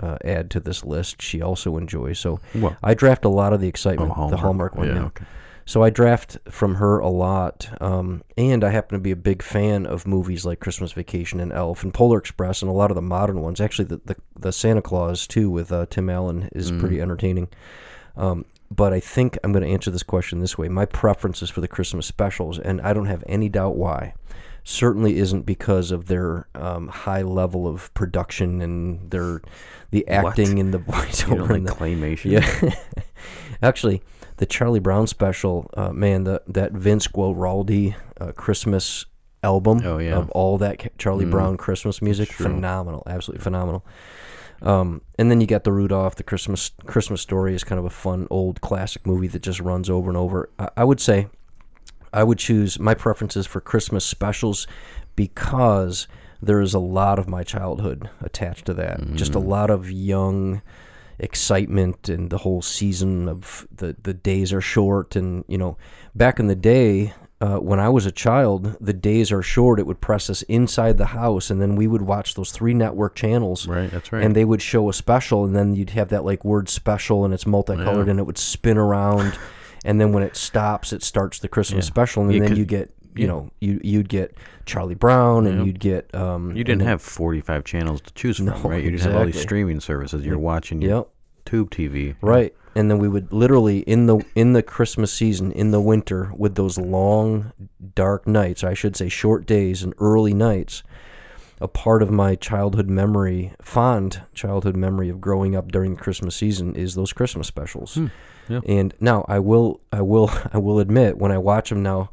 uh, 0.00 0.18
add 0.24 0.50
to 0.50 0.60
this 0.60 0.84
list, 0.84 1.22
she 1.22 1.40
also 1.40 1.76
enjoys. 1.76 2.18
So 2.18 2.40
Well, 2.54 2.76
I 2.82 2.94
draft 2.94 3.24
a 3.24 3.28
lot 3.28 3.52
of 3.52 3.60
the 3.60 3.68
excitement, 3.68 4.12
oh, 4.16 4.28
the 4.30 4.36
Hallmark 4.36 4.74
one. 4.76 4.88
Yeah, 4.88 4.94
yeah. 4.94 5.04
okay. 5.04 5.24
So 5.66 5.82
I 5.82 5.88
draft 5.88 6.36
from 6.50 6.74
her 6.74 6.98
a 6.98 7.08
lot, 7.08 7.70
um, 7.80 8.22
and 8.36 8.62
I 8.62 8.68
happen 8.68 8.98
to 8.98 9.02
be 9.02 9.12
a 9.12 9.16
big 9.16 9.42
fan 9.42 9.86
of 9.86 10.06
movies 10.06 10.44
like 10.44 10.60
Christmas 10.60 10.92
Vacation 10.92 11.40
and 11.40 11.52
Elf 11.52 11.82
and 11.84 11.94
Polar 11.94 12.18
Express 12.18 12.60
and 12.60 12.70
a 12.70 12.74
lot 12.74 12.90
of 12.90 12.96
the 12.96 13.00
modern 13.02 13.40
ones. 13.40 13.62
Actually, 13.62 13.86
the 13.86 14.00
the, 14.04 14.16
the 14.38 14.52
Santa 14.52 14.82
Clause 14.82 15.26
too 15.26 15.48
with 15.48 15.72
uh, 15.72 15.86
Tim 15.88 16.10
Allen 16.10 16.50
is 16.52 16.70
Mm. 16.70 16.80
pretty 16.80 17.00
entertaining. 17.00 17.48
Um, 18.16 18.44
but 18.70 18.92
I 18.92 19.00
think 19.00 19.38
I'm 19.42 19.52
going 19.52 19.64
to 19.64 19.70
answer 19.70 19.90
this 19.90 20.02
question 20.02 20.40
this 20.40 20.58
way: 20.58 20.68
My 20.68 20.84
preference 20.84 21.40
is 21.40 21.48
for 21.48 21.62
the 21.62 21.68
Christmas 21.68 22.04
specials, 22.06 22.58
and 22.58 22.80
I 22.82 22.92
don't 22.92 23.06
have 23.06 23.24
any 23.26 23.48
doubt 23.48 23.76
why. 23.76 24.12
Certainly 24.66 25.18
isn't 25.18 25.42
because 25.42 25.90
of 25.90 26.06
their 26.06 26.48
um, 26.54 26.88
high 26.88 27.20
level 27.22 27.66
of 27.66 27.92
production 27.92 28.62
and 28.62 29.10
their 29.10 29.42
the 29.90 30.04
What? 30.08 30.26
acting 30.26 30.58
and 30.58 30.72
the 30.72 30.78
voiceover. 30.90 31.42
like 31.42 31.50
and 31.58 31.68
the, 31.68 31.72
claymation? 31.72 32.30
yeah. 32.32 32.74
Actually, 33.62 34.02
the 34.38 34.46
Charlie 34.46 34.80
Brown 34.80 35.06
special, 35.06 35.70
uh, 35.76 35.92
man, 35.92 36.24
the, 36.24 36.42
that 36.48 36.72
Vince 36.72 37.06
Guaraldi 37.08 37.94
uh, 38.20 38.32
Christmas 38.32 39.04
album 39.42 39.82
Oh, 39.84 39.98
yeah. 39.98 40.16
of 40.16 40.30
all 40.30 40.56
that 40.58 40.96
Charlie 40.98 41.26
Mm. 41.26 41.30
Brown 41.30 41.56
Christmas 41.58 42.00
music, 42.00 42.32
phenomenal, 42.32 43.02
absolutely 43.06 43.44
phenomenal. 43.44 43.84
Um, 44.62 45.02
and 45.18 45.30
then 45.30 45.40
you 45.42 45.46
got 45.46 45.64
the 45.64 45.72
Rudolph, 45.72 46.14
the 46.16 46.22
Christmas 46.22 46.70
Christmas 46.86 47.20
story 47.20 47.54
is 47.54 47.64
kind 47.64 47.78
of 47.78 47.84
a 47.84 47.90
fun 47.90 48.26
old 48.30 48.62
classic 48.62 49.06
movie 49.06 49.28
that 49.28 49.42
just 49.42 49.60
runs 49.60 49.90
over 49.90 50.08
and 50.08 50.16
over. 50.16 50.48
I, 50.58 50.70
I 50.78 50.84
would 50.84 51.00
say, 51.00 51.26
I 52.14 52.24
would 52.24 52.38
choose 52.38 52.78
my 52.78 52.94
preferences 52.94 53.46
for 53.46 53.60
Christmas 53.60 54.04
specials 54.04 54.66
because 55.16 56.06
there 56.40 56.60
is 56.60 56.74
a 56.74 56.78
lot 56.78 57.18
of 57.18 57.28
my 57.28 57.42
childhood 57.42 58.08
attached 58.22 58.66
to 58.66 58.74
that. 58.74 59.14
Just 59.14 59.34
a 59.34 59.38
Mm. 59.40 59.46
lot 59.48 59.70
of 59.70 59.90
young 59.90 60.62
excitement 61.18 62.08
and 62.08 62.28
the 62.30 62.38
whole 62.38 62.60
season 62.60 63.28
of 63.28 63.66
the 63.74 63.94
the 64.02 64.12
days 64.12 64.52
are 64.52 64.60
short 64.60 65.14
and 65.14 65.44
you 65.46 65.56
know 65.56 65.76
back 66.14 66.40
in 66.40 66.48
the 66.48 66.56
day 66.56 67.12
uh, 67.40 67.56
when 67.58 67.78
I 67.78 67.88
was 67.88 68.04
a 68.04 68.10
child 68.10 68.76
the 68.80 68.92
days 68.92 69.30
are 69.30 69.40
short 69.42 69.78
it 69.78 69.86
would 69.86 70.00
press 70.00 70.28
us 70.28 70.42
inside 70.42 70.98
the 70.98 71.06
house 71.06 71.50
and 71.50 71.62
then 71.62 71.76
we 71.76 71.86
would 71.86 72.02
watch 72.02 72.34
those 72.34 72.50
three 72.50 72.74
network 72.74 73.14
channels 73.14 73.68
Right, 73.68 73.90
that's 73.92 74.12
right. 74.12 74.24
and 74.24 74.34
they 74.34 74.44
would 74.44 74.60
show 74.60 74.88
a 74.88 74.92
special 74.92 75.44
and 75.44 75.54
then 75.54 75.74
you'd 75.76 75.90
have 75.90 76.08
that 76.08 76.24
like 76.24 76.44
word 76.44 76.68
special 76.68 77.24
and 77.24 77.32
it's 77.32 77.46
multicolored 77.46 78.06
Yeah. 78.06 78.10
and 78.10 78.18
it 78.18 78.26
would 78.26 78.38
spin 78.38 78.76
around 78.76 79.38
and 79.84 80.00
then 80.00 80.12
when 80.12 80.22
it 80.22 80.36
stops 80.36 80.92
it 80.92 81.02
starts 81.02 81.38
the 81.38 81.48
christmas 81.48 81.84
Yeah. 81.86 81.90
special 81.92 82.22
and 82.24 82.32
Yeah, 82.32 82.40
then 82.40 82.56
you 82.56 82.64
get 82.64 82.90
you 83.14 83.26
know 83.28 83.50
you 83.60 83.80
you'd 83.84 84.08
get 84.08 84.36
charlie 84.66 84.94
brown 84.96 85.46
and 85.46 85.58
Yeah. 85.60 85.64
you'd 85.66 85.80
get 85.80 86.12
um 86.14 86.56
you 86.56 86.64
didn't 86.64 86.80
then- 86.80 86.88
have 86.88 87.02
45 87.02 87.64
channels 87.64 88.00
to 88.02 88.12
choose 88.14 88.38
from, 88.38 88.46
No, 88.46 88.56
right? 88.56 88.82
You 88.82 88.90
didn't 88.90 89.02
have 89.02 89.14
all 89.16 89.26
these 89.26 89.40
streaming 89.40 89.80
services. 89.80 90.24
You're 90.26 90.38
watching 90.38 90.80
your 90.82 90.96
yep 90.96 91.08
tube 91.44 91.70
TV. 91.70 92.16
right 92.22 92.54
and 92.74 92.90
then 92.90 92.98
we 92.98 93.06
would 93.06 93.30
literally 93.32 93.80
in 93.80 94.06
the 94.06 94.18
in 94.34 94.54
the 94.54 94.62
christmas 94.62 95.12
season 95.12 95.52
in 95.52 95.70
the 95.72 95.80
winter 95.80 96.32
with 96.36 96.54
those 96.54 96.78
long 96.78 97.52
dark 97.94 98.26
nights 98.26 98.64
i 98.64 98.72
should 98.72 98.96
say 98.96 99.10
short 99.10 99.44
days 99.46 99.82
and 99.82 99.92
early 99.98 100.32
nights 100.32 100.82
a 101.60 101.68
part 101.68 102.02
of 102.02 102.10
my 102.10 102.34
childhood 102.34 102.88
memory 102.88 103.52
fond 103.60 104.22
childhood 104.32 104.74
memory 104.74 105.10
of 105.10 105.20
growing 105.20 105.54
up 105.54 105.70
during 105.70 105.94
the 105.96 106.00
christmas 106.00 106.34
season 106.34 106.74
is 106.74 106.94
those 106.94 107.12
christmas 107.12 107.46
specials 107.46 107.94
Hmm, 107.96 108.06
yeah. 108.48 108.60
and 108.66 108.94
now 109.00 109.24
i 109.28 109.38
will 109.38 109.80
i 109.92 110.00
will 110.02 110.30
i 110.52 110.58
will 110.58 110.78
admit 110.78 111.18
when 111.18 111.32
i 111.32 111.38
watch 111.38 111.68
them 111.70 111.82
now 111.82 112.10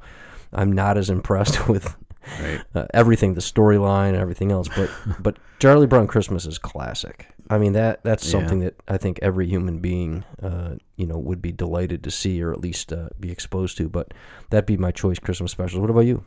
i'm 0.54 0.72
not 0.72 0.98
as 0.98 1.10
impressed 1.10 1.68
with 1.74 1.96
Right. 2.40 2.62
uh, 2.76 2.86
everything, 2.94 3.34
the 3.34 3.42
storyline, 3.42 4.10
and 4.10 4.18
everything 4.18 4.52
else. 4.52 4.68
But 4.70 4.92
but 5.20 5.40
Charlie 5.58 5.88
Brown 5.88 6.06
Christmas 6.06 6.46
is 6.46 6.60
classic. 6.60 7.26
I 7.50 7.58
mean 7.58 7.74
that 7.74 8.04
that's 8.04 8.24
Yeah. 8.26 8.32
something 8.40 8.60
that 8.60 8.76
I 8.88 8.98
think 9.00 9.18
every 9.24 9.48
human 9.48 9.80
being, 9.80 10.24
uh, 10.40 10.76
you 10.98 11.08
know, 11.08 11.18
would 11.18 11.42
be 11.42 11.52
delighted 11.52 12.04
to 12.04 12.12
see 12.12 12.40
or 12.44 12.52
at 12.54 12.62
least 12.62 12.94
uh, 12.94 13.10
be 13.20 13.32
exposed 13.32 13.76
to. 13.78 13.90
But 13.90 14.14
that'd 14.52 14.68
be 14.68 14.78
my 14.78 14.92
choice 14.92 15.18
Christmas 15.18 15.52
specials. 15.52 15.82
What 15.82 15.90
about 15.90 16.02
you? 16.06 16.24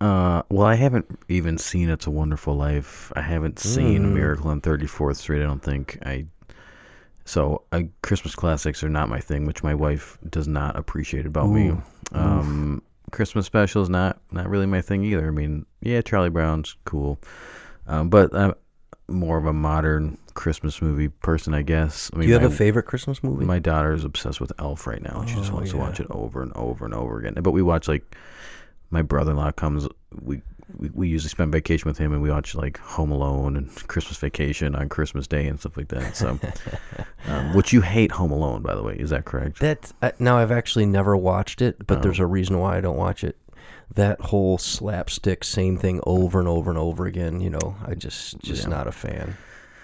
Uh, 0.00 0.42
well, 0.48 0.66
I 0.66 0.76
haven't 0.76 1.06
even 1.28 1.58
seen 1.58 1.88
It's 1.88 2.06
a 2.06 2.10
Wonderful 2.12 2.54
Life. 2.54 3.12
I 3.16 3.22
haven't 3.22 3.58
seen 3.58 4.04
Mm. 4.04 4.12
Miracle 4.14 4.48
on 4.48 4.60
34th 4.60 5.16
Street. 5.16 5.40
I 5.42 5.46
don't 5.46 5.62
think 5.62 5.98
I. 6.06 6.26
So, 7.28 7.62
uh, 7.72 7.82
Christmas 8.02 8.34
classics 8.34 8.82
are 8.82 8.88
not 8.88 9.10
my 9.10 9.20
thing, 9.20 9.44
which 9.44 9.62
my 9.62 9.74
wife 9.74 10.16
does 10.30 10.48
not 10.48 10.76
appreciate 10.76 11.26
about 11.26 11.50
me. 11.50 11.68
Ooh. 11.68 11.82
Um, 12.12 12.82
Christmas 13.12 13.44
specials 13.44 13.90
not 13.90 14.18
not 14.32 14.48
really 14.48 14.64
my 14.64 14.80
thing 14.80 15.04
either. 15.04 15.28
I 15.28 15.30
mean, 15.30 15.66
yeah, 15.82 16.00
Charlie 16.00 16.30
Brown's 16.30 16.76
cool, 16.86 17.18
um, 17.86 18.08
but 18.08 18.34
I'm 18.34 18.54
more 19.08 19.36
of 19.36 19.44
a 19.44 19.52
modern 19.52 20.16
Christmas 20.32 20.80
movie 20.80 21.08
person, 21.08 21.52
I 21.52 21.60
guess. 21.60 22.10
I 22.14 22.20
Do 22.20 22.26
you 22.26 22.32
have 22.32 22.42
my, 22.42 22.48
a 22.48 22.50
favorite 22.50 22.84
Christmas 22.84 23.22
movie? 23.22 23.44
my 23.44 23.58
daughter 23.58 23.92
is 23.92 24.04
obsessed 24.04 24.40
with 24.40 24.52
Elf 24.58 24.86
right 24.86 25.02
now. 25.02 25.20
and 25.20 25.28
She 25.28 25.36
just 25.36 25.52
Oh, 25.52 25.56
wants 25.56 25.70
to 25.72 25.76
watch 25.76 26.00
it 26.00 26.06
over 26.10 26.42
and 26.42 26.52
over 26.54 26.86
and 26.86 26.94
over 26.94 27.18
again. 27.18 27.34
But 27.42 27.50
we 27.52 27.60
watch 27.60 27.88
like 27.88 28.16
my 28.90 29.02
brother-in-law 29.02 29.52
comes. 29.52 29.86
We, 30.20 30.40
we 30.76 30.90
we 30.94 31.08
usually 31.08 31.30
spend 31.30 31.52
vacation 31.52 31.88
with 31.88 31.98
him, 31.98 32.12
and 32.12 32.22
we 32.22 32.30
watch 32.30 32.54
like 32.54 32.78
Home 32.78 33.10
Alone 33.10 33.56
and 33.56 33.74
Christmas 33.88 34.18
Vacation 34.18 34.74
on 34.74 34.88
Christmas 34.88 35.26
Day 35.26 35.46
and 35.46 35.58
stuff 35.58 35.76
like 35.76 35.88
that. 35.88 36.16
So, 36.16 36.38
um, 37.26 37.54
which 37.54 37.72
you 37.72 37.80
hate 37.80 38.12
Home 38.12 38.30
Alone, 38.30 38.62
by 38.62 38.74
the 38.74 38.82
way, 38.82 38.96
is 38.96 39.10
that 39.10 39.24
correct? 39.24 39.60
that 39.60 39.92
uh, 40.02 40.10
now 40.18 40.36
I've 40.38 40.52
actually 40.52 40.86
never 40.86 41.16
watched 41.16 41.62
it, 41.62 41.86
but 41.86 41.98
Oh. 41.98 42.00
there's 42.02 42.18
a 42.18 42.26
reason 42.26 42.58
why 42.58 42.76
I 42.76 42.80
don't 42.80 42.96
watch 42.96 43.24
it. 43.24 43.36
That 43.94 44.20
whole 44.20 44.58
slapstick, 44.58 45.42
same 45.44 45.78
thing 45.78 46.00
over 46.04 46.38
and 46.38 46.48
over 46.48 46.70
and 46.70 46.78
over 46.78 47.06
again. 47.06 47.40
You 47.40 47.50
know, 47.50 47.76
I 47.86 47.94
just 47.94 48.38
just 48.40 48.64
Yeah. 48.64 48.70
not 48.70 48.86
a 48.86 48.92
fan. 48.92 49.36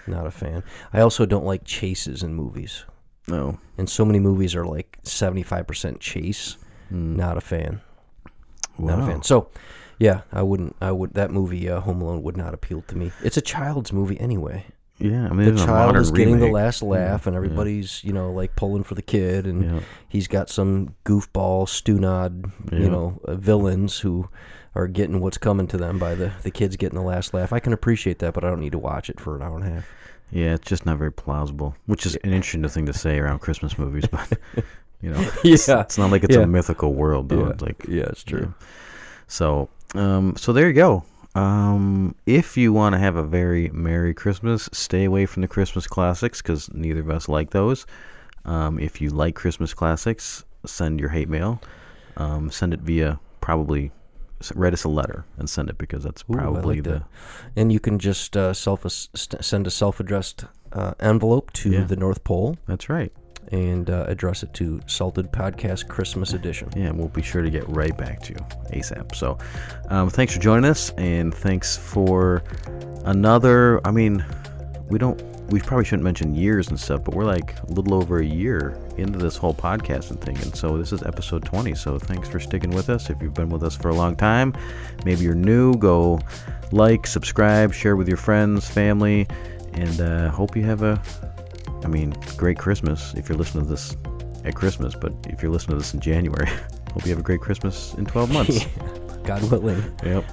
Not 0.07 0.27
a 0.27 0.31
fan. 0.31 0.63
I 0.93 0.99
also 1.01 1.25
don't 1.25 1.45
like 1.45 1.63
chases 1.65 2.21
in 2.21 2.35
movies. 2.35 2.85
No. 3.27 3.57
And 3.79 3.89
so 3.89 4.05
many 4.05 4.19
movies 4.19 4.53
are 4.55 4.63
like 4.65 4.99
75% 5.03 5.99
chase. 5.99 6.57
Not 6.91 7.37
a 7.37 7.41
fan. 7.41 7.81
Not 8.77 8.99
a 8.99 9.05
fan. 9.07 9.23
So, 9.23 9.47
yeah, 9.99 10.21
I 10.31 10.41
wouldn't. 10.41 10.75
I 10.81 10.91
would. 10.91 11.13
That 11.13 11.31
movie, 11.31 11.69
uh, 11.69 11.79
Home 11.81 12.01
Alone, 12.01 12.23
would 12.23 12.37
not 12.37 12.53
appeal 12.53 12.81
to 12.87 12.95
me. 12.97 13.11
It's 13.23 13.37
a 13.37 13.41
child's 13.41 13.91
movie 13.93 14.19
anyway. 14.19 14.65
Yeah, 14.97 15.27
I 15.29 15.33
mean, 15.33 15.53
The 15.55 15.65
child 15.65 15.97
is 15.97 16.09
getting 16.11 16.39
the 16.39 16.47
last 16.47 16.81
laugh, 16.81 17.27
and 17.27 17.35
everybody's 17.35 18.01
you 18.03 18.13
know 18.13 18.31
like 18.31 18.55
pulling 18.55 18.83
for 18.83 18.95
the 18.95 19.01
kid, 19.01 19.45
and 19.45 19.63
Yeah. 19.63 19.79
he's 20.07 20.27
got 20.27 20.49
some 20.49 20.95
goofball, 21.05 21.67
stunod, 21.67 22.49
Yeah. 22.71 22.79
you 22.79 22.89
know, 22.89 23.19
uh, 23.25 23.35
villains 23.35 23.99
who 23.99 24.29
are 24.73 24.87
getting 24.87 25.19
what's 25.19 25.37
coming 25.37 25.67
to 25.67 25.77
them 25.77 25.99
by 25.99 26.15
the 26.15 26.31
the 26.43 26.51
kids 26.51 26.77
getting 26.77 26.97
the 26.97 27.03
last 27.05 27.33
laugh. 27.33 27.51
I 27.51 27.59
can 27.59 27.73
appreciate 27.73 28.19
that, 28.19 28.33
but 28.33 28.43
I 28.45 28.49
don't 28.49 28.61
need 28.61 28.71
to 28.71 28.79
watch 28.79 29.09
it 29.09 29.19
for 29.19 29.35
an 29.35 29.41
hour 29.41 29.57
and 29.57 29.65
a 29.65 29.69
half. 29.69 29.85
Yeah, 30.31 30.53
it's 30.53 30.67
just 30.67 30.85
not 30.85 30.97
very 30.97 31.11
plausible, 31.11 31.75
which 31.87 32.05
is 32.05 32.15
an 32.23 32.31
interesting 32.33 32.65
thing 32.67 32.85
to 32.87 32.93
say 32.93 33.19
around 33.19 33.39
Christmas 33.39 33.77
movies, 33.77 34.05
but 34.09 34.31
you 35.01 35.11
know, 35.11 35.19
Yeah. 35.43 35.53
it's 35.81 35.97
not 35.97 36.09
like 36.09 36.23
it's 36.23 36.35
Yeah. 36.37 36.43
a 36.43 36.47
mythical 36.47 36.93
world 36.93 37.27
though. 37.27 37.43
Yeah. 37.47 37.49
It's 37.49 37.61
like 37.61 37.85
Yeah, 37.87 38.03
it's 38.03 38.23
true. 38.23 38.53
So, 39.27 39.67
um, 39.97 40.35
so 40.35 40.53
there 40.53 40.67
you 40.67 40.73
go. 40.73 41.03
Um, 41.35 42.15
if 42.25 42.55
you 42.55 42.71
want 42.71 42.93
to 42.93 42.99
have 42.99 43.17
a 43.17 43.23
very 43.23 43.69
merry 43.69 44.13
Christmas, 44.13 44.69
stay 44.71 45.03
away 45.03 45.25
from 45.25 45.41
the 45.41 45.47
Christmas 45.47 45.85
classics 45.85 46.41
because 46.41 46.73
neither 46.73 47.01
of 47.01 47.09
us 47.09 47.27
like 47.27 47.49
those. 47.51 47.85
Um, 48.45 48.79
if 48.79 49.01
you 49.01 49.09
like 49.09 49.35
Christmas 49.35 49.73
classics, 49.73 50.45
send 50.65 50.99
your 50.99 51.09
hate 51.09 51.27
mail. 51.29 51.61
Um, 52.17 52.49
send 52.49 52.73
it 52.73 52.79
via 52.79 53.19
probably 53.41 53.91
write 54.53 54.73
us 54.73 54.83
a 54.83 54.89
letter 54.89 55.25
and 55.37 55.49
send 55.49 55.69
it 55.69 55.77
because 55.77 56.03
that's 56.03 56.23
Ooh, 56.29 56.33
probably 56.33 56.75
like 56.75 56.83
the 56.83 56.89
that. 56.91 57.03
And 57.55 57.71
you 57.71 57.79
can 57.79 57.99
just 57.99 58.37
uh, 58.37 58.53
self 58.53 58.85
send 58.87 59.67
a 59.67 59.71
self-addressed 59.71 60.45
uh, 60.71 60.93
envelope 60.99 61.51
to 61.53 61.71
Yeah. 61.71 61.83
the 61.83 61.95
North 61.95 62.23
Pole 62.23 62.57
that's 62.67 62.87
right. 62.89 63.11
And 63.51 63.89
uh, 63.89 64.05
address 64.07 64.43
it 64.43 64.53
to 64.55 64.81
Salted 64.87 65.31
Podcast 65.31 65.87
Christmas 65.87 66.33
Edition. 66.33 66.69
Yeah, 66.75 66.91
we'll 66.91 67.09
be 67.09 67.21
sure 67.21 67.41
to 67.41 67.49
get 67.49 67.67
right 67.69 67.95
back 67.97 68.21
to 68.23 68.33
you 68.33 68.39
ASAP. 68.71 69.15
So, 69.15 69.37
um, 69.89 70.09
thanks 70.09 70.33
for 70.33 70.39
joining 70.39 70.69
us, 70.69 70.91
and 70.97 71.33
thanks 71.33 71.77
for 71.77 72.43
another. 73.05 73.85
I 73.85 73.91
mean, 73.91 74.25
we 74.89 74.99
don't. 74.99 75.21
We 75.51 75.59
probably 75.59 75.85
shouldn't 75.85 76.03
mention 76.03 76.33
years 76.33 76.69
and 76.69 76.79
stuff, 76.79 77.03
but 77.03 77.13
we're 77.13 77.23
like 77.23 77.59
a 77.59 77.67
little 77.67 77.93
over 77.93 78.17
a 78.17 78.25
year 78.25 78.81
into 78.97 79.19
this 79.19 79.37
whole 79.37 79.53
podcasting 79.53 80.19
thing, 80.19 80.37
and 80.39 80.55
so 80.55 80.75
this 80.75 80.91
is 80.91 81.03
episode 81.03 81.45
20. 81.45 81.75
So 81.75 81.99
thanks 81.99 82.27
for 82.27 82.39
sticking 82.39 82.71
with 82.71 82.89
us. 82.89 83.11
If 83.11 83.21
you've 83.21 83.35
been 83.35 83.49
with 83.49 83.61
us 83.61 83.75
for 83.75 83.89
a 83.89 83.93
long 83.93 84.15
time, 84.15 84.55
maybe 85.05 85.21
you're 85.21 85.35
new, 85.35 85.75
go 85.75 86.19
like, 86.71 87.05
subscribe, 87.05 87.73
share 87.73 87.95
with 87.95 88.07
your 88.07 88.17
friends, 88.17 88.67
family, 88.67 89.27
and 89.73 90.01
uh, 90.01 90.29
hope 90.29 90.55
you 90.55 90.63
have 90.63 90.81
a. 90.81 91.01
I 91.83 91.87
mean, 91.87 92.15
great 92.37 92.57
Christmas 92.57 93.13
if 93.15 93.29
you're 93.29 93.37
listening 93.37 93.65
to 93.65 93.69
this 93.69 93.95
at 94.43 94.55
Christmas, 94.55 94.95
but 94.95 95.13
if 95.27 95.41
you're 95.41 95.51
listening 95.51 95.77
to 95.77 95.83
this 95.83 95.93
in 95.93 95.99
January, 95.99 96.47
hope 96.93 97.03
you 97.03 97.09
have 97.09 97.19
a 97.19 97.23
great 97.23 97.41
Christmas 97.41 97.93
in 97.95 98.05
12 98.05 98.31
months. 98.31 98.65
God 99.23 99.49
willing. 99.51 99.83
yep. 100.03 100.23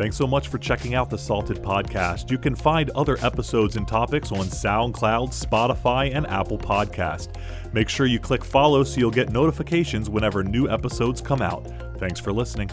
Thanks 0.00 0.16
so 0.16 0.26
much 0.26 0.48
for 0.48 0.56
checking 0.56 0.94
out 0.94 1.10
the 1.10 1.18
Salted 1.18 1.58
Podcast. 1.58 2.30
You 2.30 2.38
can 2.38 2.54
find 2.54 2.88
other 2.90 3.18
episodes 3.20 3.76
and 3.76 3.86
topics 3.86 4.32
on 4.32 4.46
SoundCloud, 4.46 5.28
Spotify, 5.28 6.16
and 6.16 6.26
Apple 6.26 6.56
Podcast. 6.56 7.36
Make 7.74 7.90
sure 7.90 8.06
you 8.06 8.18
click 8.18 8.42
follow 8.42 8.82
so 8.82 8.98
you'll 8.98 9.10
get 9.10 9.28
notifications 9.28 10.08
whenever 10.08 10.42
new 10.42 10.70
episodes 10.70 11.20
come 11.20 11.42
out. 11.42 11.70
Thanks 11.98 12.18
for 12.18 12.32
listening. 12.32 12.70